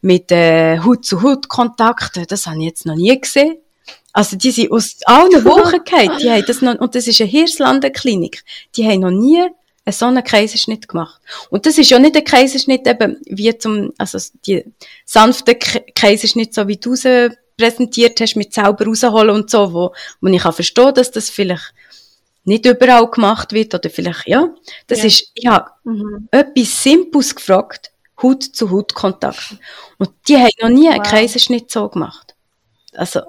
mit, 0.00 0.32
äh, 0.32 0.80
Haut-zu-Haut-Kontakten, 0.80 2.26
das 2.26 2.46
habe 2.46 2.58
ich 2.58 2.64
jetzt 2.64 2.86
noch 2.86 2.96
nie 2.96 3.20
gesehen. 3.20 3.58
Also, 4.16 4.34
die 4.34 4.50
sind 4.50 4.72
aus 4.72 4.96
allen 5.04 5.44
Wochen 5.44 5.84
gefallen. 5.84 6.18
Die 6.22 6.30
haben 6.30 6.44
das 6.46 6.62
noch, 6.62 6.76
und 6.76 6.94
das 6.94 7.06
ist 7.06 7.20
eine 7.20 7.28
Hirslanden-Klinik. 7.28 8.44
Die 8.74 8.86
haben 8.86 9.00
noch 9.00 9.10
nie 9.10 9.42
einen 9.42 9.92
so 9.92 10.06
einen 10.06 10.24
Kaiserschnitt 10.24 10.88
gemacht. 10.88 11.20
Und 11.50 11.66
das 11.66 11.76
ist 11.76 11.90
ja 11.90 11.98
nicht 11.98 12.16
ein 12.16 12.24
Kaiserschnitt 12.24 12.86
eben 12.86 13.18
wie 13.26 13.56
zum, 13.58 13.92
also 13.98 14.18
die 14.46 14.64
sanfte 15.04 15.54
Kaiserschnitt, 15.54 16.54
so 16.54 16.66
wie 16.66 16.78
du 16.78 16.96
sie 16.96 17.36
präsentiert 17.58 18.18
hast, 18.22 18.36
mit 18.36 18.54
selber 18.54 18.86
rausholen 18.86 19.34
und 19.34 19.50
so, 19.50 19.74
wo, 19.74 19.92
wo 20.22 20.28
ich 20.28 20.40
kann 20.40 20.54
verstehen, 20.54 20.94
dass 20.94 21.10
das 21.10 21.28
vielleicht 21.28 21.74
nicht 22.44 22.64
überall 22.64 23.10
gemacht 23.10 23.52
wird 23.52 23.74
oder 23.74 23.90
vielleicht, 23.90 24.26
ja. 24.26 24.48
Das 24.86 25.00
ja. 25.00 25.04
ist, 25.04 25.30
ich 25.34 25.46
habe 25.46 25.70
mhm. 25.84 26.28
etwas 26.30 26.82
Simples 26.82 27.34
gefragt, 27.34 27.90
Haut 28.22 28.42
zu 28.44 28.70
Haut 28.70 28.94
Kontakt. 28.94 29.56
Und 29.98 30.10
die 30.26 30.38
haben 30.38 30.48
noch 30.62 30.70
nie 30.70 30.86
wow. 30.86 30.94
einen 30.94 31.02
Kaiserschnitt 31.02 31.70
so 31.70 31.86
gemacht. 31.90 32.34
Also, 32.94 33.20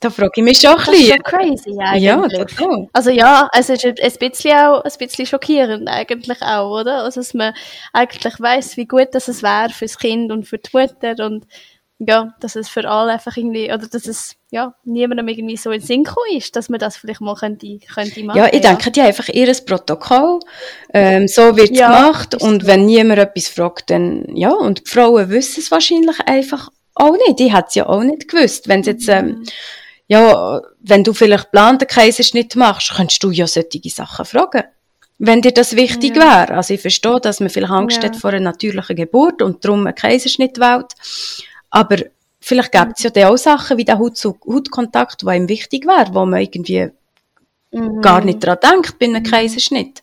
da 0.00 0.10
frage 0.10 0.32
ich 0.36 0.42
mich 0.42 0.60
schon 0.60 0.70
ein 0.72 0.76
bisschen. 0.76 0.92
Das 0.92 1.02
ist 1.02 1.10
schon 1.10 1.22
crazy 1.22 1.78
eigentlich. 1.78 2.02
Ja, 2.02 2.28
total. 2.28 2.88
Also 2.92 3.10
ja, 3.10 3.48
es 3.52 3.68
ist 3.68 3.84
ein 3.84 3.94
bisschen 4.18 4.52
auch, 4.52 4.84
ein 4.84 4.92
bisschen 4.98 5.26
schockierend 5.26 5.88
eigentlich 5.88 6.42
auch, 6.42 6.80
oder? 6.80 7.04
Also, 7.04 7.20
dass 7.20 7.34
man 7.34 7.54
eigentlich 7.92 8.40
weiss, 8.40 8.76
wie 8.76 8.86
gut 8.86 9.08
das 9.12 9.28
es 9.28 9.42
wäre 9.42 9.70
fürs 9.70 9.98
Kind 9.98 10.32
und 10.32 10.46
für 10.46 10.58
die 10.58 10.70
Mutter 10.72 11.24
und 11.24 11.46
ja, 11.98 12.34
dass 12.40 12.56
es 12.56 12.68
für 12.68 12.86
alle 12.88 13.12
einfach 13.12 13.36
irgendwie, 13.36 13.72
oder 13.72 13.86
dass 13.86 14.06
es, 14.06 14.36
ja, 14.50 14.74
niemandem 14.84 15.28
irgendwie 15.28 15.56
so 15.56 15.70
in 15.70 15.80
den 15.80 15.86
Sinn 15.86 16.04
ist, 16.36 16.54
dass 16.54 16.68
man 16.68 16.78
das 16.78 16.98
vielleicht 16.98 17.22
mal 17.22 17.34
könnte, 17.34 17.78
könnte 17.92 18.22
machen. 18.22 18.36
Ja, 18.36 18.46
ich 18.48 18.62
ja. 18.62 18.70
denke, 18.70 18.90
die 18.90 19.00
haben 19.00 19.06
einfach 19.06 19.28
ihr 19.28 19.52
Protokoll, 19.64 20.40
ähm, 20.92 21.26
so 21.26 21.56
wird 21.56 21.70
es 21.70 21.78
ja, 21.78 21.88
gemacht 21.88 22.34
und 22.34 22.66
wenn 22.66 22.84
niemand 22.84 23.18
etwas 23.18 23.48
fragt, 23.48 23.90
dann, 23.90 24.26
ja, 24.36 24.50
und 24.50 24.86
die 24.86 24.90
Frauen 24.90 25.30
wissen 25.30 25.60
es 25.60 25.70
wahrscheinlich 25.70 26.20
einfach 26.26 26.68
auch 26.94 27.16
nicht, 27.26 27.38
die 27.38 27.52
hat 27.52 27.68
es 27.68 27.76
ja 27.76 27.86
auch 27.86 28.02
nicht 28.02 28.28
gewusst, 28.28 28.68
wenn 28.68 28.82
jetzt, 28.82 29.08
ähm, 29.08 29.26
mhm 29.26 29.44
ja, 30.08 30.62
wenn 30.80 31.04
du 31.04 31.12
vielleicht 31.12 31.46
geplanten 31.46 31.88
Kaiserschnitt 31.88 32.54
machst, 32.56 32.94
könntest 32.94 33.22
du 33.22 33.30
ja 33.30 33.46
solche 33.46 33.90
Sachen 33.90 34.24
fragen. 34.24 34.64
Wenn 35.18 35.40
dir 35.40 35.52
das 35.52 35.74
wichtig 35.74 36.16
ja. 36.16 36.22
wäre. 36.22 36.56
Also 36.56 36.74
ich 36.74 36.80
verstehe, 36.80 37.20
dass 37.20 37.40
man 37.40 37.48
vielleicht 37.48 37.72
Angst 37.72 38.02
ja. 38.02 38.08
hat 38.08 38.16
vor 38.16 38.30
einer 38.30 38.40
natürlichen 38.40 38.96
Geburt 38.96 39.42
und 39.42 39.64
darum 39.64 39.86
einen 39.86 39.94
Kaiserschnitt 39.94 40.58
wählt. 40.58 40.92
Aber 41.70 41.96
vielleicht 42.40 42.72
gibt 42.72 42.98
es 42.98 43.02
ja 43.02 43.10
dann 43.10 43.24
auch 43.24 43.38
Sachen 43.38 43.78
wie 43.78 43.84
der 43.84 43.98
Haut-zu-Haut-Kontakt, 43.98 45.22
der 45.22 45.34
ihm 45.34 45.48
wichtig 45.48 45.86
wäre, 45.86 46.14
wo 46.14 46.26
man 46.26 46.40
irgendwie 46.40 46.90
mhm. 47.72 48.00
gar 48.02 48.22
nicht 48.22 48.44
daran 48.44 48.58
denkt 48.62 48.98
bei 48.98 49.06
einem 49.06 49.22
mhm. 49.22 49.26
Kaiserschnitt. 49.26 50.02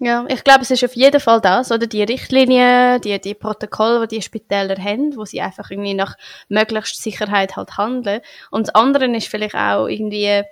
Ja, 0.00 0.26
ich 0.28 0.42
glaube, 0.42 0.62
es 0.62 0.70
ist 0.70 0.84
auf 0.84 0.96
jeden 0.96 1.20
Fall 1.20 1.40
das, 1.40 1.70
oder? 1.70 1.86
Die 1.86 2.02
Richtlinien, 2.02 3.00
die, 3.00 3.18
die 3.20 3.34
Protokolle, 3.34 4.06
die 4.08 4.16
die 4.16 4.22
Spitäler 4.22 4.76
haben, 4.76 5.16
wo 5.16 5.24
sie 5.24 5.40
einfach 5.40 5.70
irgendwie 5.70 5.94
nach 5.94 6.16
möglichst 6.48 7.00
Sicherheit 7.02 7.56
halt 7.56 7.76
handeln. 7.78 8.20
Und 8.50 8.66
das 8.66 8.74
andere 8.74 9.06
ist 9.16 9.28
vielleicht 9.28 9.54
auch 9.54 9.86
irgendwie, 9.86 10.42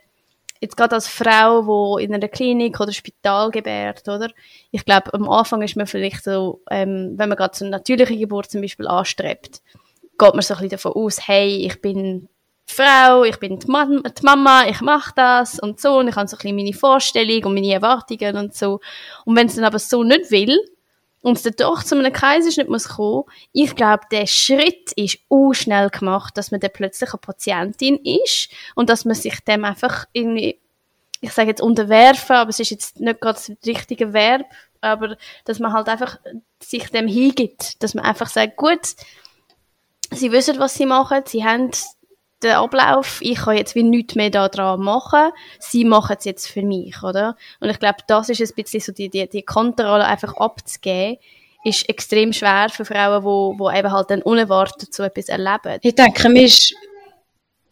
jetzt 0.61 0.77
gerade 0.77 0.95
als 0.95 1.09
Frau, 1.09 1.67
wo 1.67 1.99
in 1.99 2.15
einer 2.15 2.29
Klinik 2.29 2.79
oder 2.81 2.93
Spital 2.93 3.51
gebärt, 3.51 4.09
oder? 4.09 4.31
Ich 4.71 4.85
glaube, 4.85 5.13
am 5.13 5.29
Anfang 5.29 5.61
ist 5.63 5.77
man 5.77 5.89
vielleicht 5.89 6.23
so, 6.23 6.63
ähm, 6.71 7.15
wenn 7.17 7.29
man 7.29 7.37
gerade 7.37 7.57
so 7.57 7.65
eine 7.65 7.73
natürliche 7.73 8.17
Geburt 8.17 8.51
zum 8.51 8.61
Beispiel 8.61 8.87
anstrebt, 8.87 9.61
geht 10.19 10.35
man 10.35 10.41
so 10.43 10.55
ein 10.55 10.61
bisschen 10.61 10.69
davon 10.71 10.93
aus, 10.93 11.27
hey, 11.27 11.67
ich 11.67 11.81
bin 11.83 12.29
Frau, 12.73 13.25
ich 13.25 13.39
bin 13.39 13.59
die, 13.59 13.71
Mama, 13.71 14.01
die 14.01 14.23
Mama 14.25 14.67
ich 14.67 14.81
mache 14.81 15.13
das 15.15 15.59
und 15.59 15.81
so 15.81 15.99
und 15.99 16.09
ich 16.09 16.17
habe 16.17 16.29
so 16.29 16.37
ein 16.37 16.39
bisschen 16.39 16.57
meine 16.57 16.73
Vorstellung 16.73 17.45
und 17.45 17.55
meine 17.55 17.73
Erwartungen 17.73 18.37
und 18.37 18.55
so. 18.55 18.81
Und 19.25 19.37
wenn 19.37 19.47
es 19.47 19.55
dann 19.55 19.65
aber 19.65 19.79
so 19.79 20.03
nicht 20.03 20.31
will 20.31 20.59
und 21.21 21.37
es 21.37 21.43
dann 21.43 21.55
doch 21.57 21.83
zu 21.83 21.97
einem 21.97 22.13
Kaiserschnitt 22.13 22.69
muss 22.69 22.89
kommen, 22.89 23.25
ich 23.53 23.75
glaube, 23.77 24.05
der 24.11 24.27
Schritt 24.27 24.93
ist 24.97 25.19
auch 25.29 25.53
schnell 25.53 25.91
gemacht, 25.91 26.37
dass 26.37 26.51
man 26.51 26.61
dann 26.61 26.73
plötzlich 26.73 27.11
eine 27.13 27.21
Patientin 27.21 27.99
ist 28.05 28.49
und 28.75 28.89
dass 28.89 29.05
man 29.05 29.15
sich 29.15 29.39
dem 29.41 29.65
einfach 29.65 30.07
irgendwie, 30.13 30.59
ich 31.21 31.33
sage 31.33 31.51
jetzt 31.51 31.63
unterwerfen, 31.63 32.37
aber 32.37 32.51
es 32.51 32.61
ist 32.61 32.71
jetzt 32.71 33.01
nicht 33.01 33.21
gerade 33.21 33.39
das 33.39 33.53
richtige 33.67 34.13
Verb, 34.13 34.47
aber 34.81 35.17
dass 35.45 35.59
man 35.59 35.73
halt 35.73 35.89
einfach 35.89 36.19
sich 36.61 36.91
dem 36.91 37.07
hingibt, 37.07 37.83
dass 37.83 37.95
man 37.95 38.05
einfach 38.05 38.29
sagt, 38.29 38.57
gut, 38.57 38.81
sie 40.11 40.33
wissen, 40.33 40.59
was 40.59 40.75
sie 40.75 40.87
machen, 40.87 41.23
sie 41.27 41.45
haben 41.45 41.71
den 42.43 42.53
Ablauf, 42.53 43.19
ich 43.21 43.39
kann 43.39 43.57
jetzt 43.57 43.75
wie 43.75 43.83
nichts 43.83 44.15
mehr 44.15 44.31
daran 44.31 44.81
machen, 44.81 45.31
sie 45.59 45.85
machen 45.85 46.17
es 46.19 46.25
jetzt 46.25 46.49
für 46.49 46.63
mich, 46.63 47.03
oder? 47.03 47.37
Und 47.61 47.71
ich 47.71 47.79
glaube, 47.79 47.99
das 48.07 48.29
ist 48.29 48.41
ein 48.41 48.55
bisschen 48.55 48.81
so 48.81 48.93
die, 48.93 49.09
die, 49.09 49.29
die 49.29 49.43
Kontrolle 49.43 50.05
einfach 50.05 50.35
abzugeben, 50.37 51.19
ist 51.65 51.89
extrem 51.89 52.33
schwer 52.33 52.69
für 52.71 52.85
Frauen, 52.85 53.23
die, 53.23 53.65
die 53.65 53.79
eben 53.79 53.93
halt 53.93 54.11
dann 54.11 54.23
unerwartet 54.23 54.93
so 54.93 55.03
etwas 55.03 55.29
erleben. 55.29 55.79
Ich 55.83 55.95
denke, 55.95 56.29
mir 56.29 56.45
ist 56.45 56.75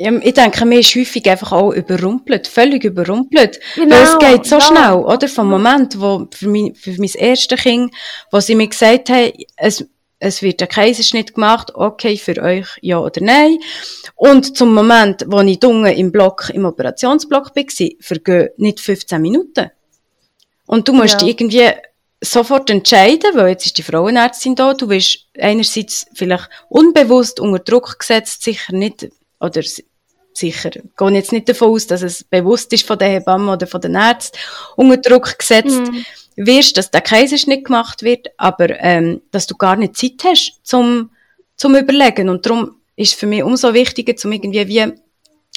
ich 0.03 0.33
denke, 0.33 0.65
mir 0.65 0.81
ist 0.81 0.95
häufig 0.95 1.29
einfach 1.29 1.53
auch 1.53 1.73
überrumpelt, 1.73 2.47
völlig 2.47 2.85
überrumpelt. 2.85 3.61
Genau, 3.75 3.97
Weil 3.97 4.03
es 4.03 4.19
geht 4.19 4.47
so 4.47 4.57
ja. 4.57 4.61
schnell, 4.63 4.95
oder? 4.95 5.29
Vom 5.29 5.51
Moment, 5.51 6.01
wo 6.01 6.27
für 6.31 6.49
mein, 6.49 6.75
für 6.75 6.93
mein 6.93 7.11
erstes 7.13 7.61
Kind, 7.61 7.95
wo 8.31 8.41
sie 8.41 8.55
mir 8.55 8.69
gesagt 8.69 9.11
haben, 9.11 9.31
es, 9.57 9.85
es 10.21 10.43
wird 10.43 10.63
ein 10.63 10.69
Kaiserschnitt 10.69 11.35
gemacht, 11.35 11.75
okay, 11.75 12.17
für 12.17 12.41
euch 12.41 12.69
ja 12.83 12.99
oder 12.99 13.21
nein. 13.23 13.59
Und 14.15 14.57
zum 14.57 14.75
Moment, 14.75 15.25
wo 15.27 15.41
ich 15.41 15.59
dunge 15.59 15.97
im 15.97 16.13
Block, 16.13 16.51
im 16.53 16.67
Operationsblock 16.67 17.57
war, 17.57 17.89
vergehen 18.01 18.49
nicht 18.59 18.81
15 18.81 19.21
Minuten. 19.21 19.71
Und 20.67 20.87
du 20.87 20.93
musst 20.93 21.23
ja. 21.23 21.27
irgendwie 21.27 21.71
sofort 22.21 22.69
entscheiden, 22.69 23.35
weil 23.35 23.49
jetzt 23.49 23.67
ist 23.67 23.79
die 23.79 23.83
Frauenärztin 23.83 24.55
da, 24.55 24.75
du 24.75 24.91
wirst 24.91 25.27
einerseits 25.39 26.07
vielleicht 26.15 26.51
unbewusst 26.69 27.41
unter 27.41 27.59
Druck 27.59 27.99
gesetzt, 27.99 28.43
sicher 28.43 28.75
nicht, 28.75 29.09
oder 29.41 29.63
sicher, 30.41 30.71
gehe 30.71 31.11
jetzt 31.11 31.33
nicht 31.33 31.49
davon 31.49 31.71
aus, 31.71 31.87
dass 31.87 32.03
es 32.03 32.25
bewusst 32.25 32.73
ist 32.73 32.87
von 32.87 32.99
der 32.99 33.09
Hebamme 33.09 33.53
oder 33.53 33.67
von 33.67 33.81
den 33.81 33.95
Ärzten, 33.95 34.39
unter 34.77 34.97
Druck 34.97 35.39
gesetzt 35.39 35.81
mm. 35.81 35.97
wirst, 36.37 36.77
dass 36.77 36.91
der 36.91 37.03
Kaiserschnitt 37.03 37.67
gemacht 37.67 38.03
wird, 38.03 38.29
aber 38.37 38.71
ähm, 38.81 39.23
dass 39.31 39.47
du 39.47 39.57
gar 39.57 39.77
nicht 39.77 39.97
Zeit 39.97 40.25
hast 40.25 40.61
zum, 40.63 41.11
zum 41.57 41.77
Überlegen. 41.77 42.29
Und 42.29 42.45
darum 42.45 42.77
ist 42.97 43.13
es 43.13 43.19
für 43.19 43.27
mich 43.27 43.43
umso 43.43 43.73
wichtiger, 43.73 44.17
zum 44.17 44.33
irgendwie 44.33 44.67
wie 44.67 44.93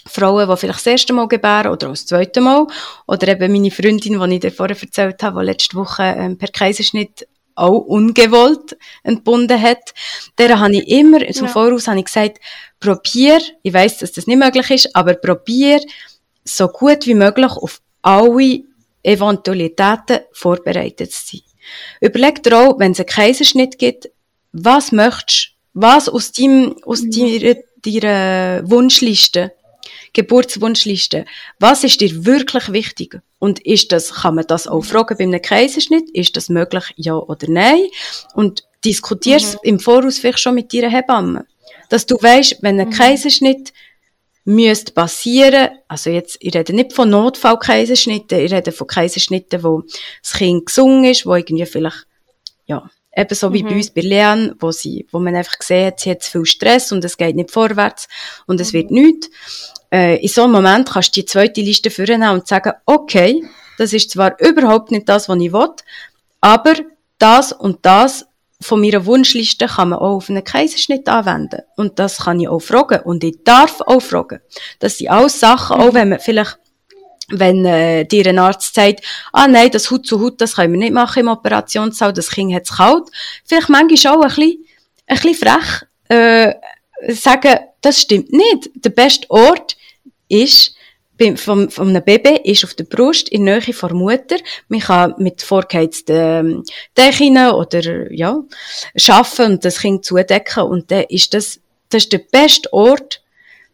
Frauen, 0.05 0.49
die 0.49 0.57
vielleicht 0.57 0.79
das 0.79 0.87
erste 0.87 1.13
Mal 1.13 1.27
gebären 1.27 1.71
oder 1.71 1.87
auch 1.87 1.93
das 1.93 2.05
zweite 2.05 2.41
Mal. 2.41 2.67
Oder 3.07 3.29
eben 3.29 3.51
meine 3.51 3.71
Freundin, 3.71 4.19
die 4.19 4.33
ich 4.35 4.39
dir 4.41 4.51
vorher 4.51 4.77
erzählt 4.79 5.23
habe, 5.23 5.39
die 5.39 5.45
letzte 5.47 5.77
Woche 5.77 6.03
ähm, 6.03 6.37
per 6.37 6.49
Kaiserschnitt 6.49 7.27
auch 7.55 7.79
ungewollt 7.79 8.77
entbunden 9.03 9.61
hat. 9.61 9.93
Der 10.37 10.59
habe 10.59 10.75
ich 10.75 10.87
immer, 10.87 11.19
zum 11.31 11.47
ja. 11.47 11.53
Voraus 11.53 11.87
habe 11.87 11.99
ich 11.99 12.05
gesagt, 12.05 12.39
probier, 12.79 13.39
ich 13.61 13.73
weiß, 13.73 13.99
dass 13.99 14.11
das 14.11 14.27
nicht 14.27 14.37
möglich 14.37 14.69
ist, 14.69 14.95
aber 14.95 15.13
probier, 15.15 15.79
so 16.43 16.67
gut 16.67 17.05
wie 17.05 17.13
möglich 17.13 17.51
auf 17.51 17.81
alle 18.01 18.63
Eventualitäten 19.03 20.19
vorbereitet 20.31 21.11
zu 21.11 21.37
sein. 21.37 21.41
Überleg 22.01 22.43
dir 22.43 22.57
auch, 22.57 22.79
wenn 22.79 22.91
es 22.91 22.99
einen 22.99 23.07
Kaiserschnitt 23.07 23.79
gibt, 23.79 24.09
was 24.51 24.91
möchtest, 24.91 25.51
was 25.73 26.09
aus 26.09 26.31
deinem, 26.31 26.75
aus 26.85 27.01
mhm. 27.01 27.11
deiner, 27.11 27.55
deiner 27.85 28.69
Wunschliste 28.69 29.53
Geburtswunschliste. 30.13 31.25
Was 31.59 31.83
ist 31.83 31.99
dir 31.99 32.25
wirklich 32.25 32.71
wichtig? 32.71 33.19
Und 33.39 33.59
ist 33.65 33.91
das, 33.91 34.13
kann 34.13 34.35
man 34.35 34.47
das 34.47 34.67
auch 34.67 34.83
fragen 34.83 35.17
bei 35.17 35.23
einem 35.23 35.41
Kaiserschnitt? 35.41 36.09
Ist 36.11 36.37
das 36.37 36.49
möglich, 36.49 36.93
ja 36.95 37.15
oder 37.15 37.47
nein? 37.49 37.87
Und 38.35 38.63
diskutierst 38.85 39.55
mhm. 39.55 39.59
im 39.63 39.79
Voraus 39.79 40.19
vielleicht 40.19 40.39
schon 40.39 40.55
mit 40.55 40.73
deiner 40.73 40.89
Hebamme. 40.89 41.45
Dass 41.89 42.05
du 42.05 42.15
weißt, 42.15 42.57
wenn 42.61 42.79
ein 42.79 42.89
mhm. 42.89 42.93
Kaiserschnitt 42.93 43.73
müsste 44.45 44.91
passieren, 44.91 45.69
also 45.87 46.09
jetzt, 46.09 46.37
ich 46.39 46.53
rede 46.53 46.73
nicht 46.73 46.93
von 46.93 47.09
Notfallkaiserschnitten, 47.09 48.39
ich 48.39 48.53
rede 48.53 48.71
von 48.71 48.87
Kaiserschnitten, 48.87 49.63
wo 49.63 49.83
das 50.21 50.33
Kind 50.33 50.65
gesungen 50.65 51.05
ist, 51.05 51.25
wo 51.25 51.35
irgendwie 51.35 51.65
vielleicht, 51.65 52.05
ja, 52.65 52.89
eben 53.15 53.35
so 53.35 53.53
wie 53.53 53.63
mhm. 53.63 53.67
bei 53.69 53.75
uns 53.75 53.89
bei 53.91 54.01
Leanne, 54.01 54.55
wo 54.59 54.71
sie, 54.71 55.07
wo 55.11 55.19
man 55.19 55.35
einfach 55.35 55.59
gesehen 55.59 55.87
hat, 55.87 55.99
sie 55.99 56.11
hat 56.11 56.23
zu 56.23 56.31
viel 56.31 56.45
Stress 56.45 56.91
und 56.91 57.03
es 57.05 57.17
geht 57.17 57.35
nicht 57.35 57.51
vorwärts 57.51 58.07
und 58.47 58.59
es 58.59 58.73
mhm. 58.73 58.77
wird 58.77 58.91
nichts 58.91 59.29
äh, 59.93 60.17
in 60.17 60.27
so 60.27 60.43
einem 60.43 60.53
Moment 60.53 60.89
kannst 60.89 61.15
du 61.15 61.21
die 61.21 61.25
zweite 61.25 61.61
Liste 61.61 61.91
vornehmen 61.91 62.31
und 62.31 62.47
sagen, 62.47 62.73
okay, 62.85 63.43
das 63.77 63.93
ist 63.93 64.09
zwar 64.09 64.39
überhaupt 64.39 64.91
nicht 64.91 65.07
das, 65.07 65.29
was 65.29 65.39
ich 65.39 65.53
will, 65.53 65.69
aber 66.41 66.73
das 67.19 67.53
und 67.53 67.85
das 67.85 68.25
von 68.59 68.81
meiner 68.81 69.05
Wunschliste 69.05 69.67
kann 69.67 69.89
man 69.89 69.99
auch 69.99 70.15
auf 70.15 70.29
einen 70.29 70.43
Kaiserschnitt 70.43 71.07
anwenden. 71.09 71.61
Und 71.75 71.99
das 71.99 72.17
kann 72.19 72.39
ich 72.39 72.47
auch 72.47 72.61
fragen. 72.61 73.01
Und 73.01 73.23
ich 73.23 73.43
darf 73.43 73.81
auch 73.81 74.01
fragen. 74.01 74.39
Das 74.79 74.97
sind 74.97 75.09
alles 75.09 75.39
Sachen, 75.39 75.77
auch 75.77 75.93
wenn 75.93 76.09
man 76.09 76.19
vielleicht 76.19 76.59
wenn 77.29 77.65
äh, 77.65 78.05
dir 78.05 78.27
ein 78.27 78.39
Arzt 78.39 78.75
sagt, 78.75 79.01
ah 79.31 79.47
nein, 79.47 79.71
das 79.71 79.89
Hut 79.89 80.05
zu 80.05 80.19
Hut, 80.19 80.41
das 80.41 80.55
können 80.55 80.73
wir 80.73 80.79
nicht 80.79 80.93
machen 80.93 81.21
im 81.21 81.27
Operationssaal, 81.27 82.13
das 82.13 82.29
Kind 82.29 82.53
hat 82.53 82.63
es 82.63 82.75
kalt. 82.77 83.09
Vielleicht 83.45 83.69
manchmal 83.69 84.15
auch 84.15 84.21
ein 84.21 84.27
bisschen, 84.27 84.65
ein 85.07 85.17
bisschen 85.17 85.35
frech 85.35 85.83
äh, 86.09 86.53
sagen, 87.13 87.59
das 87.81 88.01
stimmt 88.01 88.31
nicht. 88.31 88.69
Der 88.75 88.89
beste 88.89 89.29
Ort 89.29 89.77
ist, 90.29 90.75
vom, 91.35 91.69
von 91.69 91.89
einem 91.89 92.03
Baby 92.03 92.41
ist 92.43 92.63
auf 92.63 92.73
der 92.73 92.85
Brust 92.85 93.29
in 93.29 93.45
der 93.45 93.59
Nähe 93.59 93.73
der 93.73 93.93
Mutter. 93.93 94.37
Man 94.67 94.79
kann 94.79 95.15
mit 95.17 95.41
vorgeheizten 95.41 96.15
ähm, 96.15 96.63
Decken 96.97 97.37
oder, 97.51 98.11
ja, 98.11 98.41
schaffen 98.95 99.53
und 99.53 99.65
das 99.65 99.79
Kind 99.79 100.03
zudecken. 100.03 100.63
Und 100.63 100.91
dann 100.91 101.05
ist 101.09 101.33
das, 101.33 101.59
das 101.89 102.03
ist 102.03 102.13
der 102.13 102.21
beste 102.31 102.71
Ort, 102.73 103.22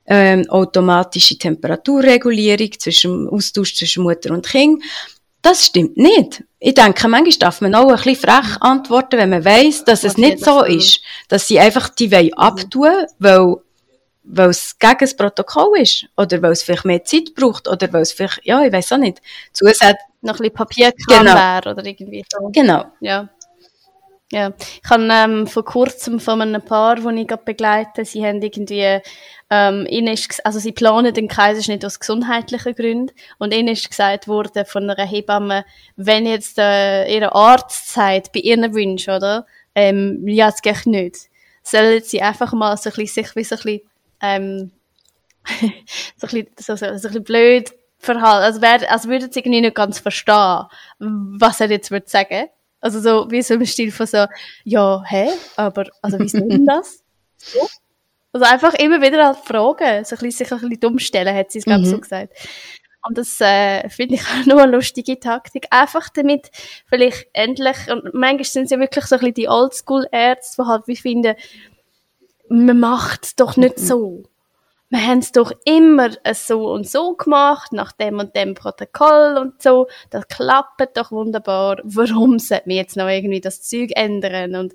ähm, 0.09 0.49
automatische 0.49 1.37
Temperaturregulierung 1.37 2.71
zwischen, 2.79 3.29
Austausch 3.29 3.75
zwischen 3.75 4.03
Mutter 4.03 4.33
und 4.33 4.45
Kind. 4.45 4.83
Das 5.41 5.67
stimmt 5.67 5.95
nicht. 5.95 6.43
Ich 6.59 6.73
denke, 6.73 7.07
manchmal 7.07 7.37
darf 7.39 7.61
man 7.61 7.75
auch 7.75 7.87
ein 7.87 7.95
bisschen 7.95 8.15
frech 8.17 8.59
antworten, 8.59 9.17
wenn 9.17 9.29
man 9.29 9.45
weiss, 9.45 9.85
dass 9.85 10.03
es 10.03 10.17
nicht 10.17 10.43
so 10.43 10.63
ist. 10.63 10.99
Dass 11.29 11.47
sie 11.47 11.59
einfach 11.59 11.87
die 11.89 12.11
wollen 12.11 12.33
abtun, 12.33 13.05
weil 13.19 13.55
weil 14.31 14.49
es 14.49 14.77
gegen 14.77 14.97
das 14.99 15.15
Protokoll 15.15 15.79
ist 15.79 16.05
oder 16.15 16.41
weil 16.41 16.51
es 16.51 16.61
vielleicht 16.61 16.85
mehr 16.85 17.03
Zeit 17.03 17.33
braucht 17.35 17.67
oder 17.67 17.91
weil 17.91 18.03
es 18.03 18.11
vielleicht, 18.11 18.45
ja, 18.45 18.63
ich 18.63 18.71
weiß 18.71 18.91
auch 18.91 18.97
nicht, 18.97 19.21
zusätzlich 19.53 19.95
noch 20.21 20.35
ein 20.35 20.37
bisschen 20.37 20.53
Papierkram 20.53 21.25
genau. 21.25 21.35
wäre 21.35 21.71
oder 21.71 21.85
irgendwie 21.85 22.23
so. 22.31 22.49
Genau. 22.49 22.85
Ja. 22.99 23.29
Ja, 24.31 24.53
ich 24.59 24.87
habe 24.87 25.07
ähm, 25.11 25.47
vor 25.47 25.65
kurzem 25.65 26.19
von 26.19 26.39
einem 26.39 26.61
Paar, 26.61 26.97
das 26.97 27.13
ich 27.15 27.27
gerade 27.27 27.43
begleite, 27.43 28.05
sie 28.05 28.23
haben 28.23 28.39
irgendwie, 28.39 29.01
ähm, 29.49 29.87
ihnen 29.89 30.13
ist, 30.13 30.45
also 30.45 30.59
sie 30.59 30.71
planen 30.71 31.13
den 31.13 31.27
Kaiserschnitt 31.27 31.83
aus 31.83 31.99
gesundheitlichen 31.99 32.75
Gründen 32.75 33.15
und 33.39 33.53
ihnen 33.53 33.69
ist 33.69 33.89
gesagt 33.89 34.27
worden 34.27 34.65
von 34.65 34.89
einer 34.89 35.05
Hebamme, 35.05 35.65
wenn 35.95 36.25
jetzt 36.25 36.59
äh, 36.59 37.11
ihr 37.13 37.33
Arzt 37.33 37.91
sagt, 37.91 38.31
bei 38.31 38.41
ihren 38.41 38.73
Wünschen, 38.73 39.15
oder, 39.15 39.45
ähm, 39.73 40.27
ja, 40.27 40.49
es 40.49 40.61
geht 40.61 40.85
nicht, 40.85 41.29
sollen 41.63 42.03
sie 42.03 42.21
einfach 42.21 42.53
mal 42.53 42.77
so 42.77 42.89
ein 42.89 42.95
bisschen, 42.95 43.23
sich 43.25 43.35
wie 43.35 43.43
so 43.43 43.55
ein 43.55 43.61
bisschen 43.61 43.81
ähm, 44.21 44.71
so, 46.17 46.27
ein 46.27 46.45
bisschen, 46.45 46.47
so, 46.57 46.75
so, 46.75 46.85
so 46.85 46.85
ein 46.85 47.01
bisschen 47.01 47.23
blöd 47.23 47.73
verhalten. 47.97 48.43
Also, 48.43 48.61
wär, 48.61 48.91
also 48.91 49.09
würden 49.09 49.31
sie 49.31 49.39
irgendwie 49.39 49.61
nicht 49.61 49.75
ganz 49.75 49.99
verstehen, 49.99 50.65
was 50.99 51.59
er 51.59 51.69
jetzt 51.69 51.91
würde 51.91 52.07
sagen. 52.09 52.47
Also 52.81 53.01
so 53.01 53.29
wie 53.29 53.41
so 53.41 53.55
im 53.55 53.65
Stil 53.65 53.91
von 53.91 54.07
so, 54.07 54.25
ja, 54.63 55.03
hä, 55.05 55.29
aber 55.57 55.87
also 56.01 56.17
wie 56.17 56.25
ist 56.25 56.33
denn 56.35 56.65
das? 56.67 57.03
So? 58.33 58.39
Also 58.39 58.53
einfach 58.53 58.73
immer 58.75 59.01
wieder 59.01 59.25
halt 59.25 59.37
fragen, 59.37 60.05
so 60.05 60.15
ein 60.15 60.19
bisschen, 60.19 60.31
sich 60.31 60.51
ein 60.51 60.59
bisschen 60.59 60.79
dumm 60.79 60.99
stellen, 60.99 61.35
hat 61.35 61.51
sie 61.51 61.59
es 61.59 61.65
glaube 61.65 61.81
mhm. 61.81 61.89
so 61.89 61.99
gesagt. 61.99 62.33
Und 63.07 63.17
das 63.17 63.39
äh, 63.41 63.87
finde 63.89 64.15
ich 64.15 64.21
auch 64.25 64.45
nur 64.45 64.61
eine 64.61 64.71
lustige 64.71 65.19
Taktik. 65.19 65.67
Einfach 65.71 66.09
damit 66.09 66.51
vielleicht 66.87 67.27
endlich, 67.33 67.77
und 67.89 68.13
manchmal 68.13 68.45
sind 68.45 68.65
es 68.65 68.71
ja 68.71 68.79
wirklich 68.79 69.05
so 69.05 69.15
ein 69.15 69.19
bisschen 69.19 69.33
die 69.35 69.49
Oldschool-Ärzte, 69.49 70.61
die 70.61 70.67
halt 70.67 70.87
wie 70.87 70.95
finden, 70.95 71.35
man 72.49 72.79
macht 72.79 73.25
es 73.25 73.35
doch 73.35 73.57
nicht 73.57 73.79
so. 73.79 74.23
Wir 74.91 75.05
haben 75.05 75.19
es 75.19 75.31
doch 75.31 75.51
immer 75.65 76.09
so 76.33 76.71
und 76.71 76.89
so 76.89 77.13
gemacht, 77.13 77.73
nach 77.73 77.91
dem 77.91 78.17
und 78.17 78.35
dem 78.35 78.55
Protokoll 78.55 79.37
und 79.39 79.61
so. 79.61 79.87
Das 80.09 80.27
klappt 80.27 80.97
doch 80.97 81.11
wunderbar. 81.11 81.77
Warum 81.83 82.39
sollten 82.39 82.71
wir 82.71 82.77
jetzt 82.77 82.97
noch 82.97 83.07
irgendwie 83.07 83.39
das 83.39 83.61
Zeug 83.61 83.91
ändern? 83.93 84.55
Und 84.55 84.73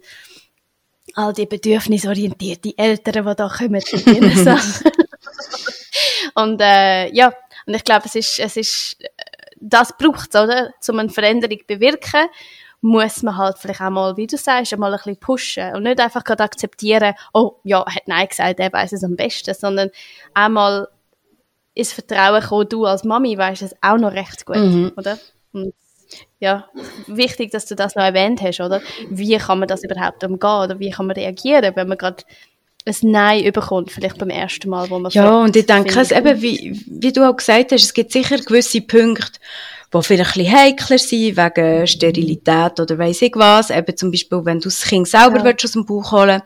all 1.14 1.32
die 1.32 1.46
bedürfnisorientierten 1.46 2.74
Eltern, 2.76 3.26
die 3.26 3.34
da 3.34 3.48
kommen, 3.48 3.82
Und 6.34 6.60
äh, 6.60 7.10
ja, 7.14 7.32
und 7.66 7.74
ich 7.74 7.84
glaube, 7.84 8.06
es 8.06 8.16
ist, 8.16 8.40
es 8.40 8.56
ist, 8.56 8.96
das 9.60 9.96
braucht 9.96 10.34
es, 10.34 10.40
oder? 10.40 10.72
Um 10.88 10.98
eine 10.98 11.10
Veränderung 11.10 11.58
zu 11.58 11.66
bewirken 11.66 12.26
muss 12.80 13.22
man 13.22 13.36
halt 13.38 13.56
vielleicht 13.56 13.80
auch 13.80 13.88
mal, 13.88 14.16
wie 14.18 14.26
du 14.26 14.36
sagst, 14.36 14.74
einmal 14.74 14.92
ein 14.92 14.98
bisschen 14.98 15.16
pushen 15.16 15.74
und 15.74 15.84
nicht 15.84 15.98
einfach 16.00 16.22
gerade 16.22 16.42
akzeptieren, 16.42 17.14
oh, 17.32 17.54
ja, 17.64 17.80
er 17.80 17.94
hat 17.94 18.06
Nein 18.06 18.28
gesagt, 18.28 18.60
er 18.60 18.70
weiß 18.70 18.92
es 18.92 19.02
am 19.02 19.16
besten, 19.16 19.54
sondern 19.54 19.88
einmal 20.34 20.88
ins 21.72 21.94
Vertrauen 21.94 22.42
kommen, 22.42 22.68
du 22.68 22.84
als 22.84 23.02
Mami 23.02 23.38
weißt 23.38 23.62
es 23.62 23.74
auch 23.80 23.96
noch 23.96 24.12
recht 24.12 24.44
gut, 24.44 24.56
mhm. 24.56 24.92
oder? 24.98 25.18
Und 25.52 25.72
ja, 26.40 26.68
wichtig, 27.06 27.50
dass 27.50 27.66
du 27.66 27.74
das 27.74 27.94
noch 27.94 28.04
erwähnt 28.04 28.42
hast, 28.42 28.60
oder? 28.60 28.80
Wie 29.10 29.36
kann 29.36 29.58
man 29.58 29.68
das 29.68 29.84
überhaupt 29.84 30.22
umgehen 30.24 30.64
oder 30.64 30.78
wie 30.78 30.90
kann 30.90 31.06
man 31.06 31.16
reagieren, 31.16 31.74
wenn 31.74 31.88
man 31.88 31.98
gerade 31.98 32.24
ein 32.86 32.94
Nein 33.02 33.44
überkommt, 33.44 33.90
vielleicht 33.90 34.18
beim 34.18 34.30
ersten 34.30 34.68
Mal, 34.68 34.90
wo 34.90 34.98
man 34.98 35.10
Ja, 35.10 35.40
und 35.40 35.56
ich 35.56 35.66
denke, 35.66 35.98
es 35.98 36.10
eben, 36.10 36.42
wie, 36.42 36.84
wie 36.86 37.12
du 37.12 37.28
auch 37.28 37.36
gesagt 37.36 37.72
hast, 37.72 37.84
es 37.84 37.94
gibt 37.94 38.12
sicher 38.12 38.36
gewisse 38.38 38.82
Punkte, 38.82 39.40
die 39.94 40.02
vielleicht 40.02 40.36
ein 40.36 40.44
bisschen 40.44 40.58
heikler 40.58 40.98
sind, 40.98 41.36
wegen 41.36 41.86
Sterilität 41.86 42.80
oder 42.80 42.98
weiss 42.98 43.22
ich 43.22 43.32
was. 43.36 43.70
Eben 43.70 43.96
zum 43.96 44.10
Beispiel, 44.10 44.44
wenn 44.44 44.58
du 44.58 44.64
das 44.64 44.82
Kind 44.82 45.08
selber 45.08 45.38
ja. 45.38 45.44
willst, 45.44 45.64
aus 45.64 45.72
dem 45.72 45.86
Bauch 45.86 46.12
holen 46.12 46.42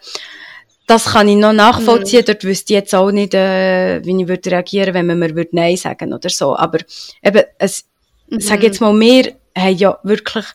das 0.89 1.05
kann 1.05 1.29
ich 1.29 1.37
noch 1.37 1.53
nachvollziehen. 1.53 2.23
Mhm. 2.23 2.25
Dort 2.25 2.45
wüsste 2.45 2.73
ich 2.73 2.79
jetzt 2.79 2.95
auch 2.95 3.11
nicht, 3.11 3.35
äh, 3.35 4.03
wie 4.05 4.23
ich 4.23 4.27
würde 4.27 4.51
reagieren, 4.51 4.95
wenn 4.95 5.07
man 5.07 5.19
mir 5.19 5.37
würde 5.37 5.51
Nein 5.53 5.77
sagen 5.77 6.15
oder 6.15 6.31
so. 6.31 6.57
Aber 6.57 6.79
eben, 7.23 7.43
es, 7.59 7.85
mhm. 8.31 8.41
sag 8.41 8.63
jetzt 8.63 8.81
mal, 8.81 8.99
wir 8.99 9.35
haben 9.57 9.77
ja 9.77 9.99
wirklich 10.03 10.47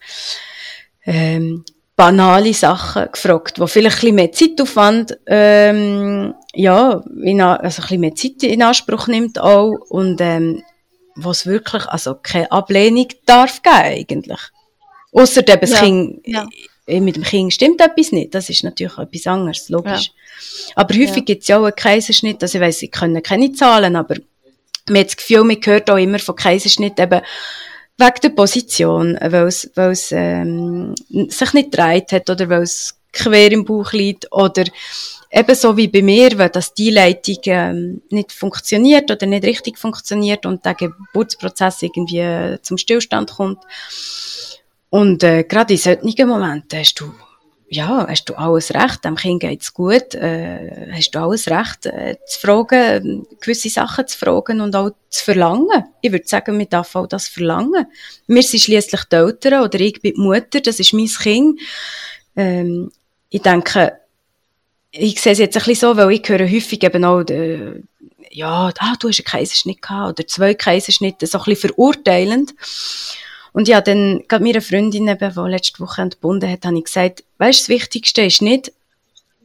ähm, 1.05 1.63
banale 1.95 2.53
Sachen 2.53 3.11
gefragt, 3.11 3.59
wo 3.59 3.67
vielleicht 3.67 3.97
ein 3.97 4.01
bisschen 4.01 4.15
mehr 4.15 4.31
Zeitaufwand 4.31 5.17
ähm, 5.27 6.33
ja, 6.53 7.03
in, 7.23 7.41
also 7.41 7.81
ein 7.81 7.81
bisschen 7.81 7.99
mehr 7.99 8.15
Zeit 8.15 8.43
in 8.43 8.63
Anspruch 8.63 9.07
nimmt 9.07 9.39
auch 9.39 9.71
und 9.89 10.19
ähm, 10.21 10.63
was 11.15 11.45
wirklich, 11.45 11.85
also 11.87 12.15
keine 12.15 12.51
Ablehnung 12.51 13.07
darf 13.25 13.61
geben 13.61 13.75
eigentlich. 13.75 14.39
Ausser 15.11 15.43
das 15.43 15.69
ja. 15.69 15.79
Kind, 15.79 16.21
ja. 16.25 16.47
Äh, 16.87 16.99
mit 16.99 17.15
dem 17.15 17.23
Kind 17.23 17.53
stimmt 17.53 17.79
etwas 17.81 18.11
nicht, 18.11 18.33
das 18.33 18.49
ist 18.49 18.63
natürlich 18.63 18.97
etwas 18.97 19.27
anderes, 19.27 19.69
logisch. 19.69 20.11
Ja. 20.67 20.73
Aber 20.75 20.95
häufig 20.95 21.17
ja. 21.17 21.21
gibt 21.21 21.43
es 21.43 21.47
ja 21.47 21.59
auch 21.59 21.65
einen 21.65 21.75
Kaiserschnitt, 21.75 22.41
also 22.41 22.57
ich 22.57 22.63
weiss, 22.63 22.81
ich 22.81 22.91
kenne 22.91 23.21
keine 23.21 23.53
Zahlen, 23.53 23.95
aber 23.95 24.15
man 24.89 24.99
hat 24.99 25.07
das 25.07 25.17
Gefühl, 25.17 25.43
man 25.43 25.57
hört 25.63 25.89
auch 25.89 25.97
immer 25.97 26.19
von 26.19 26.35
Kaiserschnitt 26.35 26.99
eben, 26.99 27.21
wegen 27.97 28.19
der 28.23 28.29
Position, 28.29 29.17
weil 29.21 29.47
es, 29.47 29.69
weil 29.75 29.91
es 29.91 30.11
ähm, 30.11 30.95
sich 31.29 31.53
nicht 31.53 31.77
dreht 31.77 32.11
hat 32.11 32.29
oder 32.29 32.49
weil 32.49 32.63
es 32.63 32.97
quer 33.11 33.51
im 33.51 33.65
Bauch 33.65 33.93
liegt 33.93 34.31
oder 34.31 34.63
ebenso 35.31 35.77
wie 35.77 35.87
bei 35.87 36.01
mir, 36.01 36.37
weil 36.37 36.49
das 36.49 36.73
die 36.73 36.89
Leitung 36.89 37.37
ähm, 37.45 38.01
nicht 38.09 38.31
funktioniert 38.31 39.09
oder 39.11 39.25
nicht 39.25 39.45
richtig 39.45 39.77
funktioniert 39.77 40.45
und 40.45 40.65
der 40.65 40.73
Geburtsprozess 40.73 41.83
irgendwie 41.83 42.57
zum 42.61 42.77
Stillstand 42.77 43.31
kommt. 43.31 43.59
Und 44.89 45.23
äh, 45.23 45.43
gerade 45.43 45.73
in 45.73 45.79
solchen 45.79 46.27
Momenten 46.27 46.79
hast 46.79 46.99
du 46.99 47.13
ja, 47.73 48.07
hast 48.07 48.25
du 48.25 48.35
alles 48.35 48.73
recht, 48.73 49.03
dem 49.03 49.15
Kind 49.15 49.41
geht's 49.41 49.73
gut, 49.73 50.13
äh, 50.15 50.91
hast 50.91 51.11
du 51.11 51.19
alles 51.19 51.47
recht, 51.47 51.87
äh, 51.87 52.17
zu 52.27 52.39
fragen, 52.39 53.25
gewisse 53.41 53.69
Sachen 53.69 54.07
zu 54.07 54.17
fragen 54.17 54.61
und 54.61 54.75
auch 54.75 54.91
zu 55.09 55.23
verlangen. 55.23 55.83
Ich 56.01 56.11
würde 56.11 56.27
sagen, 56.27 56.59
wir 56.59 56.67
dürfen 56.67 56.99
auch 56.99 57.07
das 57.07 57.27
verlangen. 57.27 57.87
Wir 58.27 58.43
sind 58.43 58.61
schließlich 58.61 59.03
die 59.05 59.15
Eltern 59.15 59.63
oder 59.63 59.79
ich 59.79 60.01
bin 60.01 60.13
die 60.13 60.21
Mutter, 60.21 60.61
das 60.61 60.79
ist 60.79 60.93
mein 60.93 61.07
Kind. 61.07 61.59
Ähm, 62.35 62.91
ich 63.29 63.41
denke, 63.41 63.93
ich 64.91 65.19
sehe 65.19 65.33
es 65.33 65.39
jetzt 65.39 65.57
ein 65.57 65.63
bisschen 65.63 65.89
so, 65.89 65.97
weil 65.97 66.11
ich 66.11 66.29
höre 66.29 66.47
häufig 66.47 66.83
eben 66.83 67.03
auch, 67.03 67.23
äh, 67.23 67.81
ja, 68.29 68.71
ah, 68.77 68.93
du 68.99 69.09
hast 69.09 69.19
einen 69.19 69.25
Kaiserschnitt 69.25 69.81
gehabt 69.81 70.19
oder 70.19 70.27
zwei 70.27 70.53
Kaiserschnitte, 70.53 71.25
so 71.25 71.39
ein 71.39 71.45
bisschen 71.45 71.71
verurteilend. 71.71 72.53
Und 73.53 73.67
ja, 73.67 73.81
dann, 73.81 74.23
gerade 74.27 74.43
meine 74.43 74.61
Freundin 74.61 75.07
eben, 75.07 75.33
die 75.33 75.49
letzte 75.49 75.79
Woche 75.79 76.01
entbunden 76.01 76.51
hat, 76.51 76.65
habe 76.65 76.77
ich 76.77 76.85
gesagt, 76.85 77.23
weißt, 77.37 77.61
das 77.61 77.69
Wichtigste 77.69 78.23
ist 78.23 78.41
nicht, 78.41 78.73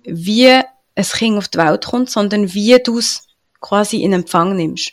wie 0.05 0.49
ein 0.49 1.05
Kind 1.05 1.39
auf 1.39 1.49
die 1.49 1.59
Welt 1.59 1.85
kommt, 1.85 2.11
sondern 2.11 2.53
wie 2.55 2.79
du 2.83 2.99
es 2.99 3.27
quasi 3.61 4.03
in 4.03 4.13
Empfang 4.13 4.57
nimmst. 4.57 4.93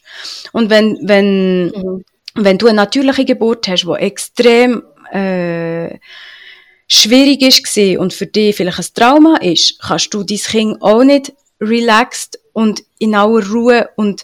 Und 0.51 0.69
wenn, 0.69 0.99
wenn, 1.01 1.67
mhm. 1.67 2.05
wenn 2.35 2.57
du 2.57 2.67
eine 2.67 2.75
natürliche 2.75 3.25
Geburt 3.25 3.67
hast, 3.67 3.83
die 3.83 3.91
extrem, 3.93 4.83
äh, 5.11 5.97
schwierig 6.87 7.41
ist 7.41 7.77
und 7.97 8.13
für 8.13 8.27
dich 8.27 8.55
vielleicht 8.55 8.79
ein 8.79 8.85
Trauma 8.93 9.37
ist, 9.37 9.79
kannst 9.79 10.13
du 10.13 10.23
dein 10.23 10.37
Kind 10.37 10.81
auch 10.81 11.03
nicht 11.03 11.33
relaxed 11.59 12.39
und 12.53 12.83
in 12.99 13.15
aller 13.15 13.47
Ruhe 13.47 13.89
und 13.95 14.23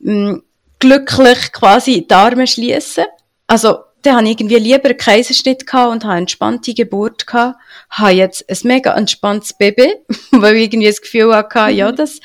mh, 0.00 0.32
mm, 0.32 0.42
glücklich 0.78 1.52
quasi 1.52 2.06
die 2.08 2.14
Arme 2.14 2.46
schließen. 2.46 3.04
Also 3.46 3.78
dann 4.08 4.16
habe 4.16 4.26
ich 4.28 4.40
irgendwie 4.40 4.56
lieber 4.56 4.88
einen 4.88 4.96
Kaiserschnitt 4.96 5.66
gehabt 5.66 5.92
und 5.92 6.04
habe 6.04 6.14
eine 6.14 6.20
entspannte 6.22 6.72
Geburt 6.72 7.26
gehabt, 7.26 7.58
habe 7.90 8.12
jetzt 8.12 8.48
ein 8.48 8.56
mega 8.66 8.94
entspanntes 8.94 9.52
Baby, 9.52 9.96
weil 10.30 10.56
ich 10.56 10.64
irgendwie 10.64 10.88
das 10.88 11.02
Gefühl 11.02 11.34
hatte, 11.34 11.70
mhm. 11.70 11.76
ja, 11.76 11.92
das, 11.92 12.18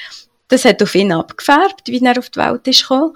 das 0.48 0.64
hat 0.64 0.82
auf 0.82 0.96
ihn 0.96 1.12
abgefärbt, 1.12 1.88
wie 1.88 2.04
er 2.04 2.18
auf 2.18 2.30
die 2.30 2.40
Welt 2.40 2.66
ist 2.68 2.84
gekommen. 2.84 3.14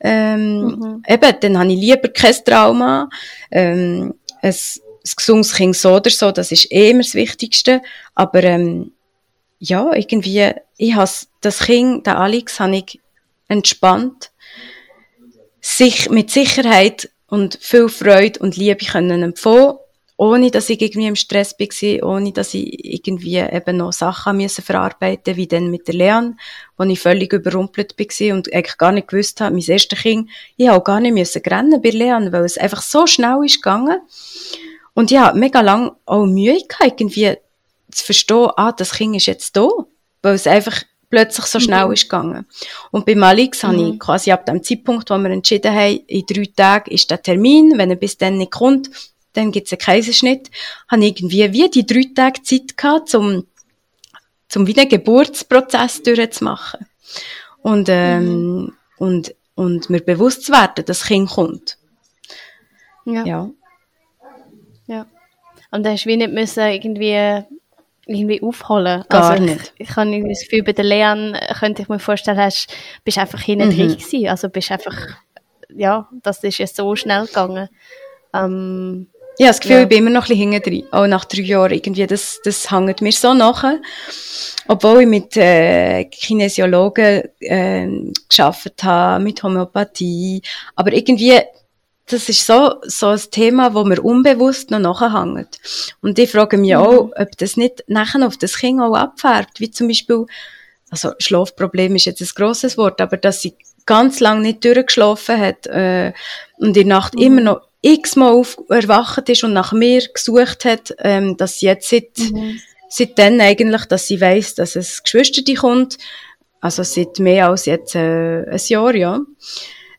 Ähm, 0.00 0.64
mhm. 0.64 1.02
Eben, 1.08 1.36
dann 1.40 1.58
habe 1.58 1.72
ich 1.72 1.80
lieber 1.80 2.08
kein 2.08 2.34
Trauma, 2.44 3.08
ähm, 3.50 4.14
ein, 4.42 4.52
ein 4.52 5.12
gesundes 5.16 5.54
Kind 5.54 5.74
so 5.74 5.94
oder 5.94 6.10
so, 6.10 6.30
das 6.30 6.52
ist 6.52 6.70
eh 6.70 6.90
immer 6.90 7.02
das 7.02 7.14
Wichtigste, 7.14 7.80
aber 8.14 8.44
ähm, 8.44 8.92
ja, 9.58 9.94
irgendwie, 9.94 10.50
ich 10.76 10.94
habe 10.94 11.10
das 11.40 11.60
Kind, 11.60 12.06
den 12.06 12.12
Alex, 12.12 12.60
habe 12.60 12.76
ich 12.76 13.00
entspannt, 13.48 14.30
sich 15.62 16.10
mit 16.10 16.30
Sicherheit 16.30 17.08
und 17.34 17.58
viel 17.60 17.88
Freude 17.88 18.38
und 18.40 18.56
Liebe 18.56 18.84
können 18.86 19.22
empfangen 19.22 19.78
ohne 20.16 20.50
dass 20.52 20.70
ich 20.70 20.80
irgendwie 20.80 21.08
im 21.08 21.16
Stress 21.16 21.56
war, 21.58 22.08
ohne 22.08 22.32
dass 22.32 22.54
ich 22.54 22.84
irgendwie 22.84 23.38
eben 23.38 23.76
noch 23.76 23.92
Sachen 23.92 24.36
müssen 24.36 24.62
verarbeiten 24.62 25.36
wie 25.36 25.48
dann 25.48 25.72
mit 25.72 25.88
der 25.88 25.96
Leon, 25.96 26.38
wo 26.76 26.84
ich 26.84 27.00
völlig 27.00 27.32
überrumpelt 27.32 27.98
war 27.98 28.36
und 28.36 28.52
eigentlich 28.54 28.78
gar 28.78 28.92
nicht 28.92 29.08
gewusst 29.08 29.40
habe, 29.40 29.54
mein 29.54 29.64
erstes 29.64 29.98
Kind, 29.98 30.30
ich 30.56 30.70
auch 30.70 30.84
gar 30.84 31.00
nicht 31.00 31.14
müssen 31.14 31.42
rennen 31.42 31.82
bei 31.82 31.90
Leon, 31.90 32.30
weil 32.30 32.44
es 32.44 32.58
einfach 32.58 32.80
so 32.80 33.08
schnell 33.08 33.38
ist 33.44 33.56
gegangen. 33.56 33.98
Und 34.94 35.10
habe 35.10 35.36
mega 35.36 35.60
lang 35.60 35.96
auch 36.06 36.26
Mühe 36.26 36.62
gehabt, 36.68 37.00
irgendwie 37.00 37.36
zu 37.90 38.04
verstehen, 38.04 38.50
ah, 38.56 38.70
das 38.70 38.92
Kind 38.92 39.16
ist 39.16 39.26
jetzt 39.26 39.56
da, 39.56 39.68
weil 40.22 40.34
es 40.34 40.46
einfach 40.46 40.84
plötzlich 41.08 41.46
so 41.46 41.60
schnell 41.60 41.86
mhm. 41.86 41.92
ist 41.92 42.04
gegangen. 42.04 42.46
Und 42.90 43.06
bei 43.06 43.14
Malix 43.14 43.62
mhm. 43.62 43.68
habe 43.68 43.76
ich 43.76 43.92
mhm. 43.94 43.98
quasi 43.98 44.32
ab 44.32 44.46
dem 44.46 44.62
Zeitpunkt, 44.62 45.10
wo 45.10 45.18
wir 45.18 45.30
entschieden 45.30 45.74
haben, 45.74 46.00
in 46.06 46.24
drei 46.26 46.48
Tagen 46.54 46.90
ist 46.90 47.10
der 47.10 47.22
Termin, 47.22 47.74
wenn 47.76 47.90
er 47.90 47.96
bis 47.96 48.18
dann 48.18 48.38
nicht 48.38 48.52
kommt, 48.52 48.90
dann 49.34 49.52
gibt 49.52 49.66
es 49.66 49.72
einen 49.72 49.80
Kaiserschnitt, 49.80 50.50
habe 50.88 51.04
ich 51.04 51.20
irgendwie 51.20 51.52
wie 51.52 51.68
die 51.68 51.86
drei 51.86 52.06
Tage 52.14 52.42
Zeit 52.42 52.76
gehabt, 52.76 53.14
um, 53.14 53.46
zum 54.48 54.66
wieder 54.66 54.86
Geburtsprozess 54.86 56.02
durchzumachen. 56.02 56.86
Und, 57.62 57.88
ähm, 57.88 58.26
mhm. 58.26 58.72
und, 58.98 59.34
und 59.54 59.90
mir 59.90 60.00
bewusst 60.00 60.44
zu 60.44 60.52
werden, 60.52 60.84
dass 60.84 60.98
das 60.98 61.04
Kind 61.04 61.30
kommt. 61.30 61.78
Ja. 63.04 63.24
Ja. 63.24 63.50
ja. 64.86 65.06
Und 65.70 65.82
da 65.82 65.90
hast 65.90 66.04
du 66.04 66.10
wie 66.10 66.16
nicht 66.16 66.32
müssen 66.32 66.64
irgendwie 66.68 67.44
irgendwie 68.06 68.42
aufholen. 68.42 69.04
Gar 69.08 69.30
also 69.30 69.42
nicht. 69.42 69.72
Ich, 69.78 69.88
ich 69.88 69.96
habe 69.96 70.28
das 70.28 70.40
Gefühl, 70.40 70.62
bei 70.62 70.72
der 70.72 70.84
Leon 70.84 71.36
könnte 71.58 71.82
ich 71.82 71.88
mir 71.88 71.98
vorstellen, 71.98 72.38
hast, 72.38 72.68
bist 73.04 73.18
einfach 73.18 73.40
hinten 73.40 73.68
mhm. 73.68 73.76
drin 73.76 73.88
gewesen. 73.96 74.28
Also 74.28 74.48
bist 74.48 74.70
einfach, 74.70 74.96
ja, 75.74 76.08
das 76.22 76.42
ist 76.44 76.58
ja 76.58 76.66
so 76.66 76.94
schnell 76.96 77.26
gegangen. 77.26 77.68
Ähm, 78.34 79.08
ja, 79.38 79.48
das 79.48 79.60
Gefühl, 79.60 79.76
ja. 79.76 79.82
ich 79.82 79.88
bin 79.88 79.98
immer 79.98 80.10
noch 80.10 80.24
ein 80.24 80.28
bisschen 80.28 80.52
hinten 80.52 80.70
drin. 80.70 80.86
Auch 80.92 81.06
nach 81.06 81.24
drei 81.24 81.42
Jahren 81.42 81.72
irgendwie, 81.72 82.06
das, 82.06 82.40
das 82.44 82.70
hängt 82.70 83.00
mir 83.00 83.12
so 83.12 83.34
nach. 83.34 83.64
Obwohl 84.68 85.02
ich 85.02 85.08
mit 85.08 85.36
äh, 85.36 86.04
Kinesiologen 86.04 87.22
äh, 87.40 87.88
geschafft 88.28 88.84
habe, 88.84 89.22
mit 89.22 89.42
Homöopathie. 89.42 90.40
Aber 90.76 90.92
irgendwie 90.92 91.40
das 92.06 92.28
ist 92.28 92.46
so, 92.46 92.74
so 92.82 93.08
ein 93.08 93.20
Thema, 93.30 93.74
wo 93.74 93.84
mir 93.84 94.02
unbewusst 94.02 94.70
noch 94.70 94.78
nachhängt. 94.78 95.58
Und 96.02 96.18
ich 96.18 96.30
frage 96.30 96.58
mich 96.58 96.72
mhm. 96.72 96.76
auch, 96.76 97.10
ob 97.16 97.36
das 97.38 97.56
nicht 97.56 97.84
nachher 97.86 98.26
auf 98.26 98.36
das 98.36 98.58
Kind 98.58 98.80
auch 98.80 98.94
abfärbt, 98.94 99.60
wie 99.60 99.70
zum 99.70 99.88
Beispiel, 99.88 100.26
also 100.90 101.12
Schlafproblem 101.18 101.96
ist 101.96 102.04
jetzt 102.04 102.20
ein 102.20 102.28
grosses 102.34 102.76
Wort, 102.76 103.00
aber 103.00 103.16
dass 103.16 103.40
sie 103.40 103.54
ganz 103.86 104.20
lange 104.20 104.42
nicht 104.42 104.64
durchgeschlafen 104.64 105.38
hat 105.40 105.66
äh, 105.66 106.12
und 106.58 106.68
in 106.68 106.74
der 106.74 106.84
Nacht 106.84 107.14
mhm. 107.14 107.22
immer 107.22 107.40
noch 107.40 107.60
x-mal 107.80 108.32
auf, 108.32 108.58
erwacht 108.68 109.28
ist 109.28 109.44
und 109.44 109.52
nach 109.52 109.72
mir 109.72 110.02
gesucht 110.12 110.64
hat, 110.64 110.94
ähm, 110.98 111.36
dass 111.36 111.58
sie 111.58 111.66
jetzt 111.66 111.88
seit, 111.88 112.18
mhm. 112.18 112.60
seitdem 112.88 113.40
eigentlich, 113.40 113.84
dass 113.86 114.06
sie 114.06 114.20
weiß, 114.20 114.54
dass 114.54 114.76
es 114.76 115.02
Geschwister 115.02 115.42
kommt, 115.54 115.98
also 116.60 116.82
seit 116.82 117.18
mehr 117.18 117.48
als 117.48 117.66
jetzt 117.66 117.94
äh, 117.94 118.44
ein 118.44 118.60
Jahr, 118.68 118.94
ja, 118.94 119.20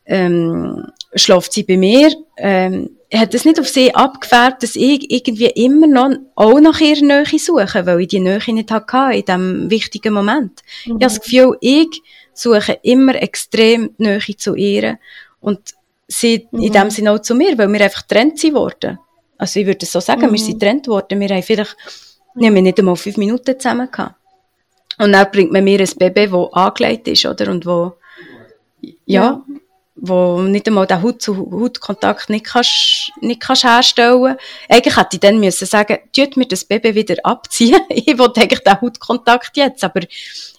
ähm, 0.04 0.86
schläft 1.14 1.52
sie 1.52 1.62
bei 1.62 1.76
mir, 1.76 2.12
ähm, 2.36 2.90
hat 3.12 3.34
es 3.34 3.44
nicht 3.44 3.60
auf 3.60 3.68
sie 3.68 3.94
abgefärbt, 3.94 4.62
dass 4.62 4.76
ich 4.76 5.10
irgendwie 5.10 5.46
immer 5.46 5.86
noch 5.86 6.16
auch 6.34 6.60
nach 6.60 6.80
ihrer 6.80 7.02
Nähe 7.02 7.38
suche, 7.38 7.86
weil 7.86 8.00
ich 8.00 8.08
die 8.08 8.20
Nähe 8.20 8.40
nicht 8.48 8.70
hatte 8.70 9.16
in 9.16 9.24
diesem 9.24 9.70
wichtigen 9.70 10.12
Moment. 10.12 10.62
Mhm. 10.84 10.84
Ich 10.84 10.90
habe 10.90 10.98
das 10.98 11.20
Gefühl, 11.20 11.56
ich 11.60 12.02
suche 12.34 12.78
immer 12.82 13.14
extrem 13.14 13.94
die 13.98 14.02
Nähe 14.02 14.36
zu 14.36 14.54
ihr 14.54 14.98
und 15.40 15.60
sie 16.08 16.48
mhm. 16.50 16.62
in 16.62 16.72
dem 16.72 16.90
Sinne 16.90 17.12
auch 17.12 17.20
zu 17.20 17.34
mir, 17.34 17.56
weil 17.56 17.72
wir 17.72 17.80
einfach 17.80 18.06
getrennt 18.06 18.38
sind 18.38 18.54
worden. 18.54 18.98
Also 19.38 19.60
ich 19.60 19.66
würde 19.66 19.86
so 19.86 20.00
sagen, 20.00 20.26
mhm. 20.26 20.32
wir 20.32 20.38
sind 20.38 20.60
getrennt 20.60 20.88
worden, 20.88 21.20
wir 21.20 21.28
haben 21.28 21.42
vielleicht 21.42 21.76
wir 22.34 22.48
haben 22.48 22.62
nicht 22.62 22.78
einmal 22.78 22.96
fünf 22.96 23.16
Minuten 23.16 23.58
zusammen 23.58 23.90
gehabt. 23.90 24.14
Und 24.98 25.12
dann 25.12 25.30
bringt 25.30 25.52
man 25.52 25.64
mir 25.64 25.80
ein 25.80 25.90
Baby, 25.98 26.28
das 26.28 26.52
angelegt 26.52 27.08
ist, 27.08 27.24
oder? 27.24 27.50
Und 27.50 27.64
wo, 27.64 27.94
ja, 28.82 28.92
ja 29.06 29.44
wo 29.96 30.42
nicht 30.42 30.66
einmal 30.68 30.86
den 30.86 31.02
Haut 31.02 31.22
zu 31.22 31.50
Hautkontakt 31.50 32.28
nicht 32.28 32.44
kannst, 32.44 33.12
nicht 33.20 33.40
kannst 33.40 33.64
herstellen. 33.64 34.36
Eigentlich 34.68 34.96
hätte 34.96 35.16
ich 35.16 35.20
dann 35.20 35.40
müssen 35.40 35.66
sagen, 35.66 35.98
tut 36.14 36.36
mir 36.36 36.46
das 36.46 36.64
Baby 36.64 36.94
wieder 36.94 37.16
abziehen. 37.22 37.80
ich 37.88 38.06
will 38.06 38.30
eigentlich 38.36 38.60
den 38.60 38.80
Hautkontakt 38.80 39.56
jetzt, 39.56 39.82
aber 39.82 40.00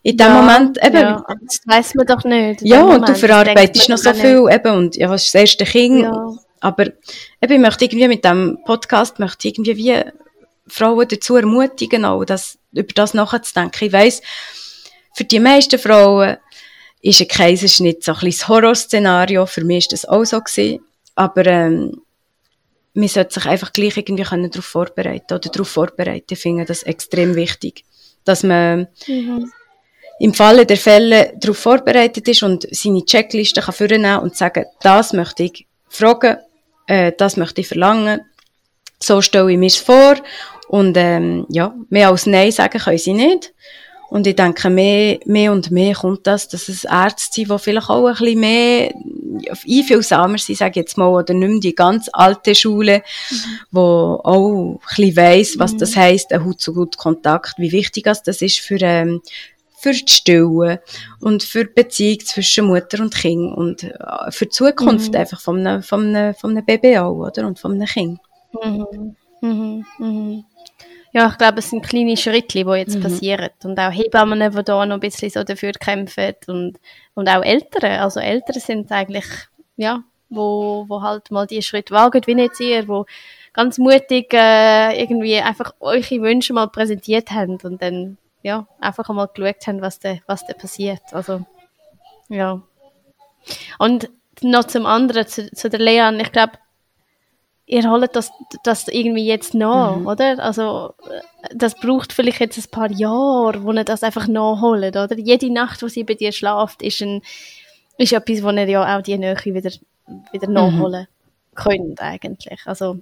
in 0.01 0.17
dem 0.17 0.27
ja, 0.27 0.41
Moment 0.41 0.83
eben. 0.83 0.97
Ja, 0.97 1.23
das 1.41 1.61
weiss 1.65 1.93
man 1.93 2.07
doch 2.07 2.23
nicht. 2.23 2.61
Ja, 2.63 2.83
und 2.83 3.07
du 3.07 3.13
verarbeitest 3.13 3.89
noch 3.89 3.97
so 3.97 4.13
viel 4.13 4.41
nicht. 4.41 4.55
eben 4.55 4.75
und 4.75 4.95
ja, 4.95 5.09
was 5.09 5.25
ist 5.25 5.35
das 5.35 5.41
erste 5.41 5.65
Kind? 5.65 6.01
Ja. 6.01 6.33
Aber 6.59 6.85
eben, 6.85 7.53
ich 7.53 7.59
möchte 7.59 7.85
irgendwie 7.85 8.07
mit 8.07 8.25
dem 8.25 8.57
Podcast, 8.65 9.19
möchte 9.19 9.47
irgendwie 9.47 9.77
wie 9.77 10.01
Frauen 10.67 11.07
dazu 11.07 11.35
ermutigen, 11.35 12.05
auch 12.05 12.25
das, 12.25 12.57
über 12.71 12.93
das 12.95 13.13
nachzudenken. 13.13 13.85
Ich 13.85 13.93
weiss, 13.93 14.21
für 15.13 15.23
die 15.23 15.39
meisten 15.39 15.79
Frauen 15.79 16.37
ist 17.01 17.21
ein 17.21 17.27
Kaiserschnitt 17.27 18.03
so 18.03 18.13
ein 18.13 18.19
bisschen 18.19 18.47
Horrorszenario. 18.47 19.45
Für 19.45 19.63
mich 19.63 19.85
ist 19.85 19.93
das 19.93 20.05
auch 20.05 20.25
so 20.25 20.39
gewesen. 20.41 20.79
Aber, 21.15 21.45
ähm, 21.45 22.01
man 22.97 23.07
sollte 23.07 23.35
sich 23.35 23.45
einfach 23.45 23.73
gleich 23.73 23.95
irgendwie 23.95 24.23
können 24.23 24.49
darauf 24.49 24.65
vorbereiten 24.65 25.33
oder 25.33 25.49
darauf 25.49 25.69
vorbereiten. 25.69 26.25
Ich 26.33 26.39
finde 26.39 26.65
das 26.65 26.83
extrem 26.83 27.35
wichtig. 27.35 27.85
Dass 28.25 28.41
man 28.41 28.87
mhm. 29.07 29.51
im 30.19 30.33
Falle 30.33 30.65
der 30.65 30.77
Fälle 30.77 31.33
darauf 31.37 31.59
vorbereitet 31.59 32.27
ist 32.27 32.41
und 32.41 32.67
seine 32.71 33.05
Checkliste 33.05 33.61
kann 33.61 33.75
vornehmen 33.75 34.19
und 34.19 34.35
sagen, 34.35 34.65
das 34.81 35.13
möchte 35.13 35.43
ich 35.43 35.67
fragen, 35.87 36.37
äh, 36.87 37.11
das 37.15 37.37
möchte 37.37 37.61
ich 37.61 37.67
verlangen, 37.67 38.21
so 38.99 39.21
stelle 39.21 39.51
ich 39.51 39.59
mir 39.59 39.67
es 39.67 39.75
vor 39.75 40.15
und 40.67 40.97
ähm, 40.97 41.45
ja, 41.49 41.75
mehr 41.89 42.09
als 42.09 42.25
Nein 42.25 42.51
sagen 42.51 42.79
können 42.79 42.97
sie 42.97 43.13
nicht. 43.13 43.53
Und 44.09 44.25
ich 44.25 44.35
denke, 44.35 44.69
mehr, 44.69 45.19
mehr 45.25 45.51
und 45.51 45.69
mehr 45.69 45.93
kommt 45.93 46.25
das, 46.27 46.47
dass 46.47 46.69
es 46.69 46.85
Ärzte 46.85 47.33
sind, 47.33 47.51
die 47.51 47.59
vielleicht 47.59 47.89
auch 47.89 48.05
ein 48.05 48.13
bisschen 48.13 48.39
mehr 48.39 48.93
einfühlsamer 49.67 50.37
sind, 50.37 50.57
sage 50.57 50.71
ich 50.71 50.75
jetzt 50.77 50.97
mal, 50.97 51.09
oder 51.09 51.33
nicht 51.33 51.49
mehr 51.49 51.59
die 51.59 51.75
ganz 51.75 52.09
alte 52.13 52.55
Schule, 52.55 53.03
mhm. 53.29 53.35
wo 53.71 54.21
auch 54.23 54.75
ein 54.75 54.79
bisschen 54.95 55.15
weiss, 55.17 55.59
was 55.59 55.73
mhm. 55.73 55.77
das 55.79 55.95
heisst, 55.95 56.31
ein 56.31 56.45
Haut-zu-Haut-Kontakt, 56.45 57.55
wie 57.57 57.71
wichtig 57.71 58.05
das 58.05 58.41
ist 58.41 58.59
für, 58.59 58.79
ähm, 58.81 59.21
für 59.77 59.91
die 59.91 60.07
Stille 60.07 60.81
und 61.19 61.43
für 61.43 61.65
die 61.65 61.73
Beziehung 61.73 62.19
zwischen 62.21 62.65
Mutter 62.65 63.01
und 63.01 63.13
Kind 63.13 63.55
und 63.55 63.83
äh, 63.83 64.31
für 64.31 64.45
die 64.45 64.51
Zukunft 64.51 65.11
mhm. 65.11 65.19
einfach 65.19 65.41
von 65.41 65.59
einem, 65.65 65.83
von, 65.83 66.15
einem, 66.15 66.33
von 66.33 66.51
einem 66.51 66.65
Baby 66.65 66.97
auch, 66.97 67.27
oder? 67.27 67.45
Und 67.45 67.59
von 67.59 67.73
einem 67.73 67.87
Kind. 67.87 68.19
Mhm. 68.63 69.15
Mhm. 69.41 69.85
Mhm. 69.99 70.45
Ja, 71.13 71.29
ich 71.29 71.37
glaube, 71.37 71.59
es 71.59 71.69
sind 71.69 71.85
kleine 71.85 72.17
Schritte, 72.17 72.63
die 72.63 72.69
jetzt 72.71 72.97
mhm. 72.97 73.03
passieren. 73.03 73.49
Und 73.63 73.79
auch 73.79 73.91
Hebammen, 73.91 74.51
die 74.51 74.63
da 74.63 74.85
noch 74.85 74.95
ein 74.95 74.99
bisschen 74.99 75.29
so 75.29 75.43
dafür 75.43 75.71
kämpfen 75.71 76.35
und, 76.47 76.79
und 77.13 77.29
auch 77.29 77.43
Eltern. 77.43 77.99
Also 77.99 78.19
Eltern 78.19 78.59
sind 78.59 78.91
eigentlich, 78.91 79.25
ja, 79.77 80.03
wo, 80.29 80.85
wo 80.87 81.01
halt 81.01 81.31
mal 81.31 81.47
die 81.47 81.61
Schritte 81.61 81.93
wagen, 81.93 82.21
wie 82.25 82.35
nicht 82.35 82.59
ihr, 82.59 82.87
wo 82.87 83.05
ganz 83.53 83.77
mutig 83.77 84.33
äh, 84.33 85.01
irgendwie 85.01 85.37
einfach 85.37 85.73
eure 85.79 86.21
Wünsche 86.21 86.53
mal 86.53 86.67
präsentiert 86.67 87.31
haben 87.31 87.57
und 87.63 87.81
dann 87.81 88.17
ja, 88.43 88.67
einfach 88.79 89.09
einmal 89.09 89.29
geschaut 89.33 89.65
haben, 89.67 89.81
was 89.81 89.99
da, 89.99 90.17
was 90.27 90.45
da 90.45 90.53
passiert. 90.53 91.01
Also, 91.11 91.45
ja. 92.29 92.61
Und 93.79 94.09
noch 94.41 94.65
zum 94.65 94.85
anderen, 94.85 95.27
zu, 95.27 95.51
zu 95.51 95.69
der 95.69 95.79
Leon, 95.79 96.19
ich 96.19 96.31
glaube, 96.31 96.53
ihr 97.67 97.91
holt 97.91 98.15
das, 98.15 98.31
das 98.63 98.87
irgendwie 98.87 99.27
jetzt 99.27 99.53
nach, 99.53 99.97
mhm. 99.97 100.07
oder? 100.07 100.39
Also, 100.39 100.93
das 101.53 101.75
braucht 101.75 102.13
vielleicht 102.13 102.39
jetzt 102.39 102.57
ein 102.57 102.71
paar 102.71 102.89
Jahre, 102.89 103.63
wo 103.63 103.71
ihr 103.73 103.83
das 103.83 104.03
einfach 104.03 104.27
nachholt, 104.27 104.95
oder? 104.95 105.17
Jede 105.17 105.51
Nacht, 105.51 105.83
wo 105.83 105.87
sie 105.87 106.03
bei 106.03 106.15
dir 106.15 106.31
schlaft, 106.31 106.81
ist 106.81 107.01
ein, 107.01 107.21
ist 107.97 108.13
etwas, 108.13 108.41
wo 108.41 108.49
ihr 108.49 108.67
ja 108.69 108.97
auch 108.97 109.01
die 109.01 109.17
Nähe 109.17 109.35
wieder, 109.43 109.71
wieder 110.31 110.47
mhm. 110.47 110.53
nachholen 110.53 111.07
mhm. 111.51 111.55
könnt, 111.55 112.01
eigentlich. 112.01 112.61
Also, 112.65 112.99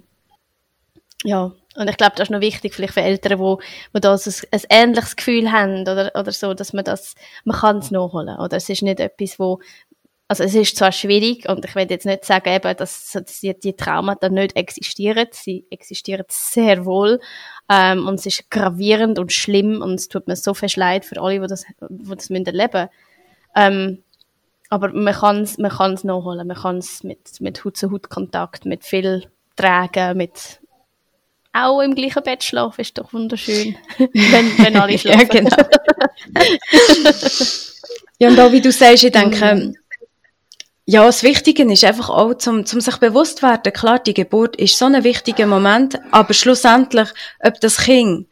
ja. 1.22 1.52
Und 1.76 1.90
ich 1.90 1.96
glaube, 1.98 2.14
das 2.16 2.28
ist 2.28 2.30
noch 2.30 2.40
wichtig, 2.40 2.74
vielleicht 2.74 2.94
für 2.94 3.02
Eltern, 3.02 3.38
wo, 3.38 3.60
wo 3.92 3.98
das 3.98 4.26
ein, 4.26 4.48
ein 4.50 4.62
ähnliches 4.70 5.14
Gefühl 5.14 5.52
haben 5.52 5.82
oder, 5.82 6.10
oder 6.14 6.32
so, 6.32 6.54
dass 6.54 6.72
man 6.72 6.84
das, 6.84 7.14
man 7.44 7.58
kann 7.58 7.78
es 7.78 7.90
nachholen. 7.90 8.38
Oder 8.38 8.56
es 8.56 8.68
ist 8.68 8.82
nicht 8.82 8.98
etwas, 8.98 9.38
wo, 9.38 9.60
also 10.28 10.44
es 10.44 10.54
ist 10.54 10.76
zwar 10.76 10.92
schwierig 10.92 11.48
und 11.48 11.64
ich 11.64 11.74
will 11.74 11.86
jetzt 11.88 12.06
nicht 12.06 12.24
sagen, 12.24 12.48
eben, 12.48 12.76
dass, 12.76 13.12
dass 13.12 13.40
die, 13.40 13.58
die 13.58 13.76
Traumata 13.76 14.28
nicht 14.28 14.56
existieren. 14.56 15.28
Sie 15.30 15.64
existieren 15.70 16.24
sehr 16.28 16.84
wohl 16.84 17.20
ähm, 17.70 18.06
und 18.06 18.14
es 18.14 18.26
ist 18.26 18.50
gravierend 18.50 19.18
und 19.18 19.32
schlimm 19.32 19.82
und 19.82 19.94
es 19.94 20.08
tut 20.08 20.26
mir 20.26 20.36
so 20.36 20.52
viel 20.54 20.68
leid 20.74 21.04
für 21.04 21.20
alle, 21.20 21.40
die 21.40 21.46
das, 21.46 21.64
die 21.88 22.14
das 22.16 22.30
müssen 22.30 22.46
erleben 22.46 22.88
ähm, 23.56 24.02
aber 24.68 24.92
man 24.92 25.14
kann 25.14 25.42
es 25.42 25.58
man 25.58 25.70
kann's 25.70 26.04
nachholen, 26.04 26.46
man 26.46 26.56
kann 26.56 26.78
es 26.78 27.02
mit, 27.02 27.40
mit 27.40 27.64
Haut-zu-Haut-Kontakt, 27.64 28.66
mit 28.66 28.84
viel 28.84 29.26
Tragen, 29.56 30.18
mit 30.18 30.60
auch 31.52 31.80
im 31.80 31.94
gleichen 31.94 32.22
Bett 32.22 32.44
schlafen, 32.44 32.82
ist 32.82 32.98
doch 32.98 33.12
wunderschön, 33.12 33.76
wenn, 33.98 34.58
wenn 34.58 34.76
alle 34.76 34.98
schlafen. 34.98 35.20
ja, 35.20 35.40
genau. 35.40 35.56
ja, 38.18 38.28
und 38.28 38.38
auch 38.38 38.52
wie 38.52 38.60
du 38.60 38.70
sagst, 38.70 39.04
ich 39.04 39.12
denke, 39.12 39.54
mm. 39.54 39.74
Ja, 40.88 41.04
das 41.04 41.24
Wichtige 41.24 41.64
ist 41.64 41.84
einfach 41.84 42.08
auch, 42.10 42.34
zum, 42.34 42.64
zum 42.64 42.80
sich 42.80 42.96
bewusst 42.98 43.42
werden, 43.42 43.72
klar, 43.72 43.98
die 43.98 44.14
Geburt 44.14 44.54
ist 44.54 44.78
so 44.78 44.84
ein 44.84 45.02
wichtiger 45.02 45.46
Moment, 45.46 45.98
aber 46.12 46.32
schlussendlich, 46.32 47.08
ob 47.40 47.60
das 47.60 47.78
Kind 47.78 48.28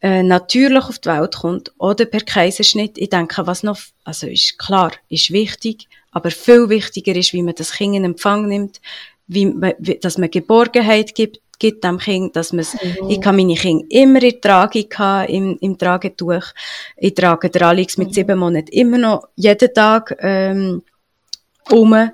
äh, 0.00 0.24
natürlich 0.24 0.84
auf 0.84 0.98
die 0.98 1.08
Welt 1.08 1.36
kommt 1.36 1.72
oder 1.78 2.04
per 2.04 2.20
Kaiserschnitt, 2.20 2.98
ich 2.98 3.10
denke, 3.10 3.46
was 3.46 3.62
noch, 3.62 3.78
also 4.02 4.26
ist 4.26 4.58
klar, 4.58 4.90
ist 5.08 5.30
wichtig, 5.30 5.86
aber 6.10 6.32
viel 6.32 6.68
wichtiger 6.68 7.14
ist, 7.14 7.32
wie 7.32 7.42
man 7.42 7.54
das 7.54 7.72
Kind 7.72 7.94
in 7.94 8.04
Empfang 8.04 8.48
nimmt, 8.48 8.80
wie, 9.28 9.54
wie 9.78 9.98
dass 10.00 10.18
man 10.18 10.32
Geborgenheit 10.32 11.14
gibt, 11.14 11.40
gibt 11.60 11.84
dem 11.84 11.98
Kind, 11.98 12.34
dass 12.34 12.52
man 12.52 12.64
mhm. 12.82 13.08
ich 13.08 13.20
kann 13.20 13.36
meine 13.36 13.54
Kinder 13.54 13.84
immer 13.90 14.22
in 14.22 14.40
Tragung 14.40 14.86
haben, 14.96 15.28
im, 15.28 15.58
im 15.60 15.78
Tragetuch. 15.78 16.44
Ich 16.96 17.14
trage 17.14 17.50
der 17.50 17.62
Alex 17.62 17.98
mit 17.98 18.08
mhm. 18.08 18.12
sieben 18.12 18.38
Monaten 18.38 18.70
immer 18.70 18.98
noch 18.98 19.28
jeden 19.36 19.74
Tag, 19.74 20.16
ähm, 20.20 20.82
um. 21.70 22.10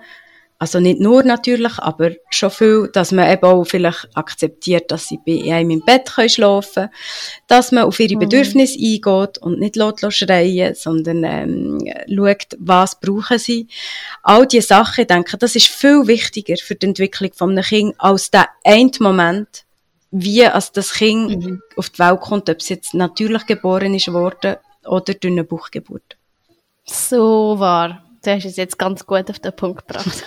Also 0.56 0.78
nicht 0.78 1.00
nur 1.00 1.24
natürlich, 1.24 1.78
aber 1.78 2.12
schon 2.30 2.50
viel, 2.50 2.88
dass 2.92 3.10
man 3.12 3.30
eben 3.30 3.44
auch 3.44 3.64
vielleicht 3.64 4.08
akzeptiert, 4.14 4.90
dass 4.90 5.08
sie 5.08 5.18
bei 5.26 5.52
einem 5.52 5.70
im 5.70 5.84
Bett 5.84 6.12
können 6.14 6.28
schlafen 6.28 6.84
können, 6.84 6.90
dass 7.48 7.72
man 7.72 7.84
auf 7.84 7.98
ihre 7.98 8.14
mhm. 8.14 8.20
Bedürfnisse 8.20 8.78
mhm. 8.78 8.84
eingeht 8.84 9.38
und 9.38 9.58
nicht 9.58 9.76
laut 9.76 10.00
schreien, 10.10 10.74
sondern 10.74 11.24
ähm, 11.24 11.78
schaut, 12.08 12.56
was 12.58 12.98
brauchen 13.00 13.38
sie. 13.38 13.66
All 14.22 14.46
diese 14.46 14.68
Sachen, 14.68 15.02
ich 15.02 15.08
denke, 15.08 15.36
das 15.36 15.56
ist 15.56 15.66
viel 15.66 16.06
wichtiger 16.06 16.56
für 16.56 16.76
die 16.76 16.86
Entwicklung 16.86 17.32
von 17.34 17.50
einem 17.50 17.64
Kind 17.64 17.94
als 17.98 18.30
der 18.30 18.48
ein 18.62 18.92
Moment, 19.00 19.64
wie 20.12 20.46
als 20.46 20.70
das 20.70 20.94
Kind 20.94 21.44
mhm. 21.44 21.62
auf 21.76 21.90
die 21.90 21.98
Welt 21.98 22.20
kommt, 22.20 22.48
ob 22.48 22.58
es 22.58 22.68
jetzt 22.68 22.94
natürlich 22.94 23.44
geboren 23.46 23.94
ist 23.94 24.10
worden 24.12 24.56
oder 24.86 25.14
durch 25.14 25.32
eine 25.32 25.44
Buchgeburt. 25.44 26.16
So 26.84 27.58
wahr. 27.58 28.04
Du 28.24 28.30
hast 28.30 28.44
es 28.44 28.56
jetzt 28.56 28.78
ganz 28.78 29.06
gut 29.06 29.30
auf 29.30 29.38
den 29.38 29.54
Punkt 29.54 29.86
gebracht. 29.86 30.24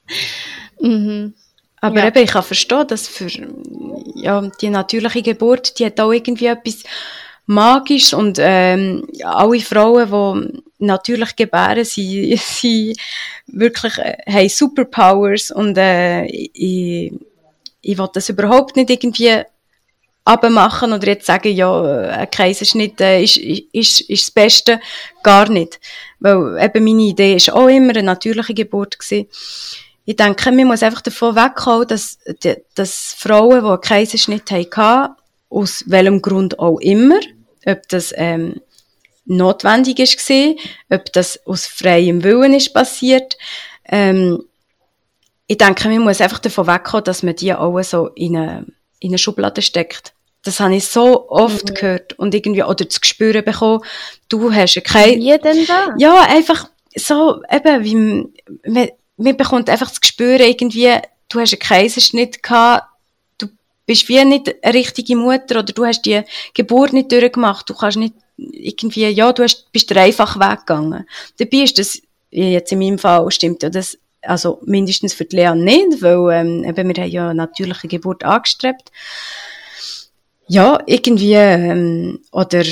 mhm. 0.80 1.34
Aber 1.80 1.98
ja. 1.98 2.06
eben, 2.06 2.22
ich 2.24 2.30
kann 2.30 2.42
verstehen, 2.42 2.86
dass 2.86 3.08
für 3.08 3.28
ja, 4.14 4.50
die 4.60 4.70
natürliche 4.70 5.22
Geburt, 5.22 5.78
die 5.78 5.86
hat 5.86 6.00
auch 6.00 6.12
irgendwie 6.12 6.46
etwas 6.46 6.82
Magisches 7.46 8.14
und 8.14 8.38
ähm, 8.40 9.06
alle 9.22 9.60
Frauen, 9.60 10.50
die 10.50 10.62
natürlich 10.86 11.36
gebären, 11.36 11.84
sie, 11.84 12.36
sie 12.42 12.96
wirklich 13.46 13.98
äh, 13.98 14.16
haben 14.26 14.48
Superpowers 14.48 15.50
und 15.50 15.76
äh, 15.76 16.24
ich, 16.24 17.12
ich 17.82 17.98
will 17.98 18.08
das 18.12 18.30
überhaupt 18.30 18.76
nicht 18.76 18.88
irgendwie 18.88 19.42
abmachen 20.24 20.92
oder 20.92 21.06
jetzt 21.08 21.26
sagen, 21.26 21.54
ja, 21.54 21.82
ein 21.82 22.30
Kaiserschnitt 22.30 23.00
äh, 23.00 23.22
ist, 23.22 23.36
ist, 23.36 24.00
ist 24.00 24.26
das 24.26 24.30
Beste. 24.30 24.80
Gar 25.22 25.50
nicht. 25.50 25.80
Weil 26.18 26.58
eben 26.62 26.84
meine 26.84 27.02
Idee 27.02 27.34
ist 27.34 27.52
auch 27.52 27.68
immer 27.68 27.90
eine 27.90 28.02
natürliche 28.02 28.54
Geburt 28.54 28.98
gewesen. 28.98 29.28
Ich 30.06 30.16
denke, 30.16 30.52
man 30.52 30.66
muss 30.66 30.82
einfach 30.82 31.02
davon 31.02 31.36
wegkommen, 31.36 31.88
dass, 31.88 32.18
dass 32.74 33.14
Frauen, 33.18 33.60
die 33.60 33.66
einen 33.66 33.80
Kaiserschnitt 33.80 34.50
hatten, 34.50 35.14
aus 35.50 35.84
welchem 35.86 36.20
Grund 36.20 36.58
auch 36.58 36.78
immer, 36.80 37.20
ob 37.66 37.88
das 37.88 38.12
ähm, 38.16 38.60
notwendig 39.24 39.98
ist 39.98 40.18
gewesen, 40.18 40.58
ob 40.90 41.12
das 41.12 41.40
aus 41.46 41.66
freiem 41.66 42.22
Willen 42.22 42.54
ist 42.54 42.74
passiert, 42.74 43.36
ähm, 43.86 44.42
ich 45.46 45.58
denke, 45.58 45.88
man 45.88 46.00
muss 46.00 46.20
einfach 46.20 46.38
davon 46.38 46.66
wegkommen, 46.66 47.04
dass 47.04 47.22
man 47.22 47.36
die 47.36 47.52
auch 47.54 47.80
so 47.82 48.08
in 48.08 48.36
eine, 48.36 48.66
in 49.00 49.10
eine 49.10 49.18
Schublade 49.18 49.62
steckt. 49.62 50.13
Das 50.44 50.60
habe 50.60 50.76
ich 50.76 50.86
so 50.86 51.28
oft 51.28 51.70
mhm. 51.70 51.74
gehört 51.74 52.12
und 52.18 52.34
irgendwie, 52.34 52.62
oder 52.62 52.88
zu 52.88 53.00
spüren 53.02 53.44
bekommen, 53.44 53.80
du 54.28 54.52
hast 54.52 54.82
kein... 54.84 55.18
Wie 55.18 55.38
denn 55.38 55.66
da? 55.66 55.94
Ja, 55.98 56.22
einfach 56.22 56.68
so, 56.94 57.42
eben, 57.50 57.84
wie, 57.84 57.94
man, 58.70 58.88
man 59.16 59.36
bekommt 59.36 59.68
einfach 59.70 59.88
das 59.88 60.00
Gespür 60.00 60.40
irgendwie, 60.40 60.92
du 61.28 61.40
hast 61.40 61.52
einen 61.52 61.60
Kaiserschnitt 61.60 62.42
gehabt, 62.42 62.86
du 63.38 63.48
bist 63.86 64.08
wie 64.08 64.24
nicht 64.24 64.54
eine 64.62 64.74
richtige 64.74 65.16
Mutter 65.16 65.60
oder 65.60 65.72
du 65.72 65.84
hast 65.84 66.02
die 66.02 66.22
Geburt 66.52 66.92
nicht 66.92 67.10
durchgemacht, 67.10 67.68
du 67.68 67.74
kannst 67.74 67.98
nicht 67.98 68.14
irgendwie, 68.36 69.08
ja, 69.08 69.32
du 69.32 69.42
hast, 69.42 69.70
bist 69.72 69.90
der 69.90 70.02
einfach 70.02 70.38
weggegangen. 70.38 71.06
Dabei 71.38 71.58
ist 71.58 71.78
das, 71.78 72.00
jetzt 72.30 72.72
in 72.72 72.78
meinem 72.78 72.98
Fall 72.98 73.30
stimmt 73.30 73.62
ja 73.62 73.70
das, 73.70 73.98
also 74.22 74.60
mindestens 74.64 75.14
für 75.14 75.24
die 75.24 75.36
Lea 75.36 75.54
nicht, 75.54 76.02
weil 76.02 76.40
ähm, 76.40 76.64
eben, 76.64 76.88
wir 76.88 77.02
haben 77.02 77.10
ja 77.10 77.24
eine 77.30 77.34
natürliche 77.34 77.88
Geburt 77.88 78.24
angestrebt 78.24 78.90
ja, 80.46 80.78
irgendwie, 80.86 81.34
ähm, 81.34 82.20
oder, 82.32 82.64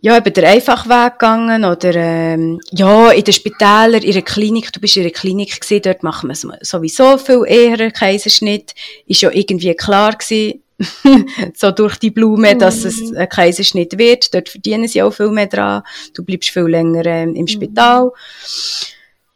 ja, 0.00 0.16
eben 0.16 0.32
der 0.32 0.48
Einfachweg 0.50 1.18
gegangen, 1.18 1.64
oder, 1.64 1.94
ähm, 1.94 2.60
ja, 2.70 3.10
in 3.10 3.24
den 3.24 3.34
Spitälern, 3.34 4.02
in 4.02 4.12
der 4.12 4.22
Klinik, 4.22 4.72
du 4.72 4.80
bist 4.80 4.96
in 4.96 5.02
der 5.02 5.12
Klinik 5.12 5.60
gewesen, 5.60 5.82
dort 5.82 6.02
machen 6.02 6.28
wir 6.28 6.58
sowieso 6.60 7.18
viel 7.18 7.44
eher 7.46 7.80
einen 7.80 7.92
Kaiserschnitt, 7.92 8.74
ist 9.06 9.22
ja 9.22 9.30
irgendwie 9.30 9.74
klar 9.74 10.14
gewesen, 10.16 10.62
so 11.54 11.72
durch 11.72 11.96
die 11.96 12.10
Blume, 12.10 12.56
dass 12.56 12.84
es 12.84 13.00
mhm. 13.00 13.16
ein 13.16 13.28
Kaiserschnitt 13.28 13.98
wird, 13.98 14.32
dort 14.32 14.48
verdienen 14.48 14.86
sie 14.86 15.02
auch 15.02 15.10
viel 15.10 15.30
mehr 15.30 15.48
dran, 15.48 15.82
du 16.14 16.24
bleibst 16.24 16.50
viel 16.50 16.66
länger 16.66 17.04
ähm, 17.06 17.34
im 17.34 17.42
mhm. 17.42 17.48
Spital. 17.48 18.12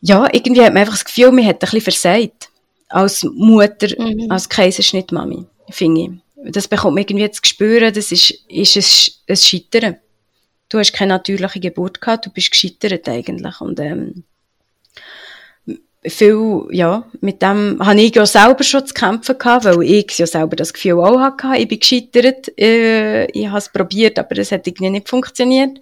Ja, 0.01 0.29
irgendwie 0.33 0.63
hat 0.63 0.73
man 0.73 0.83
einfach 0.83 0.95
das 0.95 1.05
Gefühl, 1.05 1.33
man 1.33 1.47
hat 1.47 1.57
ein 1.57 1.59
bisschen 1.59 1.81
versagt. 1.81 2.49
Als 2.89 3.25
Mutter, 3.25 3.89
mhm. 3.99 4.31
als 4.31 4.49
Kaiserschnittmami, 4.49 5.47
finde 5.71 6.01
ich 6.03 6.22
das 6.45 6.69
bekommt 6.69 6.95
man 6.95 7.03
irgendwie 7.03 7.31
zu 7.31 7.41
spüren, 7.45 7.93
das 7.93 8.13
ist, 8.13 8.31
ist 8.49 8.77
ein, 8.77 9.33
ein 9.33 9.37
Scheitern. 9.37 9.97
Du 10.69 10.79
hast 10.79 10.93
keine 10.93 11.15
natürliche 11.15 11.61
Geburt 11.61 12.01
gehabt, 12.01 12.27
du 12.27 12.31
bist 12.31 12.51
gescheitert 12.51 13.09
eigentlich. 13.09 13.61
Und, 13.61 13.79
ähm, 13.81 14.25
viel, 16.05 16.67
ja, 16.71 17.07
mit 17.21 17.43
dem 17.43 17.79
habe 17.81 18.01
ich 18.01 18.15
ja 18.15 18.27
selber 18.27 18.65
schon 18.65 18.87
zu 18.87 18.95
kämpfen 18.95 19.39
gehabt, 19.39 19.65
weil 19.65 19.83
ich 19.83 20.19
ja 20.19 20.27
selber 20.27 20.57
das 20.57 20.73
Gefühl 20.73 21.01
auch 21.01 21.21
hatte. 21.21 21.57
Ich 21.59 21.69
bin 21.69 21.79
gescheitert, 21.79 22.59
äh, 22.59 23.27
ich 23.27 23.47
habe 23.47 23.59
es 23.59 23.69
probiert, 23.69 24.19
aber 24.19 24.37
es 24.39 24.51
hat 24.51 24.67
irgendwie 24.67 24.91
nicht 24.91 25.09
funktioniert. 25.09 25.79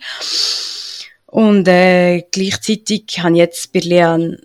Und 1.27 1.69
äh, 1.69 2.23
gleichzeitig 2.31 3.21
habe 3.21 3.33
ich 3.33 3.39
jetzt 3.39 3.73
bei 3.73 3.81
Leon 3.81 4.37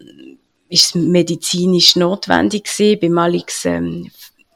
ist 0.70 0.95
medizinisch 0.95 1.95
notwendig 1.95 2.66
gewesen, 2.66 2.99
bei 2.99 3.09
Malix 3.09 3.66
ähm, 3.66 4.09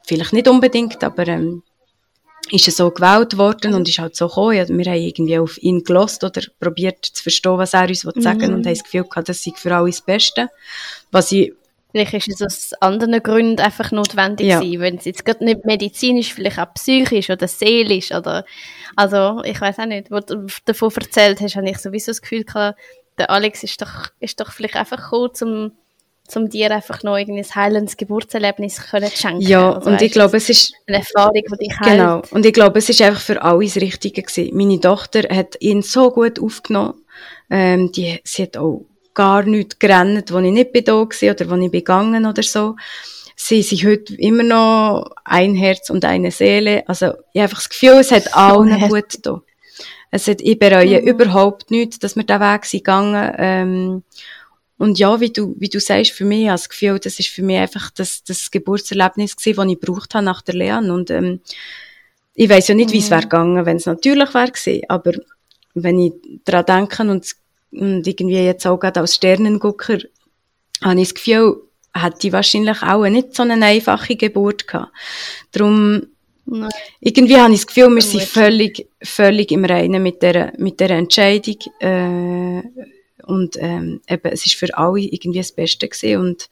vielleicht 0.09 0.33
nicht 0.33 0.47
unbedingt, 0.47 1.03
aber 1.03 1.27
ähm, 1.27 1.63
ist 2.51 2.67
er 2.67 2.73
so 2.73 2.89
gewählt 2.89 3.37
worden 3.37 3.73
und 3.75 3.87
ist 3.87 3.99
halt 3.99 4.15
so 4.15 4.27
gekommen. 4.27 4.55
Ja, 4.55 4.67
wir 4.67 4.85
haben 4.85 5.01
irgendwie 5.01 5.39
auf 5.39 5.61
ihn 5.61 5.83
gelost 5.83 6.23
oder 6.23 6.41
probiert 6.59 7.05
zu 7.05 7.23
verstehen, 7.23 7.57
was 7.57 7.73
er 7.73 7.87
uns 7.87 8.03
mhm. 8.03 8.21
sagen 8.21 8.41
will 8.41 8.53
und 8.53 8.65
haben 8.65 8.73
das 8.73 8.83
Gefühl 8.83 9.03
gehabt, 9.03 9.29
das 9.29 9.43
sei 9.43 9.51
für 9.55 9.73
alle 9.73 9.89
das 9.89 10.01
Beste. 10.01 10.49
Was 11.11 11.31
ich 11.31 11.53
Vielleicht 11.91 12.13
ist 12.27 12.29
es 12.29 12.41
aus 12.43 12.81
anderen 12.81 13.23
Gründen 13.23 13.59
einfach 13.59 13.91
notwendig 13.91 14.45
ja. 14.45 14.59
gewesen, 14.59 14.79
wenn 14.79 14.97
es 14.97 15.05
jetzt 15.05 15.25
gerade 15.25 15.43
nicht 15.43 15.65
medizinisch, 15.65 16.35
vielleicht 16.35 16.59
auch 16.59 16.71
psychisch 16.75 17.31
oder 17.31 17.47
seelisch 17.47 18.11
oder, 18.11 18.45
also, 18.95 19.41
ich 19.43 19.59
weiß 19.59 19.79
auch 19.79 19.87
nicht, 19.87 20.11
wo 20.11 20.19
du 20.19 20.45
davon 20.65 20.91
erzählt 20.95 21.41
hast, 21.41 21.55
habe 21.55 21.67
ich 21.67 21.79
sowieso 21.79 22.11
das 22.11 22.21
Gefühl 22.21 22.43
gehabt, 22.43 22.79
der 23.17 23.31
Alex 23.31 23.63
ist 23.63 23.81
doch, 23.81 24.09
ist 24.19 24.39
doch 24.39 24.51
vielleicht 24.51 24.75
einfach 24.75 25.09
gekommen, 25.09 25.31
um 25.41 25.71
um 26.35 26.49
dir 26.49 26.71
einfach 26.71 27.03
noch 27.03 27.15
ein 27.15 27.27
heilendes 27.27 27.97
Geburtserlebnis 27.97 28.89
können 28.89 29.09
zu 29.09 29.17
schenken. 29.17 29.41
Ja, 29.41 29.73
also, 29.73 29.87
und 29.89 29.95
weißt, 29.95 30.03
ich 30.03 30.11
glaube, 30.11 30.37
es 30.37 30.49
ist 30.49 30.73
eine 30.87 30.97
Erfahrung, 30.97 31.33
die 31.33 31.67
dich 31.67 31.79
heilt. 31.79 31.91
Genau, 31.91 32.21
und 32.31 32.45
ich 32.45 32.53
glaube, 32.53 32.79
es 32.79 32.89
ist 32.89 33.01
einfach 33.01 33.21
für 33.21 33.41
alle 33.41 33.65
das 33.65 33.77
Richtige 33.77 34.21
gewesen. 34.21 34.55
Meine 34.55 34.79
Tochter 34.79 35.23
hat 35.35 35.55
ihn 35.59 35.81
so 35.81 36.11
gut 36.11 36.39
aufgenommen, 36.39 36.95
ähm, 37.49 37.91
die, 37.91 38.19
sie 38.23 38.43
hat 38.43 38.57
auch 38.57 38.85
gar 39.13 39.43
nichts 39.43 39.79
gerannt, 39.79 40.31
wo 40.31 40.39
ich 40.39 40.51
nicht 40.51 40.71
bin 40.71 40.85
da 40.85 40.93
war 40.93 41.05
oder 41.05 41.49
wo 41.49 41.55
ich 41.55 41.71
begangen 41.71 42.25
oder 42.25 42.43
so. 42.43 42.75
Sie 43.35 43.61
sind 43.61 43.85
heute 43.85 44.15
immer 44.15 44.43
noch 44.43 45.11
ein 45.23 45.55
Herz 45.55 45.89
und 45.89 46.03
eine 46.03 46.31
Seele. 46.31 46.83
Also, 46.87 47.07
ich 47.33 47.41
habe 47.41 47.43
einfach 47.43 47.59
das 47.59 47.69
Gefühl, 47.69 47.99
es 47.99 48.11
hat 48.11 48.35
allen 48.35 48.89
gut 48.89 49.09
getan. 49.09 49.41
Es 50.11 50.27
hat, 50.27 50.41
ich 50.41 50.57
bereue 50.57 51.01
mhm. 51.01 51.07
überhaupt 51.07 51.71
nichts, 51.71 51.99
dass 51.99 52.15
wir 52.15 52.23
diesen 52.23 52.41
Weg 52.41 52.65
sind 52.65 52.83
gegangen. 52.83 53.33
Ähm, 53.37 54.03
und 54.79 54.97
ja, 54.97 55.19
wie 55.19 55.29
du, 55.29 55.55
wie 55.59 55.67
du 55.67 55.79
sagst, 55.79 56.11
für 56.11 56.23
mich, 56.23 56.47
das 56.47 56.69
Gefühl, 56.69 56.99
das 56.99 57.19
ist 57.19 57.27
für 57.27 57.43
mich 57.43 57.57
einfach 57.57 57.91
das, 57.91 58.23
das 58.23 58.49
Geburtserlebnis 58.49 59.35
gewesen, 59.35 59.57
das 59.57 59.65
ich 59.67 59.79
gebraucht 59.79 60.15
habe 60.15 60.25
nach 60.25 60.41
der 60.41 60.55
Lehre. 60.55 60.93
Und, 60.93 61.11
ähm, 61.11 61.41
ich 62.33 62.49
weiß 62.49 62.69
ja 62.69 62.75
nicht, 62.75 62.93
wie 62.93 62.99
es 62.99 63.11
wäre 63.11 63.23
gegangen, 63.23 63.65
wenn 63.65 63.75
es 63.75 63.85
natürlich 63.85 64.33
wäre 64.33 64.51
gewesen. 64.51 64.83
Aber 64.87 65.11
wenn 65.73 65.99
ich 65.99 66.13
daran 66.45 66.65
denke 66.65 67.03
und, 67.03 67.35
und 67.71 68.07
irgendwie 68.07 68.37
jetzt 68.37 68.65
auch 68.65 68.79
gerade 68.79 69.01
als 69.01 69.15
Sternengucker, 69.15 69.97
habe 70.81 71.01
ich 71.01 71.09
das 71.09 71.15
Gefühl, 71.15 71.61
hätte 71.93 72.27
ich 72.27 72.31
wahrscheinlich 72.31 72.81
auch 72.81 73.05
nicht 73.09 73.35
so 73.35 73.43
eine 73.43 73.65
einfache 73.65 74.15
Geburt 74.15 74.65
gehabt. 74.65 74.93
Darum, 75.51 76.03
Nein. 76.45 76.69
irgendwie 77.01 77.35
habe 77.35 77.51
ich 77.51 77.59
das 77.59 77.67
Gefühl, 77.67 77.93
wir 77.93 78.01
sind 78.01 78.23
völlig, 78.23 78.87
völlig 79.03 79.51
im 79.51 79.65
Reinen 79.65 80.01
mit 80.01 80.21
der, 80.21 80.53
mit 80.57 80.79
der 80.79 80.91
Entscheidung, 80.91 81.57
äh, 81.81 82.61
und 83.25 83.57
ähm, 83.59 84.01
eben, 84.09 84.31
es 84.31 84.45
ist 84.45 84.55
für 84.55 84.75
alle 84.77 85.01
irgendwie 85.01 85.39
das 85.39 85.51
Beste 85.51 85.87
gewesen. 85.87 86.21
Und 86.21 86.49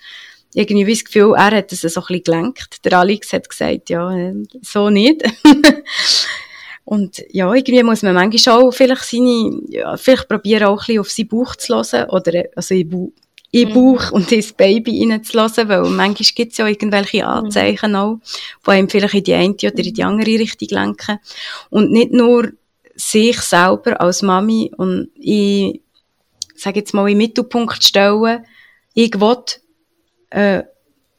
irgendwie 0.54 0.92
das 0.92 1.06
Gefühl, 1.06 1.36
er 1.36 1.52
hat 1.52 1.72
es 1.72 1.82
so 1.82 1.88
ein 1.88 2.06
bisschen 2.08 2.24
gelenkt. 2.24 2.86
Der 2.86 3.00
Alex 3.00 3.34
hat 3.34 3.50
gesagt, 3.50 3.90
ja, 3.90 4.16
äh, 4.16 4.34
so 4.62 4.90
nicht. 4.90 5.24
und 6.86 7.24
ja, 7.30 7.54
irgendwie 7.54 7.84
muss 7.84 8.02
man 8.02 8.16
manchmal 8.16 8.62
auch 8.62 8.72
vielleicht 8.72 9.04
seine, 9.04 9.62
ja, 9.70 9.98
vielleicht 9.98 10.28
probieren 10.28 10.64
auch 10.64 10.82
ein 10.82 10.86
bisschen 10.86 11.00
auf 11.00 11.10
seinen 11.12 11.28
Bauch 11.28 11.56
zu 11.56 11.76
hören. 11.76 12.10
Oder, 12.10 12.46
also 12.56 12.74
in, 12.74 12.90
Bu 12.90 13.12
in 13.52 13.70
mhm. 13.70 13.74
Bauch 13.74 14.12
und 14.12 14.32
ins 14.32 14.52
Baby 14.54 15.08
reinzulassen, 15.10 15.70
weil 15.70 15.84
manchmal 15.84 16.30
gibt 16.36 16.52
es 16.52 16.58
ja 16.58 16.68
irgendwelche 16.68 17.20
mhm. 17.20 17.28
Anzeichen 17.28 17.92
mhm. 17.92 17.96
auch, 17.96 18.20
die 18.66 18.72
einem 18.72 18.90
vielleicht 18.90 19.14
in 19.14 19.24
die 19.24 19.34
eine 19.34 19.54
oder 19.54 19.84
in 19.84 19.94
die 19.94 20.04
andere 20.04 20.40
Richtung 20.40 20.68
lenken. 20.70 21.20
Und 21.70 21.92
nicht 21.92 22.12
nur 22.12 22.52
sich 22.96 23.40
selber 23.42 24.02
als 24.02 24.22
Mami 24.22 24.72
und 24.76 25.10
ich 25.16 25.82
sage 26.64 26.80
jetzt 26.80 26.94
mal, 26.94 27.10
im 27.10 27.18
Mittelpunkt 27.18 27.84
stellen, 27.84 28.46
ich 28.94 29.20
will, 29.20 29.38
äh, 30.30 30.64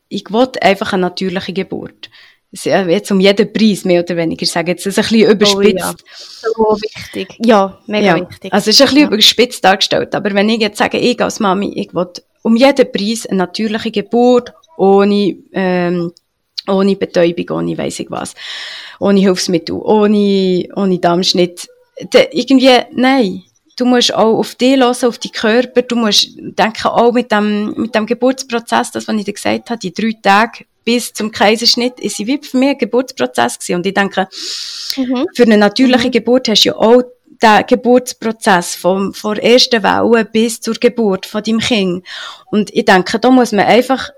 ich 0.09 0.25
will 0.31 0.49
einfach 0.61 0.93
eine 0.93 1.03
natürliche 1.03 1.53
Geburt. 1.53 2.11
Jetzt 2.51 3.11
um 3.11 3.21
jeden 3.21 3.53
Preis, 3.53 3.85
mehr 3.85 4.03
oder 4.03 4.17
weniger. 4.17 4.43
Ich 4.43 4.51
sage 4.51 4.71
jetzt 4.73 4.87
das 4.87 4.97
ein 4.99 5.03
bisschen 5.03 5.31
überspitzt. 5.31 6.05
Oh, 6.57 6.71
ja. 6.71 6.77
So 6.77 6.79
wichtig. 6.81 7.29
Ja, 7.45 7.79
mega 7.87 8.17
ja. 8.17 8.29
wichtig. 8.29 8.53
Also, 8.53 8.71
es 8.71 8.77
ist 8.77 8.81
ein 8.81 8.87
bisschen 8.87 9.03
ja. 9.03 9.07
überspitzt 9.09 9.65
dargestellt. 9.65 10.15
Aber 10.15 10.33
wenn 10.33 10.49
ich 10.49 10.61
jetzt 10.61 10.79
sage, 10.79 10.99
ich 10.99 11.21
als 11.21 11.41
Mami, 11.41 11.73
ich 11.75 11.93
will 11.95 12.09
um 12.43 12.57
jeden 12.57 12.91
Preis 12.91 13.27
eine 13.27 13.39
natürliche 13.39 13.91
Geburt, 13.91 14.55
ohne, 14.79 15.37
ähm, 15.53 16.13
ohne 16.67 16.97
Betäubung, 16.97 17.59
ohne 17.59 17.77
weiss 17.77 18.01
ich 18.01 18.11
was, 18.11 18.35
ohne 18.99 19.21
Hilfsmittel, 19.21 19.77
ohne, 19.77 20.69
ohne 20.75 20.99
Darmschnitt, 20.99 21.69
irgendwie, 22.33 22.79
nein 22.93 23.43
du 23.79 23.85
musst 23.85 24.13
auch 24.15 24.39
auf 24.39 24.55
dich 24.57 24.77
hören, 24.77 25.09
auf 25.09 25.19
die 25.19 25.31
Körper, 25.31 25.83
du 25.83 25.97
musst 25.97 26.31
denken, 26.37 26.89
auch 26.89 27.13
mit 27.13 27.31
dem, 27.33 27.73
mit 27.77 27.95
dem 27.95 28.07
Geburtsprozess, 28.07 28.91
das, 28.91 29.09
was 29.09 29.17
ich 29.17 29.25
dir 29.25 29.33
gesagt 29.33 29.71
habe, 29.71 29.79
die 29.79 29.93
drei 29.93 30.13
Tage 30.23 30.65
bis 30.85 31.13
zum 31.13 31.31
Kaiserschnitt, 31.31 32.01
ist 32.01 32.19
wie 32.19 32.41
für 32.43 32.57
mich 32.57 32.71
ein 32.71 32.79
Geburtsprozess 32.79 33.59
gewesen. 33.59 33.77
Und 33.77 33.87
ich 33.87 33.95
denke, 33.95 34.29
mhm. 34.97 35.27
für 35.35 35.45
eine 35.45 35.57
natürliche 35.57 36.09
mhm. 36.09 36.13
Geburt 36.13 36.49
hast 36.49 36.65
du 36.65 36.71
ja 36.71 36.77
auch 36.77 37.03
den 37.41 37.67
Geburtsprozess 37.67 38.75
vom, 38.75 39.15
von 39.15 39.37
der 39.37 39.45
ersten 39.45 39.83
Welle 39.83 40.25
bis 40.25 40.61
zur 40.61 40.75
Geburt 40.75 41.27
von 41.27 41.43
deinem 41.43 41.61
Kind. 41.61 42.05
Und 42.47 42.75
ich 42.75 42.85
denke, 42.85 43.19
da 43.21 43.31
muss 43.31 43.53
man 43.53 43.67
einfach, 43.67 44.11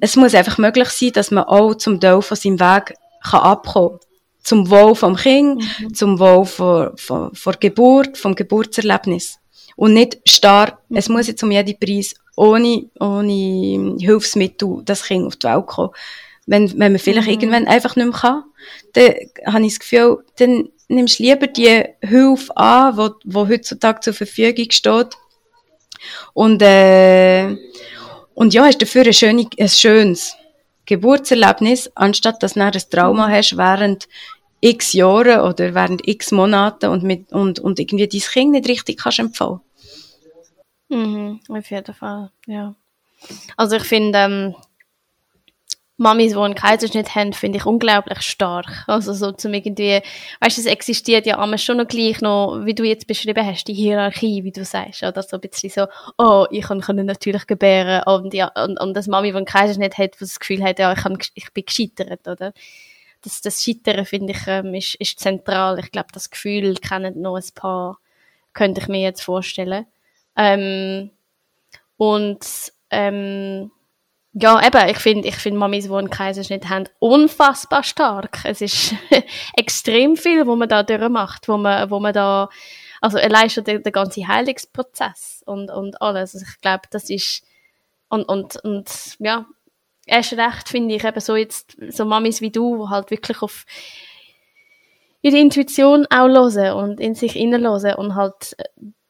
es 0.00 0.16
muss 0.16 0.34
einfach 0.34 0.58
möglich 0.58 0.88
sein, 0.88 1.12
dass 1.12 1.30
man 1.30 1.44
auch 1.44 1.74
zum 1.74 2.00
Teil 2.00 2.20
von 2.22 2.36
seinem 2.36 2.58
Weg 2.58 2.94
kann 3.22 3.40
abkommen 3.40 3.98
zum 4.46 4.70
Wohl 4.70 4.94
vom 4.94 5.16
Kind, 5.16 5.60
mhm. 5.80 5.92
zum 5.92 6.20
Wohl 6.20 6.44
vor, 6.44 6.92
vor, 6.94 7.32
vor 7.34 7.54
Geburt, 7.54 8.16
vom 8.16 8.36
Geburtserlebnis. 8.36 9.40
Und 9.74 9.92
nicht 9.92 10.20
starr, 10.24 10.78
mhm. 10.88 10.96
es 10.96 11.08
muss 11.08 11.26
jetzt 11.26 11.42
um 11.42 11.50
jeden 11.50 11.76
Preis, 11.80 12.14
ohne, 12.36 12.88
ohne 13.00 13.96
Hilfsmittel, 13.98 14.82
das 14.84 15.02
Kind 15.02 15.26
auf 15.26 15.34
die 15.34 15.48
Welt 15.48 15.66
kommen. 15.66 15.90
Wenn, 16.46 16.70
wenn 16.78 16.92
man 16.92 17.00
vielleicht 17.00 17.26
mhm. 17.26 17.32
irgendwann 17.32 17.66
einfach 17.66 17.96
nicht 17.96 18.06
mehr 18.06 18.16
kann, 18.16 18.44
dann 18.92 19.14
habe 19.52 19.66
ich 19.66 19.72
das 19.72 19.80
Gefühl, 19.80 20.24
dann 20.36 20.68
nimmst 20.86 21.18
du 21.18 21.24
lieber 21.24 21.48
die 21.48 21.82
Hilfe 22.00 22.56
an, 22.56 22.96
die, 22.96 23.28
die 23.28 23.36
heutzutage 23.36 24.00
zur 24.00 24.14
Verfügung 24.14 24.70
steht. 24.70 25.08
Und, 26.34 26.62
äh, 26.62 27.56
und 28.34 28.54
ja, 28.54 28.64
hast 28.64 28.80
dafür 28.80 29.04
ein, 29.04 29.12
schöne, 29.12 29.48
ein 29.58 29.68
schönes 29.68 30.36
Geburtserlebnis, 30.84 31.90
anstatt 31.96 32.44
dass 32.44 32.54
du 32.54 32.60
ein 32.60 32.72
Trauma 32.90 33.28
hast 33.28 33.56
während 33.56 34.06
x 34.60 34.92
Jahre 34.92 35.42
oder 35.42 35.74
während 35.74 36.06
x 36.06 36.32
Monaten 36.32 36.90
und, 36.90 37.02
mit, 37.02 37.32
und, 37.32 37.58
und 37.60 37.78
irgendwie 37.78 38.08
dein 38.08 38.20
Kind 38.20 38.52
nicht 38.52 38.68
richtig 38.68 38.98
kannst 38.98 39.18
empfangen. 39.18 39.60
Mhm, 40.88 41.40
auf 41.48 41.70
jeden 41.70 41.94
Fall, 41.94 42.30
ja. 42.46 42.74
Also 43.56 43.76
ich 43.76 43.84
finde, 43.84 44.18
ähm, 44.18 44.54
Mamis, 45.98 46.32
die 46.32 46.38
einen 46.38 46.54
Kaiserschnitt 46.54 47.14
haben, 47.14 47.32
finde 47.32 47.56
ich 47.56 47.64
unglaublich 47.64 48.20
stark. 48.20 48.84
Also 48.86 49.14
so 49.14 49.32
zum 49.32 49.54
irgendwie, 49.54 50.02
weißt 50.40 50.58
du, 50.58 50.60
es 50.60 50.66
existiert 50.66 51.24
ja 51.24 51.42
immer 51.42 51.56
schon 51.56 51.78
noch 51.78 51.88
gleich 51.88 52.20
noch, 52.20 52.60
wie 52.64 52.74
du 52.74 52.84
jetzt 52.84 53.06
beschrieben 53.06 53.46
hast, 53.46 53.64
die 53.64 53.72
Hierarchie, 53.72 54.44
wie 54.44 54.52
du 54.52 54.64
sagst, 54.64 55.02
oder 55.02 55.22
so 55.22 55.38
ein 55.38 55.40
bisschen 55.40 55.70
so, 55.70 55.86
oh, 56.18 56.44
ich 56.50 56.64
kann, 56.64 56.82
natürlich 57.06 57.46
gebären 57.46 58.02
und, 58.04 58.34
ja, 58.34 58.48
und, 58.62 58.78
und 58.78 58.94
das 58.94 59.06
Mami, 59.06 59.30
die 59.30 59.36
einen 59.36 59.46
Kaiserschnitt 59.46 59.96
hat, 59.96 60.20
das 60.20 60.38
Gefühl 60.38 60.62
hat, 60.62 60.78
ja, 60.78 60.92
ich, 60.92 60.98
kann, 60.98 61.16
ich 61.34 61.50
bin 61.54 61.64
gescheitert, 61.64 62.28
oder? 62.28 62.52
Das, 63.26 63.40
das 63.40 63.62
Scheitern, 63.62 64.06
finde 64.06 64.32
ich, 64.32 64.46
ähm, 64.46 64.72
ist, 64.74 64.94
ist 64.94 65.18
zentral. 65.18 65.80
Ich 65.80 65.90
glaube, 65.90 66.08
das 66.12 66.30
Gefühl 66.30 66.76
kennen 66.76 67.20
noch 67.20 67.36
ein 67.36 67.44
paar, 67.54 67.98
könnte 68.52 68.80
ich 68.80 68.88
mir 68.88 69.00
jetzt 69.00 69.22
vorstellen. 69.22 69.86
Ähm, 70.36 71.10
und 71.96 72.72
ähm, 72.90 73.72
ja, 74.32 74.64
eben, 74.64 74.88
ich 74.90 74.98
finde, 74.98 75.28
ich 75.28 75.34
finde 75.36 75.58
Mamis, 75.58 75.86
die 75.86 75.92
einen 75.92 76.10
Kaiserschnitt 76.10 76.68
haben, 76.68 76.84
unfassbar 77.00 77.82
stark. 77.82 78.40
Es 78.44 78.60
ist 78.60 78.94
extrem 79.56 80.16
viel, 80.16 80.46
wo 80.46 80.54
man 80.54 80.68
da 80.68 80.82
durchmacht, 80.82 81.48
wo 81.48 81.56
man, 81.56 81.90
wo 81.90 81.98
man 81.98 82.12
da, 82.12 82.48
also 83.00 83.18
allein 83.18 83.50
schon 83.50 83.64
der, 83.64 83.80
der 83.80 83.92
ganze 83.92 84.28
Heilungsprozess 84.28 85.42
und, 85.46 85.70
und 85.70 86.00
alles. 86.00 86.34
Also 86.34 86.46
ich 86.48 86.60
glaube, 86.60 86.82
das 86.90 87.10
ist, 87.10 87.42
und, 88.08 88.24
und, 88.24 88.56
und, 88.62 89.16
ja, 89.18 89.46
erst 90.06 90.32
recht 90.32 90.68
finde 90.68 90.94
ich 90.94 91.04
eben 91.04 91.20
so 91.20 91.36
jetzt, 91.36 91.76
so 91.90 92.04
Mamis 92.04 92.40
wie 92.40 92.50
du, 92.50 92.78
die 92.78 92.90
halt 92.90 93.10
wirklich 93.10 93.42
auf 93.42 93.66
ihre 95.20 95.38
Intuition 95.38 96.06
auch 96.06 96.28
hören 96.28 96.72
und 96.74 97.00
in 97.00 97.14
sich 97.14 97.32
hineinhören 97.32 97.94
und 97.96 98.14
halt 98.14 98.54
äh, 98.58 98.64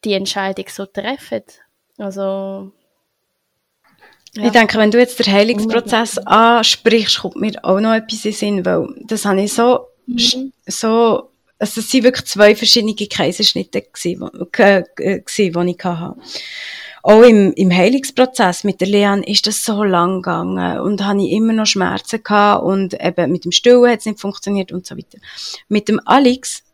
die 0.05 0.15
Entscheidung 0.15 0.67
so 0.69 0.87
treffen. 0.87 1.43
Also, 1.99 2.73
ja. 4.35 4.45
Ich 4.45 4.53
denke, 4.53 4.79
wenn 4.79 4.91
du 4.91 4.99
jetzt 4.99 5.19
den 5.19 5.33
Heilungsprozess 5.33 6.19
ansprichst, 6.19 7.21
kommt 7.21 7.37
mir 7.37 7.53
auch 7.63 7.81
noch 7.81 7.95
etwas 7.95 8.25
in 8.25 8.33
Sinn, 8.33 8.65
weil 8.65 8.89
das 9.05 9.25
habe 9.25 9.43
ich 9.43 9.53
so, 9.53 9.87
mhm. 10.07 10.53
so, 10.67 11.31
also 11.59 11.81
es 11.81 11.91
sind 11.91 12.05
wirklich 12.05 12.27
zwei 12.27 12.55
verschiedene 12.55 12.95
Kaiserschnitte 12.95 13.83
gewesen, 13.83 14.29
äh, 14.59 15.23
die 15.37 15.43
ich 15.71 15.85
hatte. 15.85 16.17
Auch 17.07 17.23
im, 17.23 17.53
im 17.53 17.71
Heilungsprozess 17.71 18.65
mit 18.65 18.81
der 18.81 18.89
Leanne 18.89 19.25
ist 19.29 19.47
das 19.47 19.63
so 19.63 19.85
lang 19.85 20.23
gegangen 20.23 20.81
und 20.81 21.05
habe 21.05 21.23
ich 21.23 21.31
immer 21.31 21.53
noch 21.53 21.67
Schmerzen 21.67 22.21
gehabt 22.21 22.65
und 22.65 23.01
eben 23.01 23.31
mit 23.31 23.45
dem 23.45 23.53
Stillen 23.53 23.89
hat 23.89 24.01
es 24.01 24.07
nicht 24.07 24.19
funktioniert 24.19 24.73
und 24.73 24.85
so 24.85 24.97
weiter. 24.97 25.19
Mit 25.69 25.89
dem 25.89 26.01
Alex, 26.05 26.65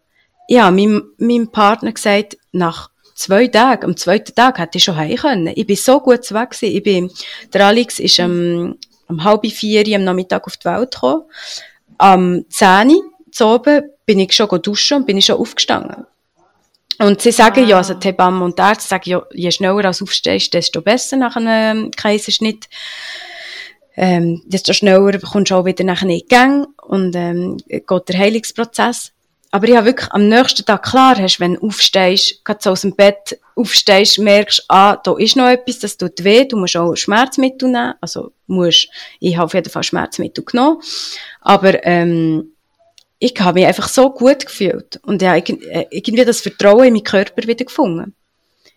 ja, 0.48 0.70
meinem, 0.70 1.12
meinem 1.18 1.52
Partner 1.52 1.92
gesagt, 1.92 2.38
nach 2.50 2.88
zwei 3.14 3.46
Tagen, 3.46 3.84
am 3.84 3.96
zweiten 3.98 4.34
Tag 4.34 4.58
hätte 4.58 4.78
ich 4.78 4.84
schon 4.84 4.96
heim 4.96 5.16
können. 5.16 5.52
Ich 5.54 5.66
bin 5.66 5.76
so 5.76 6.00
gut 6.00 6.32
weg 6.32 6.50
gewesen. 6.52 6.76
Ich 6.76 6.82
bin, 6.82 7.10
der 7.52 7.66
Alex 7.66 7.98
ist 7.98 8.18
am, 8.18 8.76
um 9.08 9.24
halb 9.24 9.46
vier 9.46 9.84
am 9.94 10.04
Nachmittag 10.04 10.46
auf 10.46 10.56
die 10.56 10.64
Welt 10.64 10.92
gekommen. 10.92 11.24
Am 11.98 12.46
zehn 12.48 13.02
zu 13.30 13.46
oben 13.48 13.82
bin 14.06 14.18
ich 14.18 14.32
schon 14.32 14.48
duschen 14.62 14.96
und 14.96 15.06
bin 15.06 15.18
ich 15.18 15.26
schon 15.26 15.36
aufgestanden. 15.36 16.06
Und 17.02 17.20
sie 17.20 17.32
sagen 17.32 17.64
ah. 17.64 17.68
ja, 17.68 17.76
also 17.78 17.94
Hebammen 18.00 18.42
und 18.42 18.58
Ärzte 18.58 18.88
sagen 18.88 19.10
ja, 19.10 19.22
je 19.32 19.50
schneller 19.50 19.82
du 19.82 19.88
aufstehst, 19.88 20.54
desto 20.54 20.82
besser 20.82 21.16
nach 21.16 21.34
einem 21.34 21.90
Kaiserschnitt. 21.90 22.68
Ähm, 23.96 24.42
desto 24.46 24.72
schneller 24.72 25.18
kommst 25.18 25.50
du 25.50 25.56
auch 25.56 25.64
wieder 25.64 25.84
nachher 25.84 26.08
in 26.08 26.22
Gang 26.28 26.68
und 26.82 27.14
ähm, 27.16 27.56
geht 27.66 28.08
der 28.08 28.18
Heilungsprozess. 28.18 29.12
Aber 29.50 29.68
ich 29.68 29.76
habe 29.76 29.86
wirklich 29.86 30.10
am 30.12 30.28
nächsten 30.28 30.64
Tag 30.64 30.82
klar, 30.82 31.18
hast, 31.18 31.40
wenn 31.40 31.54
du 31.54 31.66
aufstehst, 31.66 32.42
gerade 32.44 32.60
so 32.62 32.70
aus 32.70 32.82
dem 32.82 32.96
Bett 32.96 33.38
aufstehst, 33.54 34.18
merkst, 34.18 34.64
ah, 34.68 34.96
da 34.96 35.14
ist 35.18 35.36
noch 35.36 35.48
etwas, 35.48 35.80
das 35.80 35.98
tut 35.98 36.24
weh, 36.24 36.46
du 36.46 36.56
musst 36.56 36.76
auch 36.76 36.94
Schmerzmittel 36.94 37.68
nehmen. 37.68 37.94
Also, 38.00 38.32
musst, 38.46 38.88
ich 39.20 39.36
habe 39.36 39.44
auf 39.44 39.54
jeden 39.54 39.68
Fall 39.68 39.82
Schmerzmittel 39.82 40.42
genommen. 40.44 40.80
Aber, 41.42 41.84
ähm, 41.84 42.51
ich 43.22 43.40
habe 43.40 43.60
mich 43.60 43.68
einfach 43.68 43.88
so 43.88 44.10
gut 44.10 44.46
gefühlt 44.46 44.98
und 45.04 45.22
ich 45.22 45.28
habe 45.28 45.38
äh, 45.38 45.86
irgendwie 45.90 46.24
das 46.24 46.40
Vertrauen 46.40 46.86
in 46.86 46.94
meinen 46.94 47.04
Körper 47.04 47.46
wieder 47.46 47.64
gefunden. 47.64 48.16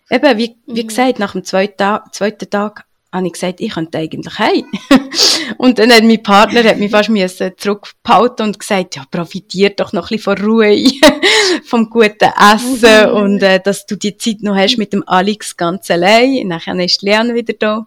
Eben, 0.08 0.38
wie, 0.38 0.56
wie 0.66 0.84
mhm. 0.84 0.86
gesagt, 0.86 1.18
nach 1.18 1.32
dem 1.32 1.42
zweiten 1.42 1.76
Tag, 1.76 2.14
zweiten 2.14 2.48
Tag 2.48 2.84
habe 3.12 3.26
ich 3.26 3.32
gesagt, 3.32 3.60
ich 3.60 3.72
könnte 3.72 3.98
eigentlich 3.98 4.38
heim. 4.38 4.64
und 5.58 5.80
dann 5.80 5.90
hat 5.90 6.04
mein 6.04 6.22
Partner 6.22 6.62
hat 6.62 6.78
mich 6.78 6.92
fast 6.92 7.08
müssen 7.08 7.54
zurückgehalten 7.56 8.46
und 8.46 8.60
gesagt, 8.60 8.94
ja, 8.94 9.04
profitiert 9.10 9.80
doch 9.80 9.92
noch 9.92 10.12
ein 10.12 10.16
bisschen 10.16 10.36
von 10.36 10.46
Ruhe, 10.46 10.76
vom 11.64 11.90
guten 11.90 12.30
Essen 12.38 13.10
mhm. 13.10 13.16
und 13.16 13.42
äh, 13.42 13.58
dass 13.58 13.84
du 13.86 13.96
die 13.96 14.16
Zeit 14.16 14.42
noch 14.42 14.54
hast 14.54 14.78
mit 14.78 14.92
dem 14.92 15.02
Alex 15.08 15.56
ganz 15.56 15.90
allein. 15.90 16.46
Nachher 16.46 16.78
ist 16.78 17.02
Leon 17.02 17.34
wieder 17.34 17.54
da. 17.58 17.86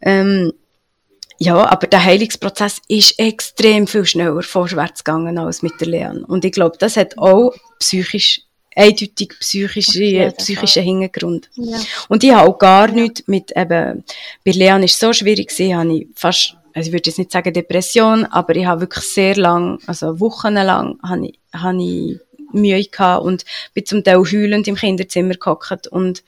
Ähm, 0.00 0.52
ja, 1.38 1.70
aber 1.70 1.86
der 1.86 2.04
Heilungsprozess 2.04 2.82
ist 2.88 3.18
extrem 3.18 3.86
viel 3.86 4.04
schneller 4.04 4.42
vorwärts 4.42 5.04
gegangen 5.04 5.38
als 5.38 5.62
mit 5.62 5.80
der 5.80 5.88
Leon. 5.88 6.24
Und 6.24 6.44
ich 6.44 6.52
glaube, 6.52 6.76
das 6.78 6.96
hat 6.96 7.16
auch 7.16 7.54
psychisch, 7.78 8.42
eindeutig 8.74 9.34
psychische, 9.38 10.34
psychischen 10.36 10.82
Hintergrund. 10.82 11.48
Ja. 11.54 11.78
Und 12.08 12.24
ich 12.24 12.32
habe 12.32 12.48
auch 12.48 12.58
gar 12.58 12.88
ja. 12.88 12.94
nichts 12.94 13.22
mit 13.28 13.56
eben, 13.56 14.04
bei 14.44 14.50
Leon 14.50 14.82
ist 14.82 14.94
es 14.94 15.00
so 15.00 15.12
schwierig 15.12 15.48
gewesen, 15.48 15.76
habe 15.76 15.96
ich 15.96 16.08
fast, 16.14 16.56
also 16.74 16.88
ich 16.88 16.92
würde 16.92 17.08
jetzt 17.08 17.18
nicht 17.18 17.30
sagen 17.30 17.52
Depression, 17.52 18.24
aber 18.26 18.56
ich 18.56 18.66
habe 18.66 18.80
wirklich 18.82 19.04
sehr 19.04 19.36
lang, 19.36 19.78
also 19.86 20.18
wochenlang, 20.18 20.98
habe 21.02 21.26
ich, 21.28 21.38
habe 21.52 21.82
ich 21.82 22.18
Mühe 22.52 22.84
gehabt 22.84 23.24
und 23.24 23.44
bin 23.74 23.86
zum 23.86 24.02
Teil 24.02 24.18
heulend 24.18 24.66
im 24.66 24.74
Kinderzimmer 24.74 25.34
gehockt 25.34 25.86
und 25.86 26.24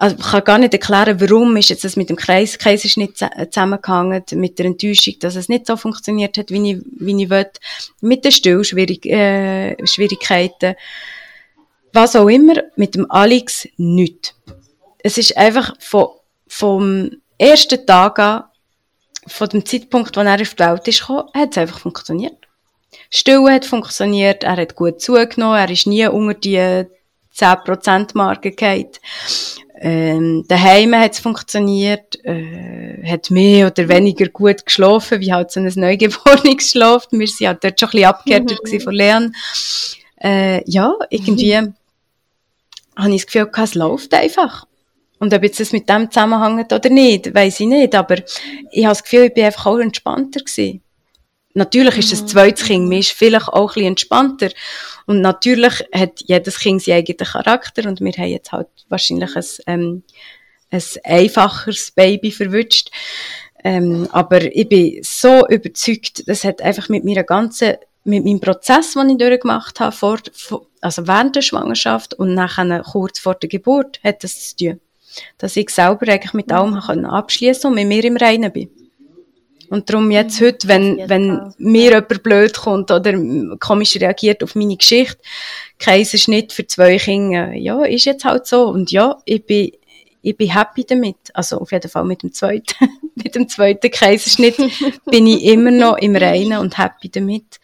also 0.00 0.16
ich 0.18 0.24
kann 0.24 0.44
gar 0.44 0.56
nicht 0.56 0.72
erklären, 0.72 1.20
warum 1.20 1.58
ist 1.58 1.68
jetzt 1.68 1.84
das 1.84 1.94
mit 1.94 2.08
dem 2.08 2.16
Kreis, 2.16 2.58
Kaiserschnitt 2.58 3.18
zusammengehangen, 3.18 4.24
mit 4.32 4.58
der 4.58 4.64
Enttäuschung, 4.64 5.16
dass 5.20 5.36
es 5.36 5.50
nicht 5.50 5.66
so 5.66 5.76
funktioniert 5.76 6.38
hat, 6.38 6.50
wie 6.50 6.72
ich, 6.72 6.82
wie 6.98 7.22
ich 7.22 7.28
will, 7.28 7.50
mit 8.00 8.24
den 8.24 8.32
Stillschwierigkeiten, 8.32 9.12
äh, 9.12 9.86
Schwierigkeiten, 9.86 10.74
was 11.92 12.16
auch 12.16 12.28
immer, 12.28 12.54
mit 12.76 12.94
dem 12.94 13.10
Alex 13.10 13.68
nicht. 13.76 14.34
Es 15.00 15.18
ist 15.18 15.36
einfach 15.36 15.74
von, 15.80 16.08
vom 16.48 17.10
ersten 17.36 17.84
Tag 17.84 18.18
an, 18.20 18.44
von 19.26 19.50
dem 19.50 19.66
Zeitpunkt, 19.66 20.16
wo 20.16 20.20
er 20.22 20.40
auf 20.40 20.54
die 20.54 20.64
Welt 20.64 20.88
ist 20.88 21.00
gekommen, 21.00 21.28
hat 21.34 21.50
es 21.50 21.58
einfach 21.58 21.78
funktioniert. 21.78 22.38
Stillen 23.10 23.52
hat 23.52 23.66
funktioniert, 23.66 24.44
er 24.44 24.56
hat 24.56 24.76
gut 24.76 25.02
zugenommen, 25.02 25.58
er 25.58 25.70
ist 25.70 25.86
nie 25.86 26.06
unter 26.06 26.32
die 26.32 26.86
10%-Marke 27.36 28.52
gefallen. 28.52 28.92
Ähm, 29.82 30.44
daheim 30.46 30.94
hat 30.94 31.12
es 31.14 31.20
funktioniert, 31.20 32.22
äh, 32.24 33.02
hat 33.10 33.30
mehr 33.30 33.68
oder 33.68 33.88
weniger 33.88 34.28
gut 34.28 34.66
geschlafen, 34.66 35.20
wie 35.20 35.32
halt 35.32 35.50
so 35.50 35.58
ein 35.58 35.72
Neugeborenes 35.74 36.70
schläft. 36.70 37.12
Wir 37.12 37.26
sind 37.26 37.40
ja 37.40 37.54
dort 37.54 37.80
schon 37.80 37.88
ein 37.88 37.92
bisschen 37.92 38.08
abgehärtet 38.08 38.58
mhm. 38.62 38.80
von 38.80 38.92
Lernen. 38.92 39.36
Äh, 40.22 40.70
ja, 40.70 40.92
irgendwie 41.08 41.58
mhm. 41.58 41.74
habe 42.94 43.14
ich 43.14 43.24
das 43.24 43.32
Gefühl, 43.32 43.50
es 43.56 43.74
läuft 43.74 44.12
einfach. 44.12 44.66
Und 45.18 45.32
ob 45.32 45.42
jetzt 45.42 45.60
das 45.60 45.72
mit 45.72 45.88
dem 45.88 46.10
zusammenhängt 46.10 46.72
oder 46.72 46.90
nicht, 46.90 47.34
weiß 47.34 47.60
ich 47.60 47.66
nicht, 47.66 47.94
aber 47.94 48.16
ich 48.70 48.84
habe 48.84 48.92
das 48.92 49.02
Gefühl, 49.02 49.24
ich 49.24 49.34
bin 49.34 49.44
einfach 49.44 49.66
auch 49.66 49.78
entspannter 49.78 50.40
gewesen. 50.40 50.82
Natürlich 51.54 51.98
ist 51.98 52.12
das 52.12 52.22
mhm. 52.22 52.26
zweite 52.28 52.64
Kind, 52.64 52.88
man 52.88 52.98
ist 52.98 53.12
vielleicht 53.12 53.48
auch 53.48 53.70
ein 53.70 53.74
bisschen 53.74 53.88
entspannter. 53.88 54.50
Und 55.06 55.20
natürlich 55.20 55.84
hat 55.92 56.20
jedes 56.20 56.58
Kind 56.60 56.82
seinen 56.82 56.98
eigenen 56.98 57.26
Charakter 57.26 57.88
und 57.88 58.00
wir 58.00 58.12
haben 58.12 58.30
jetzt 58.30 58.52
halt 58.52 58.68
wahrscheinlich 58.88 59.36
ein, 59.36 59.44
ähm, 59.66 60.02
ein 60.70 60.82
einfacheres 61.04 61.90
Baby 61.90 62.30
verwünscht. 62.30 62.90
Ähm, 63.64 64.08
aber 64.12 64.42
ich 64.54 64.68
bin 64.68 65.00
so 65.02 65.46
überzeugt, 65.48 66.26
das 66.28 66.44
hat 66.44 66.62
einfach 66.62 66.88
mit 66.88 67.04
meiner 67.04 67.24
ganzen, 67.24 67.74
mit 68.04 68.24
meinem 68.24 68.40
Prozess, 68.40 68.94
den 68.94 69.10
ich 69.10 69.18
durchgemacht 69.18 69.80
habe, 69.80 69.94
vor, 69.94 70.20
also 70.80 71.06
während 71.06 71.36
der 71.36 71.42
Schwangerschaft 71.42 72.14
und 72.14 72.34
nachher 72.34 72.82
kurz 72.82 73.18
vor 73.18 73.34
der 73.34 73.48
Geburt, 73.48 74.00
hat 74.04 74.22
das 74.24 74.50
zu 74.50 74.56
tun. 74.56 74.80
Dass 75.38 75.56
ich 75.56 75.70
selber 75.70 76.10
eigentlich 76.10 76.32
mit 76.32 76.52
allem 76.52 76.70
mhm. 76.70 77.04
abschließen 77.04 77.68
und 77.68 77.74
mit 77.74 77.88
mir 77.88 78.04
im 78.04 78.16
Reinen 78.16 78.52
bin. 78.52 78.70
Und 79.70 79.88
darum 79.88 80.10
jetzt 80.10 80.40
heute, 80.40 80.66
wenn, 80.66 81.08
wenn 81.08 81.54
mir 81.58 81.92
jemand 81.92 82.22
blöd 82.24 82.58
kommt 82.58 82.90
oder 82.90 83.14
komisch 83.60 83.94
reagiert 83.96 84.42
auf 84.42 84.56
meine 84.56 84.76
Geschichte, 84.76 85.16
Kaiserschnitt 85.78 86.52
für 86.52 86.66
zwei 86.66 86.98
Kinder, 86.98 87.52
ja, 87.52 87.84
ist 87.84 88.04
jetzt 88.04 88.24
halt 88.24 88.48
so. 88.48 88.66
Und 88.66 88.90
ja, 88.90 89.16
ich 89.24 89.46
bin, 89.46 89.70
ich 90.22 90.36
bin 90.36 90.52
happy 90.52 90.84
damit. 90.84 91.16
Also 91.34 91.58
auf 91.58 91.70
jeden 91.70 91.88
Fall 91.88 92.04
mit 92.04 92.24
dem 92.24 92.32
zweiten, 92.32 92.74
mit 93.14 93.36
dem 93.36 93.48
zweiten 93.48 93.92
Kaiserschnitt 93.92 94.56
bin 95.06 95.28
ich 95.28 95.44
immer 95.44 95.70
noch 95.70 95.98
im 95.98 96.16
Reinen 96.16 96.58
und 96.58 96.76
happy 96.76 97.08
damit. 97.08 97.60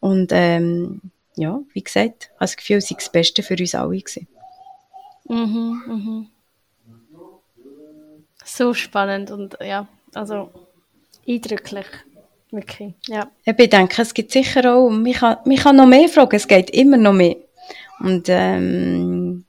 Und 0.00 0.32
ähm, 0.32 1.00
ja, 1.36 1.60
wie 1.72 1.82
gesagt, 1.84 2.30
habe 2.30 2.40
das 2.40 2.56
Gefühl, 2.56 2.78
es 2.78 2.90
war 2.90 2.98
das 2.98 3.12
Beste 3.12 3.44
für 3.44 3.54
uns 3.54 3.76
alle. 3.76 3.96
Gewesen. 3.96 4.26
Mhm, 5.28 5.82
mhm. 5.86 6.26
So 8.44 8.74
spannend 8.74 9.30
und 9.30 9.56
ja, 9.60 9.86
also 10.14 10.50
eindrücklich. 11.28 11.86
Wirklich, 12.50 12.94
ja. 13.06 13.30
Ich 13.44 13.54
denke, 13.68 14.00
es 14.00 14.14
gibt 14.14 14.32
sicher 14.32 14.74
auch, 14.74 14.88
man 14.88 15.12
kann, 15.12 15.36
man 15.44 15.56
kann 15.56 15.76
noch 15.76 15.86
mehr 15.86 16.08
fragen, 16.08 16.36
es 16.36 16.48
geht 16.48 16.70
immer 16.70 16.96
noch 16.96 17.12
mehr. 17.12 17.36
Und 18.00 18.26
ähm, 18.28 19.44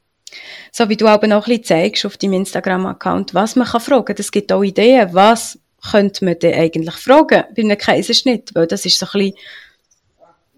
so 0.72 0.90
wie 0.90 0.98
du 0.98 1.08
auch 1.08 1.22
noch 1.22 1.48
ein 1.48 1.50
bisschen 1.50 1.64
zeigst 1.64 2.06
auf 2.06 2.18
deinem 2.18 2.34
Instagram-Account, 2.34 3.34
was 3.34 3.56
man 3.56 3.68
kann 3.68 3.82
fragen, 3.82 4.16
es 4.18 4.32
gibt 4.32 4.52
auch 4.52 4.64
Ideen, 4.64 5.14
was 5.14 5.60
könnte 5.92 6.26
man 6.26 6.38
denn 6.40 6.60
eigentlich 6.60 6.96
fragen 6.96 7.44
bei 7.56 7.62
einem 7.62 7.78
Kaiserschnitt, 7.78 8.54
weil 8.54 8.68
das 8.68 8.86
ist 8.86 9.00
so 9.00 9.06
ein 9.06 9.12
bisschen 9.14 9.38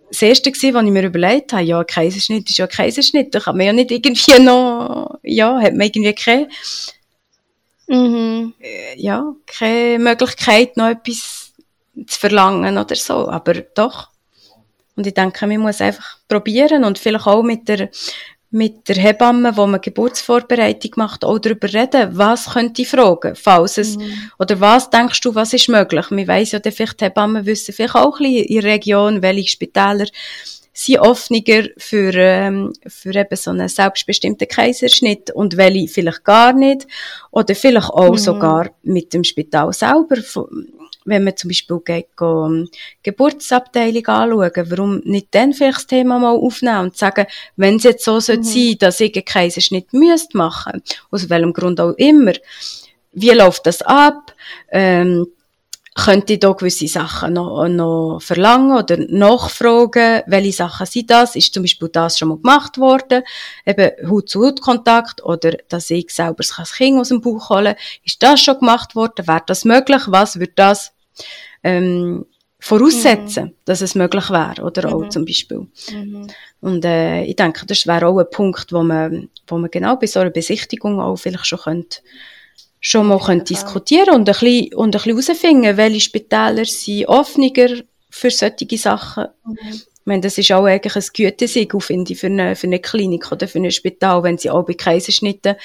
das 0.10 0.22
Erste 0.24 0.52
gewesen, 0.52 0.74
was 0.74 0.84
ich 0.84 0.92
mir 0.92 1.06
überlegt 1.06 1.54
habe, 1.54 1.64
ja, 1.64 1.84
Kaiserschnitt 1.84 2.50
ist 2.50 2.58
ja 2.58 2.66
ein 2.66 2.72
Kaiserschnitt, 2.72 3.34
da 3.34 3.40
kann 3.40 3.56
man 3.56 3.68
ja 3.68 3.74
nicht 3.74 3.92
irgendwie 3.92 4.42
noch, 4.42 5.20
ja, 5.24 5.58
hat 5.62 5.74
man 5.74 5.88
irgendwie 5.88 6.14
keine 6.14 6.50
mhm. 7.92 8.54
Äh, 8.60 9.00
ja, 9.00 9.34
keine 9.46 10.00
Möglichkeit, 10.00 10.78
noch 10.78 10.90
etwas 10.90 11.54
zu 12.08 12.20
verlangen 12.20 12.78
oder 12.78 12.96
so. 12.96 13.30
Aber 13.30 13.54
doch. 13.54 14.10
Und 14.96 15.08
ich 15.08 15.14
denke, 15.14 15.48
man 15.48 15.60
muss 15.60 15.82
einfach 15.82 16.18
probieren 16.28 16.84
und 16.84 17.00
vielleicht 17.00 17.28
auch 17.28 17.44
mit 17.44 17.68
der, 17.68 17.90
mit 18.52 18.88
der 18.90 18.98
Hebamme, 18.98 19.56
wo 19.56 19.66
man 19.66 19.82
Geburtsvorbereitung 19.82 20.92
macht, 20.98 21.24
auch 21.24 21.40
darüber 21.40 21.72
reden, 21.72 22.18
was 22.18 22.52
könnte 22.52 22.82
ich 22.82 22.90
fragen, 22.90 23.36
falls 23.36 23.78
es, 23.78 23.98
mhm. 23.98 24.32
oder 24.38 24.60
was 24.60 24.90
denkst 24.90 25.22
du, 25.22 25.34
was 25.34 25.54
ist 25.54 25.70
möglich? 25.70 26.12
Man 26.12 26.28
weiss 26.28 26.52
ja, 26.52 26.60
vielleicht 26.64 27.00
die 27.00 27.06
Hebammen 27.06 27.46
wissen 27.46 27.74
vielleicht 27.74 27.96
auch 27.96 28.20
ein 28.20 28.26
bisschen 28.26 28.46
in 28.46 28.62
der 28.62 28.72
Region, 28.72 29.22
welche 29.22 29.50
Spitäler 29.50 30.06
sind 30.86 31.00
offener 31.00 31.70
für, 31.78 32.14
ähm, 32.16 32.74
für 32.88 33.14
eben 33.14 33.36
so 33.36 33.52
einen 33.52 33.68
selbstbestimmten 33.68 34.48
Kaiserschnitt 34.48 35.30
und 35.32 35.58
welche 35.58 35.88
vielleicht 35.88 36.24
gar 36.24 36.54
nicht. 36.54 36.88
Oder 37.30 37.56
vielleicht 37.56 37.90
auch 37.90 38.14
mhm. 38.14 38.18
sogar 38.18 38.72
mit 38.82 39.14
dem 39.14 39.24
Spital 39.24 39.72
selber. 39.74 40.18
Wenn 41.04 41.24
man 41.24 41.36
zum 41.36 41.50
Beispiel 41.50 41.80
geht, 41.84 42.16
go, 42.16 42.46
um, 42.46 42.70
Geburtsabteilung 43.02 44.06
anschauen, 44.08 44.52
warum 44.70 45.02
nicht 45.04 45.28
dann 45.32 45.54
vielleicht 45.54 45.80
das 45.80 45.88
Thema 45.88 46.20
mal 46.20 46.36
aufnehmen 46.36 46.82
und 46.82 46.98
sagen, 46.98 47.26
wenn 47.56 47.78
es 47.78 47.84
jetzt 47.84 48.06
so 48.06 48.16
mhm. 48.16 48.20
sein 48.20 48.44
sollte, 48.44 48.76
dass 48.78 49.00
ich 49.00 49.16
einen 49.16 49.26
Kaiserschnitt 49.26 49.94
müsste 49.94 50.38
machen, 50.38 50.84
aus 51.10 51.30
welchem 51.30 51.54
Grund 51.54 51.80
auch 51.80 51.94
immer, 51.98 52.34
wie 53.14 53.32
läuft 53.32 53.66
das 53.66 53.82
ab? 53.82 54.34
Ähm, 54.72 55.28
könnte 55.94 56.34
ich 56.34 56.40
da 56.40 56.54
gewisse 56.54 56.88
Sachen 56.88 57.34
noch, 57.34 57.68
noch 57.68 58.20
verlangen 58.22 58.78
oder 58.78 58.98
nachfragen, 58.98 60.22
welche 60.26 60.54
Sachen 60.54 60.86
sind 60.86 61.10
das? 61.10 61.36
Ist 61.36 61.54
zum 61.54 61.64
Beispiel 61.64 61.90
das 61.90 62.18
schon 62.18 62.30
mal 62.30 62.38
gemacht 62.38 62.78
worden? 62.78 63.24
Eben 63.66 64.10
Haut-zu-Haut-Kontakt 64.10 65.24
oder 65.24 65.52
dass 65.68 65.90
ich 65.90 66.10
selber 66.12 66.44
das 66.48 66.74
Kind 66.74 66.98
aus 66.98 67.10
dem 67.10 67.20
Bauch 67.20 67.50
holen 67.50 67.76
Ist 68.06 68.24
das 68.24 68.42
schon 68.42 68.60
gemacht 68.60 68.96
worden? 68.96 69.28
Wäre 69.28 69.44
das 69.46 69.66
möglich? 69.66 70.04
Was 70.08 70.40
würde 70.40 70.54
das 70.56 70.94
ähm, 71.62 72.26
voraussetzen, 72.60 73.46
mhm. 73.46 73.54
dass 73.66 73.82
es 73.82 73.94
möglich 73.94 74.30
wäre? 74.30 74.64
Oder 74.64 74.88
mhm. 74.88 74.94
auch 74.94 75.10
zum 75.10 75.26
Beispiel. 75.26 75.68
Mhm. 75.92 76.28
Und 76.62 76.86
äh, 76.86 77.24
ich 77.24 77.36
denke, 77.36 77.66
das 77.66 77.86
wäre 77.86 78.08
auch 78.08 78.18
ein 78.18 78.30
Punkt, 78.32 78.72
wo 78.72 78.82
man, 78.82 79.30
wo 79.46 79.58
man 79.58 79.70
genau 79.70 79.98
bei 79.98 80.08
so 80.08 80.22
einer 80.22 80.30
Besichtigung 80.30 81.02
auch 81.02 81.18
vielleicht 81.18 81.48
schon 81.48 81.60
könnte 81.60 82.00
schon 82.82 83.08
mal 83.08 83.20
können 83.20 83.46
diskutieren 83.46 84.16
und 84.16 84.28
ein 84.28 84.34
bisschen, 84.34 84.74
und 84.74 84.96
ein 84.96 85.02
bisschen 85.02 85.16
herausfinden, 85.16 85.78
welche 85.78 86.02
Spitäler 86.02 86.66
sind 86.66 87.08
offener 87.08 87.84
für 88.10 88.32
solche 88.32 88.78
Sachen. 88.78 89.28
Mhm. 89.46 89.58
Ich 89.72 90.06
meine, 90.06 90.22
das 90.22 90.40
ist 90.40 90.52
auch 90.52 90.66
eigentlich 90.66 90.96
ein 90.96 91.04
Gütesiegel, 91.14 91.80
finde 91.80 92.12
ich, 92.12 92.20
für 92.20 92.28
eine, 92.28 92.56
für 92.56 92.66
eine 92.66 92.80
Klinik 92.80 93.32
oder 93.32 93.48
für 93.48 93.60
ein 93.60 93.72
Spital, 93.72 94.24
wenn 94.24 94.40
sie 94.40 94.50
auch 94.50 94.66
bei 94.66 94.74
Kaiserschnitten 94.74 95.56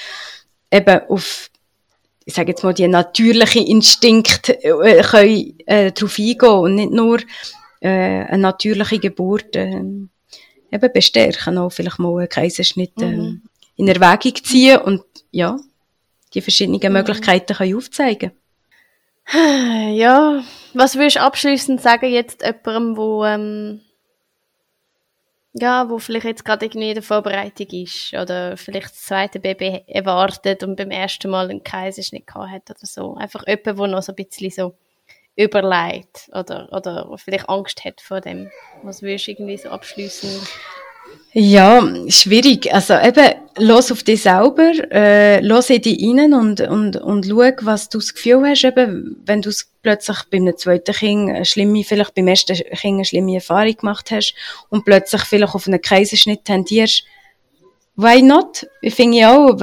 eben 0.71 0.99
auf, 1.09 1.49
ich 2.23 2.35
sage 2.35 2.51
jetzt 2.51 2.63
mal, 2.63 2.73
die 2.73 2.87
natürlichen 2.87 3.65
Instinkte 3.65 4.63
äh, 4.63 5.01
können, 5.01 5.59
äh, 5.65 5.91
darauf 5.91 6.19
eingehen 6.19 6.49
und 6.49 6.75
nicht 6.75 6.91
nur 6.91 7.17
äh, 7.79 7.89
eine 7.89 8.37
natürliche 8.37 8.99
Geburt 8.99 9.55
äh, 9.55 9.81
eben 10.71 10.93
bestärken, 10.93 11.57
auch 11.57 11.71
vielleicht 11.71 11.97
mal 11.97 12.15
einen 12.19 12.29
Kaiserschnitt 12.29 12.93
äh, 13.01 13.05
mhm. 13.05 13.41
in 13.75 13.87
Erwägung 13.87 14.35
ziehen 14.35 14.77
und 14.77 15.03
ja, 15.31 15.57
die 16.33 16.41
verschiedenen 16.41 16.81
mhm. 16.81 16.93
Möglichkeiten 16.93 17.55
können 17.55 17.77
aufzeigen 17.77 18.31
Ja, 19.93 20.43
was 20.73 20.95
würdest 20.95 21.17
du 21.17 21.21
abschließend 21.21 21.81
sagen 21.81 22.11
jetzt 22.11 22.43
jemandem, 22.43 22.97
wo 22.97 23.25
ähm, 23.25 23.81
ja, 25.59 25.89
wo 25.89 25.97
vielleicht 25.97 26.25
jetzt 26.25 26.45
gerade 26.45 26.65
irgendwie 26.65 26.89
in 26.89 26.93
der 26.95 27.03
Vorbereitung 27.03 27.67
ist 27.67 28.13
oder 28.13 28.57
vielleicht 28.57 28.91
das 28.91 29.01
zweite 29.01 29.39
Baby 29.39 29.83
erwartet 29.87 30.63
und 30.63 30.75
beim 30.75 30.91
ersten 30.91 31.31
Mal 31.31 31.49
einen 31.49 31.63
Kaiserschnitt 31.63 32.27
gehabt 32.27 32.51
hat 32.51 32.69
oder 32.69 32.85
so. 32.85 33.15
Einfach 33.15 33.47
jemand, 33.47 33.65
der 33.65 33.87
noch 33.87 34.03
so 34.03 34.11
ein 34.11 34.15
bisschen 34.15 34.51
so 34.51 34.75
überlegt 35.35 36.29
oder, 36.33 36.69
oder 36.71 37.09
vielleicht 37.17 37.49
Angst 37.49 37.85
hat 37.85 38.01
vor 38.01 38.21
dem. 38.21 38.51
Was 38.83 39.01
würdest 39.01 39.27
du 39.27 39.31
irgendwie 39.31 39.57
so 39.57 39.69
abschließend 39.69 40.47
ja, 41.33 41.87
schwierig. 42.07 42.73
Also 42.73 42.95
eben, 42.95 43.35
los 43.59 43.91
auf 43.91 44.03
dich 44.03 44.23
selber, 44.23 44.71
äh, 44.91 45.39
los 45.41 45.69
in 45.69 45.81
dich 45.81 46.01
rein 46.01 46.33
und, 46.33 46.61
und, 46.61 46.95
und 46.95 47.25
schau, 47.27 47.51
was 47.61 47.89
du 47.89 47.99
das 47.99 48.13
Gefühl 48.13 48.43
hast, 48.47 48.63
eben, 48.63 49.21
wenn 49.25 49.41
du 49.41 49.51
plötzlich 49.83 50.17
bei 50.31 50.37
einem 50.37 50.57
zweiten 50.57 50.93
Kind 50.93 51.29
eine 51.29 51.45
schlimme, 51.45 51.83
vielleicht 51.83 52.15
beim 52.15 52.27
ersten 52.27 52.55
Kind 52.55 52.95
eine 52.95 53.05
schlimme 53.05 53.35
Erfahrung 53.35 53.75
gemacht 53.75 54.09
hast 54.11 54.33
und 54.69 54.85
plötzlich 54.85 55.21
vielleicht 55.23 55.53
auf 55.53 55.67
einen 55.67 55.81
Kaiserschnitt 55.81 56.45
tendierst, 56.45 57.03
why 57.95 58.21
not? 58.21 58.65
Ich 58.81 58.95
finde 58.95 59.17
ja 59.17 59.35
auch, 59.35 59.59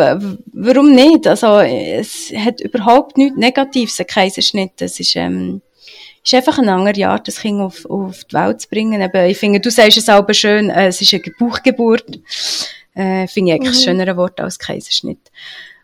warum 0.52 0.92
nicht? 0.92 1.26
Also, 1.26 1.58
es 1.58 2.32
hat 2.36 2.60
überhaupt 2.60 3.16
nichts 3.16 3.36
Negatives, 3.36 3.98
ein 3.98 4.06
Kaiserschnitt. 4.06 4.80
Es 4.80 5.00
ist, 5.00 5.16
ähm, 5.16 5.62
ist 6.24 6.34
einfach 6.34 6.58
eine 6.58 6.72
andere 6.72 7.08
Art, 7.08 7.28
das 7.28 7.40
Kind 7.40 7.60
auf, 7.60 7.84
auf 7.86 8.24
die 8.24 8.34
Welt 8.34 8.60
zu 8.60 8.68
bringen. 8.68 9.00
Eben, 9.00 9.26
ich 9.26 9.38
finde, 9.38 9.60
du 9.60 9.70
sagst 9.70 9.98
es 9.98 10.08
auch 10.08 10.26
schön, 10.32 10.70
äh, 10.70 10.88
es 10.88 11.00
ist 11.00 11.12
eine 11.12 11.22
Bauchgeburt. 11.38 12.20
Äh, 12.94 13.26
finde 13.26 13.50
ich 13.50 13.54
eigentlich 13.54 13.74
mhm. 13.74 13.78
ein 13.78 13.84
schöneres 13.84 14.16
Wort 14.16 14.40
als 14.40 14.58
Kaiserschnitt. 14.58 15.30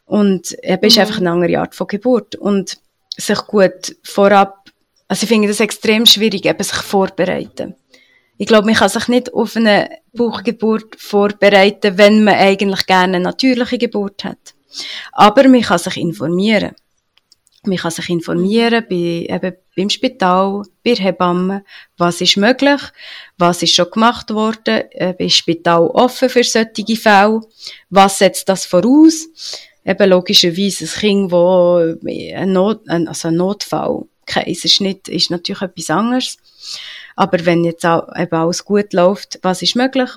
Und 0.07 0.57
eben 0.63 0.81
mhm. 0.81 0.89
ist 0.89 0.99
einfach 0.99 1.19
eine 1.19 1.31
andere 1.31 1.61
Art 1.61 1.75
von 1.75 1.87
Geburt. 1.87 2.37
Und 2.37 2.79
sich 3.17 3.39
gut 3.47 3.97
vorab, 4.03 4.71
also 5.09 5.25
ich 5.25 5.29
finde 5.29 5.49
das 5.49 5.61
extrem 5.61 6.07
schwierig, 6.07 6.47
eben 6.47 6.63
sich 6.63 6.79
vorbereiten. 6.79 7.75
Ich 8.39 8.47
glaube, 8.47 8.67
man 8.67 8.75
kann 8.75 8.89
sich 8.89 9.07
nicht 9.09 9.35
auf 9.35 9.57
eine 9.57 9.91
Bauchgeburt 10.15 10.97
vorbereiten, 10.97 11.99
wenn 11.99 12.25
man 12.25 12.35
eigentlich 12.35 12.87
gerne 12.87 13.17
eine 13.17 13.25
natürliche 13.25 13.77
Geburt 13.77 14.25
hat. 14.25 14.55
Aber 15.13 15.47
man 15.49 15.61
kann 15.61 15.79
sich 15.79 15.99
informieren. 15.99 16.75
Man 17.63 17.77
kann 17.77 17.91
sich 17.91 18.09
informieren 18.09 18.87
bei, 18.89 19.27
eben 19.29 19.55
beim 19.77 19.91
Spital, 19.91 20.63
bei 20.83 20.95
Hebammen, 20.95 21.63
was 21.99 22.23
ist 22.23 22.39
möglich, 22.39 22.81
was 23.37 23.63
ist 23.63 23.75
schon 23.75 23.91
gemacht 23.91 24.31
worden, 24.31 24.91
äh, 24.93 25.15
ist 25.19 25.37
Spital 25.37 25.87
offen 25.89 26.31
für 26.31 26.43
solche 26.43 26.97
Fälle, 26.97 27.43
was 27.91 28.19
setzt 28.19 28.49
das 28.49 28.65
voraus, 28.65 29.29
eben 29.85 30.09
logischerweise 30.09 30.85
ein 30.85 31.01
Kind, 31.01 31.33
wo 31.33 31.77
ein, 31.77 32.53
Not, 32.53 32.89
also 32.89 33.29
ein 33.29 33.37
Notfall, 33.37 34.05
Kaiserschnitt 34.25 35.09
ist 35.09 35.31
natürlich 35.31 35.61
etwas 35.63 35.91
anderes, 35.91 36.39
aber 37.17 37.45
wenn 37.45 37.65
jetzt 37.65 37.85
auch, 37.85 38.09
eben 38.17 38.35
alles 38.37 38.65
gut 38.65 38.93
läuft, 38.95 39.39
was 39.43 39.61
ist 39.61 39.77
möglich? 39.77 40.11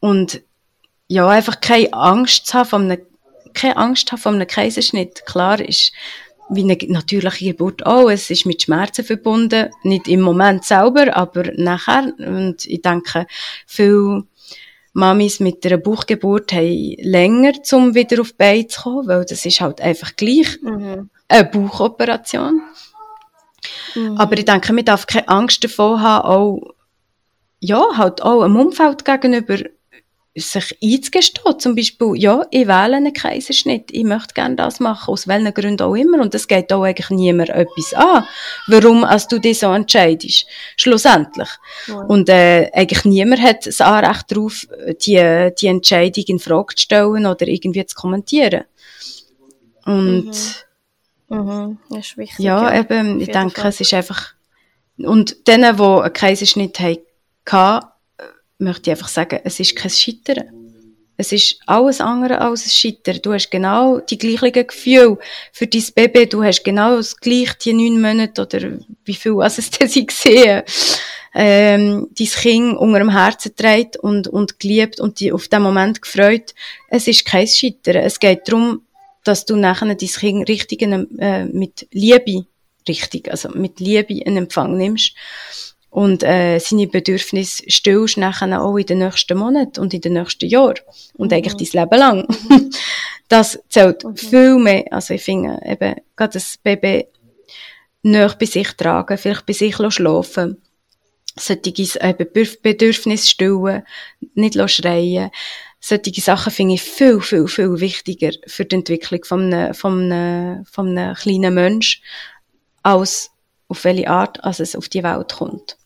Und 0.00 0.42
ja, 1.08 1.28
einfach 1.28 1.60
keine 1.60 1.92
Angst 1.92 2.46
zu 2.46 2.54
haben 2.54 2.68
von 2.68 2.82
einem, 2.90 3.06
keine 3.54 3.76
Angst 3.76 4.10
haben 4.10 4.18
von 4.18 4.34
einem 4.34 4.46
Kaiserschnitt, 4.46 5.24
klar 5.26 5.60
ist, 5.60 5.92
wie 6.50 6.62
eine 6.62 6.78
natürliche 6.88 7.46
Geburt 7.46 7.84
auch. 7.84 8.10
Es 8.10 8.30
ist 8.30 8.46
mit 8.46 8.62
Schmerzen 8.62 9.04
verbunden. 9.04 9.70
Nicht 9.82 10.08
im 10.08 10.20
Moment 10.20 10.64
selber, 10.64 11.14
aber 11.16 11.52
nachher. 11.56 12.12
Und 12.18 12.64
ich 12.66 12.82
denke, 12.82 13.26
viele 13.66 14.24
Mamis 14.92 15.40
mit 15.40 15.64
einer 15.64 15.76
Bauchgeburt 15.76 16.52
haben 16.52 16.94
länger, 16.98 17.52
um 17.72 17.94
wieder 17.94 18.20
auf 18.20 18.30
die 18.30 18.36
Beine 18.36 18.66
zu 18.66 18.82
kommen, 18.82 19.08
weil 19.08 19.24
das 19.24 19.44
ist 19.46 19.60
halt 19.60 19.80
einfach 19.80 20.16
gleich 20.16 20.60
mhm. 20.62 21.10
eine 21.28 21.44
Bauchoperation. 21.44 22.62
Mhm. 23.94 24.16
Aber 24.18 24.38
ich 24.38 24.44
denke, 24.44 24.72
man 24.72 24.84
darf 24.84 25.06
keine 25.06 25.28
Angst 25.28 25.62
davor 25.64 26.00
haben, 26.00 26.28
auch, 26.28 26.74
ja, 27.60 27.96
halt 27.96 28.22
auch 28.22 28.44
im 28.44 28.56
Umfeld 28.56 29.04
gegenüber 29.04 29.58
sich 30.40 30.76
einzugestehen, 30.82 31.58
zum 31.58 31.74
Beispiel, 31.74 32.12
ja, 32.16 32.46
ich 32.50 32.66
wähle 32.66 32.96
einen 32.96 33.12
Kaiserschnitt, 33.12 33.90
ich 33.90 34.04
möchte 34.04 34.34
gerne 34.34 34.56
das 34.56 34.80
machen, 34.80 35.12
aus 35.12 35.28
welchen 35.28 35.52
Gründen 35.54 35.82
auch 35.82 35.94
immer, 35.94 36.20
und 36.20 36.34
es 36.34 36.48
geht 36.48 36.72
auch 36.72 36.82
eigentlich 36.82 37.10
niemand 37.10 37.50
etwas 37.50 37.94
an, 37.94 38.24
warum 38.66 39.04
als 39.04 39.28
du 39.28 39.38
dich 39.38 39.58
so 39.58 39.72
entscheidest, 39.72 40.46
schlussendlich. 40.76 41.48
Ja. 41.86 42.00
Und 42.00 42.28
äh, 42.28 42.70
eigentlich 42.72 43.04
niemand 43.04 43.42
hat 43.42 43.66
das 43.66 43.80
Anrecht 43.80 44.30
darauf, 44.30 44.66
die, 45.06 45.50
die 45.60 45.66
Entscheidung 45.66 46.24
in 46.26 46.38
Frage 46.38 46.74
zu 46.74 46.82
stellen 46.82 47.26
oder 47.26 47.46
irgendwie 47.46 47.84
zu 47.86 47.94
kommentieren. 47.94 48.64
Und 49.84 50.26
mhm. 50.26 50.68
Mhm. 51.28 51.78
Das 51.90 51.98
ist 51.98 52.16
wichtig. 52.16 52.44
Ja, 52.44 52.72
ja 52.72 52.80
eben, 52.80 53.20
ich 53.20 53.30
denke, 53.30 53.60
Fall. 53.60 53.70
es 53.70 53.80
ist 53.80 53.94
einfach, 53.94 54.34
und 54.98 55.46
denen, 55.46 55.76
die 55.76 55.82
einen 55.82 56.12
Kaiserschnitt 56.12 56.80
hatten, 56.80 57.86
möchte 58.58 58.90
ich 58.90 58.96
einfach 58.96 59.08
sagen, 59.08 59.40
es 59.44 59.60
ist 59.60 59.76
kein 59.76 59.90
Scheitern. 59.90 60.44
Es 61.16 61.32
ist 61.32 61.58
alles 61.66 62.00
andere 62.00 62.40
als 62.40 62.64
ein 62.64 62.70
Scheitern. 62.70 63.20
Du 63.22 63.32
hast 63.32 63.50
genau 63.50 63.98
die 63.98 64.18
gleichen 64.18 64.66
Gefühle 64.66 65.18
für 65.52 65.66
dein 65.66 65.84
Baby. 65.94 66.28
Du 66.28 66.44
hast 66.44 66.62
genau 66.62 66.96
das 66.96 67.16
gleiche, 67.16 67.56
die 67.64 67.72
neun 67.72 68.00
Monate 68.00 68.42
oder 68.42 68.78
wie 69.04 69.14
viel 69.14 69.36
was 69.36 69.58
es 69.58 69.70
denn 69.70 70.06
gesehen 70.06 70.62
ähm, 71.34 72.08
dein 72.18 72.26
Kind 72.26 72.78
unter 72.78 72.98
dem 72.98 73.10
Herzen 73.10 73.54
trägt 73.54 73.96
und, 73.96 74.28
und 74.28 74.58
geliebt 74.58 75.00
und 75.00 75.20
die 75.20 75.32
auf 75.32 75.48
den 75.48 75.62
Moment 75.62 76.02
gefreut. 76.02 76.54
Es 76.88 77.06
ist 77.06 77.24
kein 77.24 77.46
Scheitern. 77.46 77.96
Es 77.96 78.18
geht 78.18 78.48
darum, 78.48 78.82
dass 79.24 79.44
du 79.44 79.56
nachher 79.56 79.86
dein 79.86 79.96
Kind 79.96 80.48
richtig 80.48 80.82
äh, 80.82 81.44
mit 81.44 81.86
Liebe, 81.92 82.46
richtig, 82.88 83.30
also 83.30 83.50
mit 83.50 83.80
Liebe 83.80 84.14
in 84.14 84.36
Empfang 84.36 84.76
nimmst 84.76 85.14
und 85.98 86.22
äh, 86.22 86.60
seine 86.60 86.86
Bedürfnisse 86.86 87.64
stillst 87.66 88.18
nachher 88.18 88.62
auch 88.62 88.76
in 88.76 88.86
den 88.86 88.98
nächsten 88.98 89.36
Monaten 89.36 89.80
und 89.80 89.92
in 89.92 90.00
den 90.00 90.12
nächsten 90.12 90.48
Jahren 90.48 90.78
und 91.14 91.32
mhm. 91.32 91.36
eigentlich 91.36 91.72
dein 91.72 91.82
Leben 91.82 91.98
lang. 91.98 92.28
das 93.28 93.58
zählt 93.68 94.04
mhm. 94.04 94.16
viel 94.16 94.58
mehr. 94.58 94.84
Also 94.92 95.14
ich 95.14 95.24
finde 95.24 95.60
eben, 95.66 95.96
gerade 96.14 96.34
das 96.34 96.56
Baby 96.58 97.08
näher 98.04 98.32
bei 98.38 98.46
sich 98.46 98.70
tragen, 98.74 99.18
vielleicht 99.18 99.44
bei 99.44 99.52
sich 99.52 99.74
schlafen, 99.74 100.62
solche 101.36 102.00
äh, 102.00 102.14
Bedürfnisse 102.14 103.26
stillen, 103.26 103.82
nicht 104.34 104.70
schreien. 104.70 105.32
Solche 105.80 106.20
Sachen 106.20 106.52
finde 106.52 106.74
ich 106.74 106.82
viel, 106.82 107.20
viel, 107.20 107.48
viel 107.48 107.80
wichtiger 107.80 108.30
für 108.46 108.64
die 108.64 108.76
Entwicklung 108.76 109.24
von 109.24 109.52
einem, 109.52 109.74
von 109.74 110.12
einem, 110.12 110.64
von 110.64 110.96
einem 110.96 111.16
kleinen 111.16 111.54
Menschen, 111.54 112.04
als 112.84 113.32
auf 113.66 113.82
welche 113.82 114.08
Art 114.08 114.44
als 114.44 114.60
es 114.60 114.76
auf 114.76 114.88
die 114.88 115.02
Welt 115.02 115.32
kommt. 115.32 115.76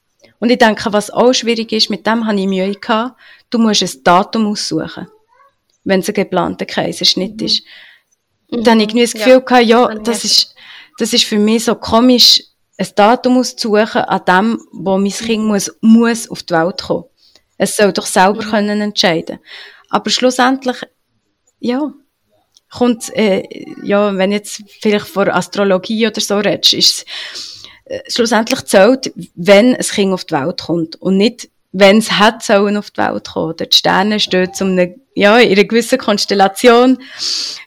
Und 0.43 0.51
ich 0.51 0.59
denke, 0.59 0.93
was 0.93 1.09
auch 1.09 1.33
schwierig 1.33 1.71
ist, 1.71 1.89
mit 1.89 2.05
dem 2.05 2.27
habe 2.27 2.41
ich 2.41 2.49
Mühe 2.49 2.75
gehabt, 2.75 3.17
du 3.51 3.59
musst 3.59 3.81
ein 3.81 4.03
Datum 4.03 4.49
aussuchen, 4.49 5.07
wenn 5.85 6.01
es 6.01 6.09
ein 6.09 6.15
geplanter 6.15 6.67
Kaiserschnitt 6.67 7.41
mhm. 7.41 7.47
ist. 7.47 7.63
Mhm. 8.51 8.65
Dann 8.65 8.81
habe 8.81 8.91
ich 8.91 9.05
das 9.05 9.13
Gefühl 9.13 9.35
ja. 9.35 9.39
gehabt, 9.39 9.67
ja, 9.67 9.95
das 10.01 10.25
ist, 10.25 10.53
das 10.99 11.13
ist 11.13 11.27
für 11.27 11.39
mich 11.39 11.67
so 11.67 11.77
komisch, 11.77 12.43
ein 12.77 12.89
Datum 12.97 13.39
auszusuchen, 13.39 14.03
an 14.03 14.25
dem, 14.27 14.61
wo 14.73 14.99
mein 14.99 15.13
Kind 15.13 15.45
muss, 15.45 15.71
muss 15.81 16.29
auf 16.29 16.43
die 16.43 16.55
Welt 16.55 16.83
kommen. 16.83 17.05
Es 17.57 17.77
soll 17.77 17.93
doch 17.93 18.07
selber 18.07 18.43
mhm. 18.43 18.51
können 18.51 18.81
entscheiden. 18.81 19.39
Aber 19.91 20.11
schlussendlich, 20.11 20.79
ja, 21.61 21.93
kommt, 22.69 23.15
äh, 23.15 23.45
ja, 23.85 24.17
wenn 24.17 24.33
jetzt 24.33 24.61
vielleicht 24.81 25.07
vor 25.07 25.29
Astrologie 25.29 26.09
oder 26.09 26.21
so 26.21 26.39
redest, 26.39 26.73
ist 26.73 27.07
schlussendlich 28.09 28.65
zählt, 28.65 29.13
wenn 29.35 29.75
ein 29.75 29.83
Kind 29.83 30.13
auf 30.13 30.25
die 30.25 30.35
Welt 30.35 30.61
kommt 30.63 30.97
und 31.01 31.17
nicht, 31.17 31.49
wenn 31.73 31.99
es 31.99 32.13
hat 32.13 32.43
sollen 32.43 32.77
auf 32.77 32.91
die 32.91 33.01
Welt 33.01 33.29
kommen. 33.29 33.57
Die 33.57 33.67
Sterne 33.71 34.21
stehen 34.21 34.53
zu 34.55 34.65
einer, 34.65 34.89
ja, 35.15 35.39
in 35.39 35.53
einer 35.53 35.65
gewissen 35.65 35.99
Konstellation. 35.99 36.99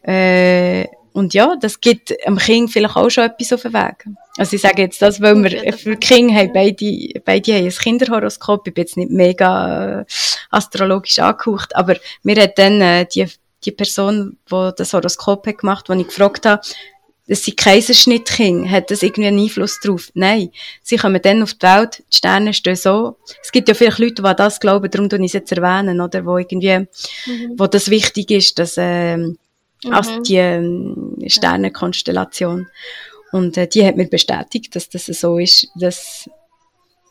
Äh, 0.03 0.85
und 1.13 1.33
ja, 1.33 1.55
das 1.55 1.79
gibt 1.79 2.13
dem 2.27 2.37
Kind 2.37 2.71
vielleicht 2.71 2.97
auch 2.97 3.09
schon 3.09 3.23
etwas 3.23 3.53
auf 3.53 3.61
den 3.61 3.73
Weg. 3.73 4.05
Also 4.37 4.57
ich 4.57 4.61
sage 4.61 4.81
jetzt 4.81 5.01
das, 5.01 5.21
weil 5.21 5.41
wir 5.41 5.73
für 5.73 5.95
Kinder 5.95 6.35
haben 6.35 6.51
beide, 6.53 7.21
beide 7.23 7.53
haben 7.53 7.63
ein 7.63 7.69
Kinderhoroskop. 7.69 8.67
Ich 8.67 8.73
bin 8.73 8.81
jetzt 8.81 8.97
nicht 8.97 9.11
mega 9.11 10.01
äh, 10.01 10.05
astrologisch 10.51 11.19
angehaucht, 11.19 11.73
aber 11.75 11.95
mir 12.23 12.41
hat 12.41 12.57
dann 12.57 12.81
äh, 12.81 13.05
die, 13.05 13.27
die 13.63 13.71
Person, 13.71 14.37
die 14.51 14.71
das 14.75 14.91
Horoskop 14.91 15.47
hat 15.47 15.59
gemacht, 15.59 15.87
die 15.87 16.01
ich 16.01 16.07
gefragt 16.07 16.45
habe, 16.45 16.61
dass 17.27 17.43
sie 17.43 17.55
Kaiserschnittkind, 17.55 18.69
hat 18.69 18.91
das 18.91 19.01
irgendwie 19.01 19.27
einen 19.27 19.39
Einfluss 19.39 19.79
drauf? 19.79 20.11
Nein. 20.13 20.51
Sie 20.83 20.97
kommen 20.97 21.21
dann 21.21 21.41
auf 21.41 21.55
die 21.55 21.65
Welt, 21.65 22.03
die 22.11 22.17
Sterne 22.17 22.53
stehen 22.53 22.75
so. 22.75 23.17
Es 23.41 23.51
gibt 23.51 23.67
ja 23.67 23.73
vielleicht 23.73 23.99
Leute, 23.99 24.21
die 24.21 24.35
das 24.35 24.59
glauben, 24.59 24.91
darum 24.91 25.09
tue 25.09 25.19
ich 25.19 25.25
es 25.25 25.33
jetzt 25.33 25.51
erwähnen, 25.51 26.01
oder, 26.01 26.25
wo 26.25 26.37
irgendwie, 26.37 26.79
mhm. 26.79 27.55
wo 27.57 27.65
das 27.67 27.89
wichtig 27.89 28.29
ist, 28.31 28.59
dass, 28.59 28.75
ähm, 28.77 29.37
mhm. 29.83 29.93
als 29.93 30.09
die 30.21 30.35
ähm, 30.35 31.17
Sternenkonstellation. 31.25 32.67
Und 33.31 33.57
äh, 33.57 33.67
die 33.67 33.85
hat 33.85 33.97
mir 33.97 34.07
bestätigt, 34.07 34.75
dass 34.75 34.89
das 34.89 35.05
so 35.07 35.39
ist, 35.39 35.67
dass 35.75 36.29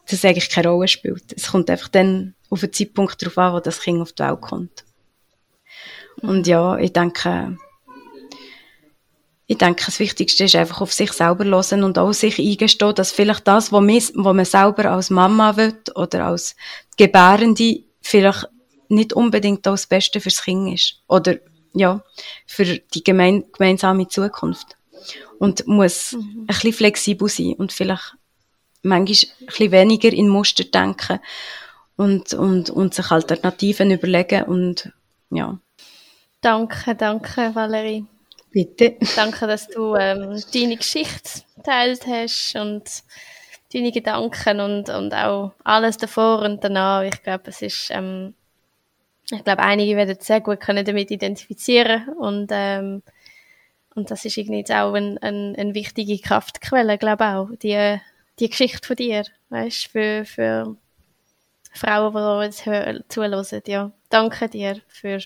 das 0.08 0.24
eigentlich 0.24 0.48
keine 0.48 0.68
Rolle 0.68 0.86
spielt. 0.86 1.32
Es 1.34 1.48
kommt 1.48 1.68
einfach 1.70 1.88
dann 1.88 2.34
auf 2.50 2.60
den 2.60 2.72
Zeitpunkt 2.72 3.20
darauf 3.20 3.38
an, 3.38 3.54
wo 3.54 3.60
das 3.60 3.80
Kind 3.80 4.00
auf 4.00 4.12
die 4.12 4.22
Welt 4.22 4.40
kommt. 4.40 4.84
Mhm. 6.22 6.28
Und 6.28 6.46
ja, 6.46 6.78
ich 6.78 6.92
denke, 6.92 7.58
ich 9.46 9.58
denke, 9.58 9.84
das 9.84 9.98
Wichtigste 9.98 10.44
ist 10.44 10.56
einfach 10.56 10.80
auf 10.80 10.92
sich 10.92 11.12
selber 11.12 11.44
hören 11.44 11.84
und 11.84 11.98
auch 11.98 12.12
sich 12.12 12.38
eingestehen, 12.38 12.94
dass 12.94 13.12
vielleicht 13.12 13.46
das, 13.46 13.72
was 13.72 13.80
man, 13.82 14.24
was 14.24 14.34
man 14.34 14.44
selber 14.44 14.90
als 14.90 15.10
Mama 15.10 15.56
will 15.56 15.76
oder 15.94 16.26
als 16.26 16.56
Gebärende 16.96 17.84
vielleicht 18.00 18.48
nicht 18.88 19.12
unbedingt 19.12 19.66
das 19.66 19.86
Beste 19.86 20.20
fürs 20.20 20.42
Kind 20.42 20.72
ist. 20.72 21.02
Oder, 21.08 21.36
ja, 21.74 22.02
für 22.46 22.64
die 22.64 23.04
gemein, 23.04 23.44
gemeinsame 23.52 24.08
Zukunft. 24.08 24.76
Und 25.38 25.66
muss 25.66 26.12
mhm. 26.12 26.42
ein 26.42 26.46
bisschen 26.46 26.72
flexibel 26.72 27.28
sein 27.28 27.54
und 27.54 27.72
vielleicht 27.72 28.14
manchmal 28.82 29.32
ein 29.40 29.46
bisschen 29.46 29.72
weniger 29.72 30.12
in 30.12 30.28
Muster 30.28 30.64
denken 30.64 31.20
und, 31.96 32.32
und, 32.32 32.70
und 32.70 32.94
sich 32.94 33.10
Alternativen 33.10 33.90
überlegen 33.90 34.44
und, 34.44 34.92
ja. 35.30 35.58
Danke, 36.40 36.94
danke, 36.94 37.54
Valerie. 37.54 38.06
Bitte. 38.54 38.96
Danke, 39.16 39.48
dass 39.48 39.66
du 39.66 39.96
ähm, 39.96 40.40
deine 40.54 40.76
Geschichte 40.76 41.42
geteilt 41.56 42.06
hast 42.06 42.54
und 42.54 42.84
deine 43.72 43.90
Gedanken 43.90 44.60
und, 44.60 44.88
und 44.90 45.12
auch 45.12 45.54
alles 45.64 45.96
davor 45.96 46.42
und 46.42 46.62
danach. 46.62 47.02
Ich 47.02 47.20
glaube, 47.20 47.50
es 47.50 47.62
ist, 47.62 47.90
ähm, 47.90 48.34
ich 49.28 49.42
glaube, 49.42 49.60
einige 49.60 49.96
werden 49.96 50.16
sehr 50.20 50.40
gut 50.40 50.60
können 50.60 50.84
damit 50.84 51.10
identifizieren 51.10 52.08
und 52.10 52.48
ähm, 52.52 53.02
und 53.96 54.12
das 54.12 54.24
ist 54.24 54.36
irgendwie 54.36 54.64
auch 54.72 54.94
eine 54.94 55.18
ein, 55.20 55.56
ein 55.56 55.74
wichtige 55.74 56.18
Kraftquelle, 56.18 56.96
glaube 56.96 57.24
auch, 57.24 57.48
die, 57.60 58.00
die 58.38 58.50
Geschichte 58.50 58.86
von 58.86 58.96
dir, 58.96 59.24
weißt 59.48 59.86
für, 59.86 60.24
für 60.24 60.76
Frauen, 61.72 62.12
die 62.12 62.46
uns 62.46 62.56
zuhören. 63.08 63.62
Ja, 63.66 63.90
danke 64.10 64.48
dir 64.48 64.80
für 64.86 65.18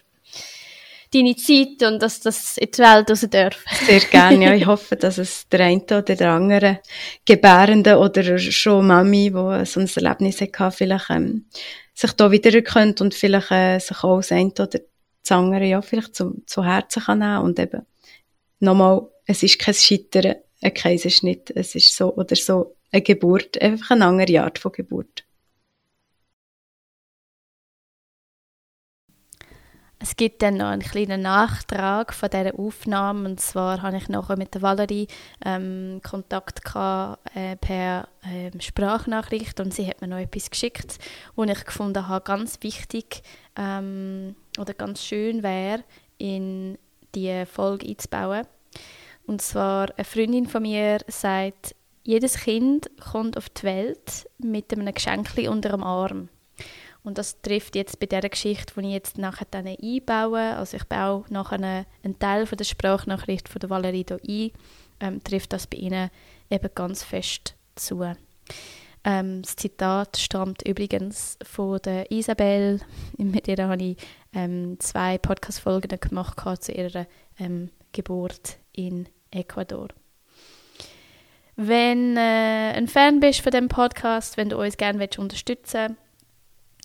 deine 1.12 1.36
Zeit 1.36 1.82
und 1.82 2.02
dass 2.02 2.20
das 2.20 2.59
in 2.59 2.70
die 2.70 2.78
Welt 2.78 3.11
raus 3.11 3.26
darf. 3.30 3.64
Sehr 3.86 4.00
gerne, 4.00 4.44
ja. 4.44 4.54
Ich 4.54 4.66
hoffe, 4.66 4.96
dass 4.96 5.18
es 5.18 5.48
der 5.48 5.61
eine 5.61 5.82
oder 5.82 6.02
der 6.02 6.30
andere 6.30 6.80
Gebärende 7.24 7.98
oder 7.98 8.38
schon 8.38 8.86
Mami, 8.86 9.30
die 9.30 9.66
so 9.66 9.80
ein 9.80 9.90
Erlebnis 9.94 10.40
hatte, 10.40 10.70
vielleicht 10.70 11.11
ähm, 11.11 11.46
sich 11.94 12.12
da 12.12 12.30
wiedererkennt 12.30 13.00
und 13.00 13.14
vielleicht 13.14 13.50
äh, 13.50 13.78
sich 13.78 14.04
auch 14.04 14.18
das 14.18 14.32
eine 14.32 14.50
oder 14.50 14.66
das 14.66 15.32
andere 15.32 15.64
ja, 15.64 15.82
vielleicht 15.82 16.14
zum, 16.14 16.42
zu 16.46 16.64
Herzen 16.64 17.02
kann 17.02 17.18
nehmen 17.18 17.42
und 17.42 17.59
eben 17.59 17.82
nochmal, 18.61 19.09
es 19.26 19.42
ist 19.42 19.59
kein 19.59 19.74
Scheitern, 19.74 20.36
ein 20.62 20.74
Kaiserschnitt, 20.74 21.50
es 21.54 21.74
ist 21.74 21.96
so 21.96 22.14
oder 22.14 22.36
so 22.36 22.76
eine 22.90 23.02
Geburt, 23.02 23.61
einfach 23.61 23.92
eine 23.92 24.06
andere 24.06 24.42
Art 24.42 24.59
von 24.59 24.72
Geburt. 24.72 25.24
Es 30.09 30.16
gibt 30.16 30.40
dann 30.40 30.56
noch 30.56 30.68
einen 30.68 30.80
kleinen 30.80 31.20
Nachtrag 31.20 32.14
von 32.14 32.30
dieser 32.30 32.59
Aufnahme. 32.59 33.28
Und 33.28 33.40
zwar 33.40 33.82
habe 33.82 33.98
ich 33.98 34.09
nachher 34.09 34.38
mit 34.38 34.54
der 34.54 34.62
Valerie 34.62 35.06
ähm, 35.44 36.00
Kontakt 36.02 36.64
gehabt, 36.64 37.20
äh, 37.36 37.56
per 37.56 38.09
äh, 38.22 38.50
Sprachnachricht 38.59 39.61
und 39.61 39.74
sie 39.74 39.86
hat 39.86 40.00
mir 40.00 40.09
noch 40.09 40.16
etwas 40.16 40.48
geschickt, 40.48 40.98
wo 41.36 41.44
ich 41.44 41.62
gefunden 41.62 42.09
habe, 42.09 42.24
ganz 42.24 42.59
wichtig 42.62 43.22
ähm, 43.54 44.34
oder 44.59 44.72
ganz 44.72 45.04
schön 45.04 45.42
wäre, 45.42 45.84
in 46.16 46.78
die 47.14 47.44
Folge 47.44 47.86
einzubauen. 47.86 48.46
Und 49.26 49.42
zwar 49.42 49.90
eine 49.94 50.04
Freundin 50.06 50.46
von 50.46 50.62
mir 50.62 51.00
sagt, 51.09 51.76
jedes 52.02 52.38
Kind 52.38 52.90
kommt 52.98 53.36
auf 53.36 53.50
die 53.50 53.64
Welt 53.64 54.26
mit 54.38 54.72
einem 54.72 54.94
Geschenk 54.94 55.28
unter 55.50 55.68
dem 55.68 55.84
Arm. 55.84 56.30
Und 57.09 57.16
das 57.16 57.40
trifft 57.40 57.74
jetzt 57.74 57.98
bei 58.00 58.04
dieser 58.04 58.28
Geschichte, 58.28 58.74
die 58.76 58.88
ich 58.88 58.92
jetzt 58.92 59.16
nachher 59.16 59.46
dann 59.50 59.66
einbaue, 59.66 60.56
also 60.56 60.76
ich 60.76 60.84
baue 60.84 61.24
nachher 61.30 61.86
einen, 62.02 62.18
Teil 62.18 62.44
von 62.44 62.59
der 62.59 62.66
Sprachnachricht 62.66 63.48
von 63.48 63.61
der 63.61 63.70
Valerie 63.70 64.04
hier 64.06 64.52
ein, 65.00 65.14
ähm, 65.14 65.24
trifft 65.24 65.54
das 65.54 65.66
bei 65.66 65.78
ihnen 65.78 66.11
eben 66.50 66.68
ganz 66.74 67.04
fest 67.04 67.54
zu. 67.76 68.02
Ähm, 69.04 69.40
das 69.40 69.56
Zitat 69.56 70.18
stammt 70.18 70.68
übrigens 70.68 71.38
von 71.42 71.78
der 71.82 72.11
Isabel, 72.11 72.78
mit 73.16 73.48
ihr 73.48 73.66
habe 73.66 73.82
ich 73.82 73.96
ähm, 74.34 74.78
zwei 74.78 75.16
Podcast-Folgen 75.16 75.98
gemacht 75.98 76.62
zu 76.62 76.72
ihrer 76.72 77.06
ähm, 77.38 77.70
Geburt 77.92 78.59
in 78.72 79.09
Ecuador. 79.30 79.88
Wenn 81.56 82.18
äh, 82.18 82.74
ein 82.76 82.86
Fan 82.86 83.18
bist 83.20 83.40
von 83.40 83.52
dem 83.52 83.68
Podcast, 83.68 84.36
wenn 84.36 84.50
du 84.50 84.59
uns 84.59 84.76
gerne 84.76 85.09
unterstützen 85.16 85.96
willst, 85.96 86.07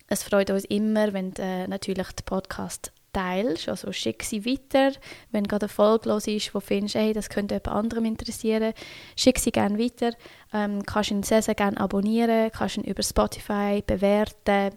es 0.08 0.24
freut 0.24 0.49
uns 0.49 0.66
immer, 0.66 1.14
wenn 1.14 1.32
du 1.34 1.41
äh, 1.41 1.68
natürlich 1.68 2.08
den 2.08 2.26
Podcast 2.26 2.91
teilst, 3.14 3.70
also 3.70 3.91
schick 3.91 4.24
sie 4.24 4.45
weiter, 4.45 4.91
wenn 5.32 5.45
gerade 5.45 5.66
eine 5.66 5.70
Folge 5.70 6.10
los 6.10 6.28
ist, 6.28 6.54
wo 6.54 6.60
du 6.60 6.66
findest, 6.66 6.95
hey, 6.95 7.14
das 7.14 7.30
könnte 7.30 7.56
jemand 7.56 7.68
anderem 7.68 8.06
interessieren, 8.06 8.74
schick 9.16 9.39
sie 9.39 9.51
gerne 9.51 9.78
weiter, 9.78 10.14
ähm, 10.51 10.84
kannst 10.86 11.12
ihn 11.12 11.24
sehr, 11.24 11.41
sehr 11.41 11.56
gerne 11.56 11.80
abonnieren, 11.80 12.51
kannst 12.51 12.78
ihn 12.78 12.84
über 12.84 13.04
Spotify 13.04 13.84
bewerten, 13.86 14.76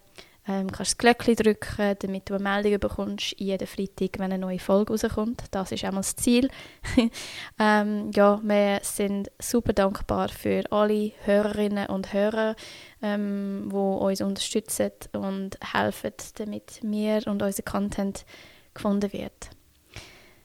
ähm, 0.49 0.71
kannst 0.71 0.93
das 0.93 0.99
Glöckchen 0.99 1.37
drücken, 1.37 1.97
damit 1.99 2.31
du 2.31 2.35
eine 2.35 2.45
Meldung 2.45 2.79
bekommst 2.79 3.35
jeden 3.39 3.67
Freitag, 3.67 4.19
wenn 4.19 4.33
eine 4.33 4.39
neue 4.39 4.59
Folge 4.59 4.93
rauskommt. 4.93 5.45
Das 5.51 5.73
ist 5.73 5.85
einmal 5.85 6.03
das 6.03 6.17
Ziel. 6.17 6.49
ähm, 7.59 8.11
ja, 8.15 8.41
wir 8.43 8.81
sind 8.83 9.31
super 9.41 9.73
dankbar 9.73 10.29
für 10.29 10.63
alle 10.71 11.13
Hörerinnen 11.25 11.87
und 11.87 12.13
Hörer, 12.13 12.55
ähm, 13.03 13.69
die 13.71 13.77
uns 13.77 14.21
unterstützen 14.21 14.93
und 15.13 15.59
helfen, 15.73 16.13
damit 16.37 16.81
wir 16.83 17.27
und 17.27 17.43
unser 17.43 17.63
Content 17.63 18.25
gefunden 18.75 19.13
wird. 19.13 19.51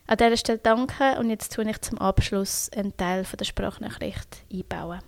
An 0.07 0.17
dieser 0.17 0.37
Stelle 0.37 0.59
danke 0.59 1.17
und 1.19 1.29
jetzt 1.29 1.53
tue 1.53 1.69
ich 1.69 1.79
zum 1.81 1.97
Abschluss 1.99 2.69
einen 2.75 2.97
Teil 2.97 3.23
von 3.23 3.37
der 3.37 3.45
Sprachnachricht 3.45 4.43
einbauen 4.51 4.99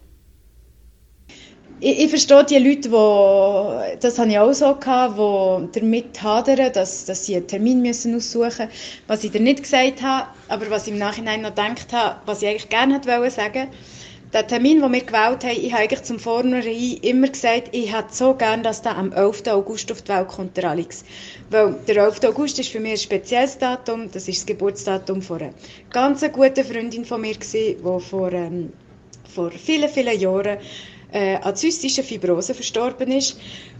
ich, 1.84 1.99
ich 1.99 2.09
verstehe 2.09 2.45
die 2.45 2.57
Leute, 2.57 2.89
die, 2.89 3.99
das 3.99 4.17
habe 4.17 4.29
ich 4.29 4.39
auch 4.39 4.53
so 4.53 4.73
gehabt, 4.75 5.17
die 5.17 5.79
damit 5.79 6.23
hadern, 6.23 6.71
dass, 6.71 7.05
dass 7.05 7.25
sie 7.25 7.36
einen 7.36 7.47
Termin 7.47 7.81
müssen 7.81 8.15
aussuchen 8.15 8.45
müssen. 8.45 8.69
Was 9.07 9.23
ich 9.23 9.31
dir 9.31 9.41
nicht 9.41 9.63
gesagt 9.63 10.01
habe, 10.01 10.27
aber 10.47 10.69
was 10.69 10.88
ich 10.88 10.93
im 10.93 10.99
Nachhinein 10.99 11.41
noch 11.41 11.49
gedacht 11.49 11.91
habe, 11.91 12.15
was 12.25 12.41
ich 12.41 12.47
eigentlich 12.47 12.69
gerne 12.69 12.95
hätte 12.95 13.31
sagen 13.31 13.67
der 14.31 14.47
Termin, 14.47 14.81
den 14.81 14.91
wir 14.91 15.01
gewählt 15.01 15.43
haben, 15.43 15.51
ich 15.51 15.71
habe 15.73 15.84
eigentlich 15.84 16.01
zum 16.01 16.17
Vornherein 16.17 16.97
immer 17.03 17.27
gesagt, 17.27 17.69
ich 17.71 17.95
hätte 17.95 18.13
so 18.13 18.34
gerne, 18.34 18.63
dass 18.63 18.81
der 18.81 18.97
am 18.97 19.11
11. 19.11 19.43
August 19.47 19.91
auf 19.91 20.01
die 20.01 20.09
Welt 20.09 20.28
kommt, 20.28 20.58
der 20.58 20.71
Alex. 20.71 21.05
Weil 21.51 21.75
der 21.87 21.97
11. 21.97 22.24
August 22.24 22.58
ist 22.58 22.70
für 22.70 22.79
mich 22.79 22.93
ein 22.93 22.97
spezielles 22.97 23.59
Datum, 23.59 24.09
das 24.12 24.28
ist 24.28 24.39
das 24.39 24.45
Geburtsdatum 24.47 25.21
von 25.21 25.39
einer 25.39 25.53
ganz 25.91 26.21
guten 26.32 26.66
Freundin 26.66 27.05
von 27.05 27.21
mir, 27.21 27.36
die 27.36 27.78
vor, 27.99 28.32
ähm, 28.32 28.74
vor 29.32 29.51
vielen, 29.51 29.89
vielen 29.89 30.20
Jahren 30.20 30.58
äh, 31.13 31.35
an 31.35 31.55
zystischer 31.55 32.03
Fibrose 32.03 32.53
verstorben 32.53 33.11
ist. 33.11 33.39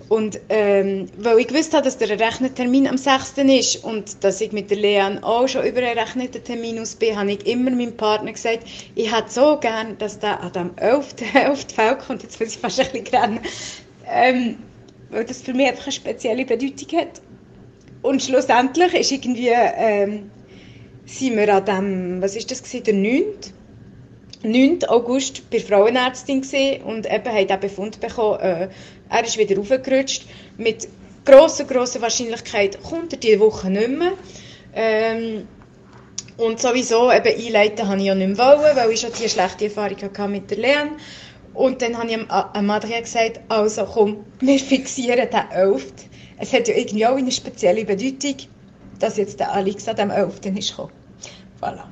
Und 0.10 0.40
ähm, 0.50 1.08
weil 1.18 1.40
ich 1.40 1.48
gewusst 1.48 1.74
habe, 1.74 1.84
dass 1.84 1.98
der 1.98 2.10
errechnete 2.10 2.56
Termin 2.56 2.88
am 2.88 2.98
6. 2.98 3.34
ist 3.38 3.84
und 3.84 4.24
dass 4.24 4.42
ich 4.42 4.52
mit 4.52 4.70
der 4.70 4.78
Leanne 4.78 5.24
auch 5.24 5.48
schon 5.48 5.66
über 5.66 5.80
einen 5.80 5.98
errechneten 5.98 6.44
Termin 6.44 6.80
aus 6.80 6.96
bin, 6.96 7.18
habe 7.18 7.32
ich 7.32 7.48
immer 7.48 7.72
meinem 7.72 7.98
Partner 7.98 8.32
gesagt, 8.32 8.68
ich 8.96 9.16
hätte 9.16 9.32
so 9.32 9.58
gern, 9.60 9.98
dass 9.98 10.20
der 10.20 10.42
an 10.42 10.54
dem 10.54 10.72
11. 10.78 11.16
auf 11.48 11.66
die 11.66 11.78
Welt 11.78 12.00
kommt. 12.00 12.24
Jetzt 12.24 12.40
muss 12.40 12.50
ich 12.50 12.60
fast 12.60 12.80
ein 12.80 12.92
bisschen 12.92 13.08
rennen. 13.08 13.40
Ähm, 14.08 14.58
weil 15.10 15.26
das 15.26 15.42
für 15.42 15.54
mich 15.54 15.68
einfach 15.68 15.86
eine 15.86 15.92
spezielle 15.92 16.46
Bedeutung 16.46 17.00
hat. 17.00 17.22
Und 18.02 18.22
schlussendlich 18.22 18.94
ist 18.94 19.12
irgendwie, 19.12 19.50
ähm, 19.50 20.30
sind 21.06 21.38
wir 21.38 21.56
an 21.56 21.66
dem, 21.66 22.22
was 22.22 22.36
ist 22.36 22.52
das 22.52 22.62
gewesen, 22.62 22.84
der 22.84 22.94
9. 22.94 23.24
9. 24.44 24.86
August 24.90 25.50
bei 25.50 25.58
der 25.58 25.68
Frauenärztin 25.68 26.44
und 26.84 27.06
eben 27.06 27.34
hat 27.34 27.50
den 27.50 27.60
Befund 27.60 28.00
bekommen, 28.00 28.40
äh, 28.42 28.68
er 29.10 29.24
ist 29.24 29.38
wieder 29.38 29.56
raufgerutscht. 29.56 30.26
Mit 30.58 30.88
grosser, 31.24 31.64
grosser 31.64 32.02
Wahrscheinlichkeit 32.02 32.82
kommt 32.84 33.14
er 33.14 33.20
diese 33.20 33.40
Woche 33.40 33.70
nicht 33.70 33.88
mehr. 33.90 34.14
Ähm, 34.76 35.48
und 36.36 36.60
sowieso 36.60 37.12
eben 37.12 37.28
einleiten 37.28 37.88
habe 37.88 38.00
ich 38.00 38.06
ja 38.06 38.16
nicht 38.16 38.28
mehr 38.28 38.38
wollen, 38.38 38.76
weil 38.76 38.92
ich 38.92 39.00
schon 39.00 39.12
die 39.14 39.30
schlechte 39.30 39.66
Erfahrung 39.66 40.02
hatte 40.02 40.28
mit 40.28 40.50
der 40.52 40.58
Leanne. 40.58 40.92
Und 41.54 41.82
dann 41.82 41.98
habe 41.98 42.10
ich 42.10 42.18
am 42.30 42.70
Adrien 42.70 43.04
gesagt, 43.04 43.40
also 43.48 43.86
komm, 43.86 44.26
wir 44.40 44.60
fixieren 44.60 45.30
den 45.30 45.52
11. 45.52 45.94
Es 46.40 46.52
hat 46.52 46.68
ja 46.68 46.76
irgendwie 46.76 47.06
auch 47.06 47.16
eine 47.16 47.32
spezielle 47.32 47.86
Bedeutung, 47.86 48.36
dass 49.00 49.18
jetzt 49.18 49.40
der 49.40 49.54
Alex 49.54 49.88
an 49.88 49.96
dem 49.96 50.10
11. 50.10 50.40
ist 50.58 50.72
gekommen. 50.72 50.92
Voilà. 51.62 51.84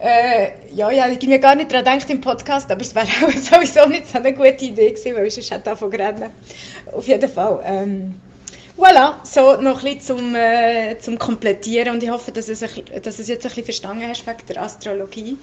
Äh, 0.00 0.50
ja, 0.72 0.90
ich 0.90 1.00
habe 1.00 1.38
gar 1.40 1.56
nicht 1.56 1.72
daran 1.72 1.84
gedacht 1.84 2.10
im 2.10 2.20
Podcast, 2.20 2.70
aber 2.70 2.82
es 2.82 2.94
wäre 2.94 3.06
sowieso 3.38 3.88
nicht 3.88 4.08
so 4.08 4.18
eine 4.18 4.32
gute 4.32 4.64
Idee 4.64 4.92
gewesen, 4.92 5.16
weil 5.16 5.26
ich 5.26 5.34
sonst 5.34 5.50
hätte 5.50 5.64
davon 5.64 5.92
rennen. 5.92 6.30
Auf 6.92 7.08
jeden 7.08 7.28
Fall. 7.28 7.60
Ähm, 7.64 8.14
voilà, 8.76 9.16
so 9.24 9.60
noch 9.60 9.82
ein 9.82 9.96
bisschen 9.96 10.18
zum, 10.18 10.34
äh, 10.36 10.96
zum 11.00 11.18
Komplettieren 11.18 11.94
und 11.94 12.02
ich 12.02 12.10
hoffe, 12.10 12.30
dass, 12.30 12.48
es, 12.48 12.60
dass 12.60 12.70
du 13.16 13.22
es 13.22 13.28
jetzt 13.28 13.44
ein 13.44 13.48
bisschen 13.48 13.64
verstanden 13.64 14.06
hast 14.08 14.24
wegen 14.24 14.46
der 14.48 14.62
Astrologie. 14.62 15.36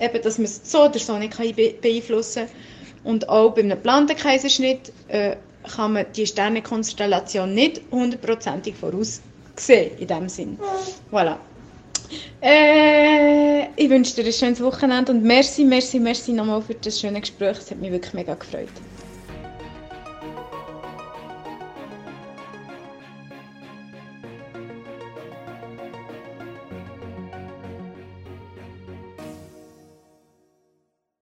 Eben, 0.00 0.22
dass 0.22 0.38
man 0.38 0.46
es 0.46 0.62
so 0.64 0.84
oder 0.84 0.98
so 0.98 1.18
nicht 1.18 1.36
beeinflussen 1.82 2.46
kann. 2.46 3.12
Und 3.12 3.28
auch 3.28 3.50
bei 3.50 3.60
einem 3.60 3.70
geplanten 3.70 4.16
Kaiserschnitt 4.16 4.92
äh, 5.08 5.36
kann 5.74 5.92
man 5.92 6.06
die 6.16 6.26
Sternenkonstellation 6.26 7.52
nicht 7.52 7.82
hundertprozentig 7.90 8.74
voraussehen, 8.76 9.90
in 9.98 10.06
dem 10.06 10.28
Sinn. 10.30 10.58
Voilà. 11.12 11.36
Äh, 12.42 13.66
ich 13.76 13.90
wünsche 13.90 14.14
dir 14.16 14.24
ein 14.26 14.32
schönes 14.32 14.62
Wochenende 14.62 15.12
und 15.12 15.22
merci, 15.22 15.64
merci, 15.64 16.00
merci 16.00 16.32
nochmal 16.32 16.62
für 16.62 16.74
das 16.74 16.98
schöne 17.00 17.20
Gespräch. 17.20 17.58
Es 17.58 17.70
hat 17.70 17.78
mich 17.78 17.92
wirklich 17.92 18.14
mega 18.14 18.34
gefreut. 18.34 18.68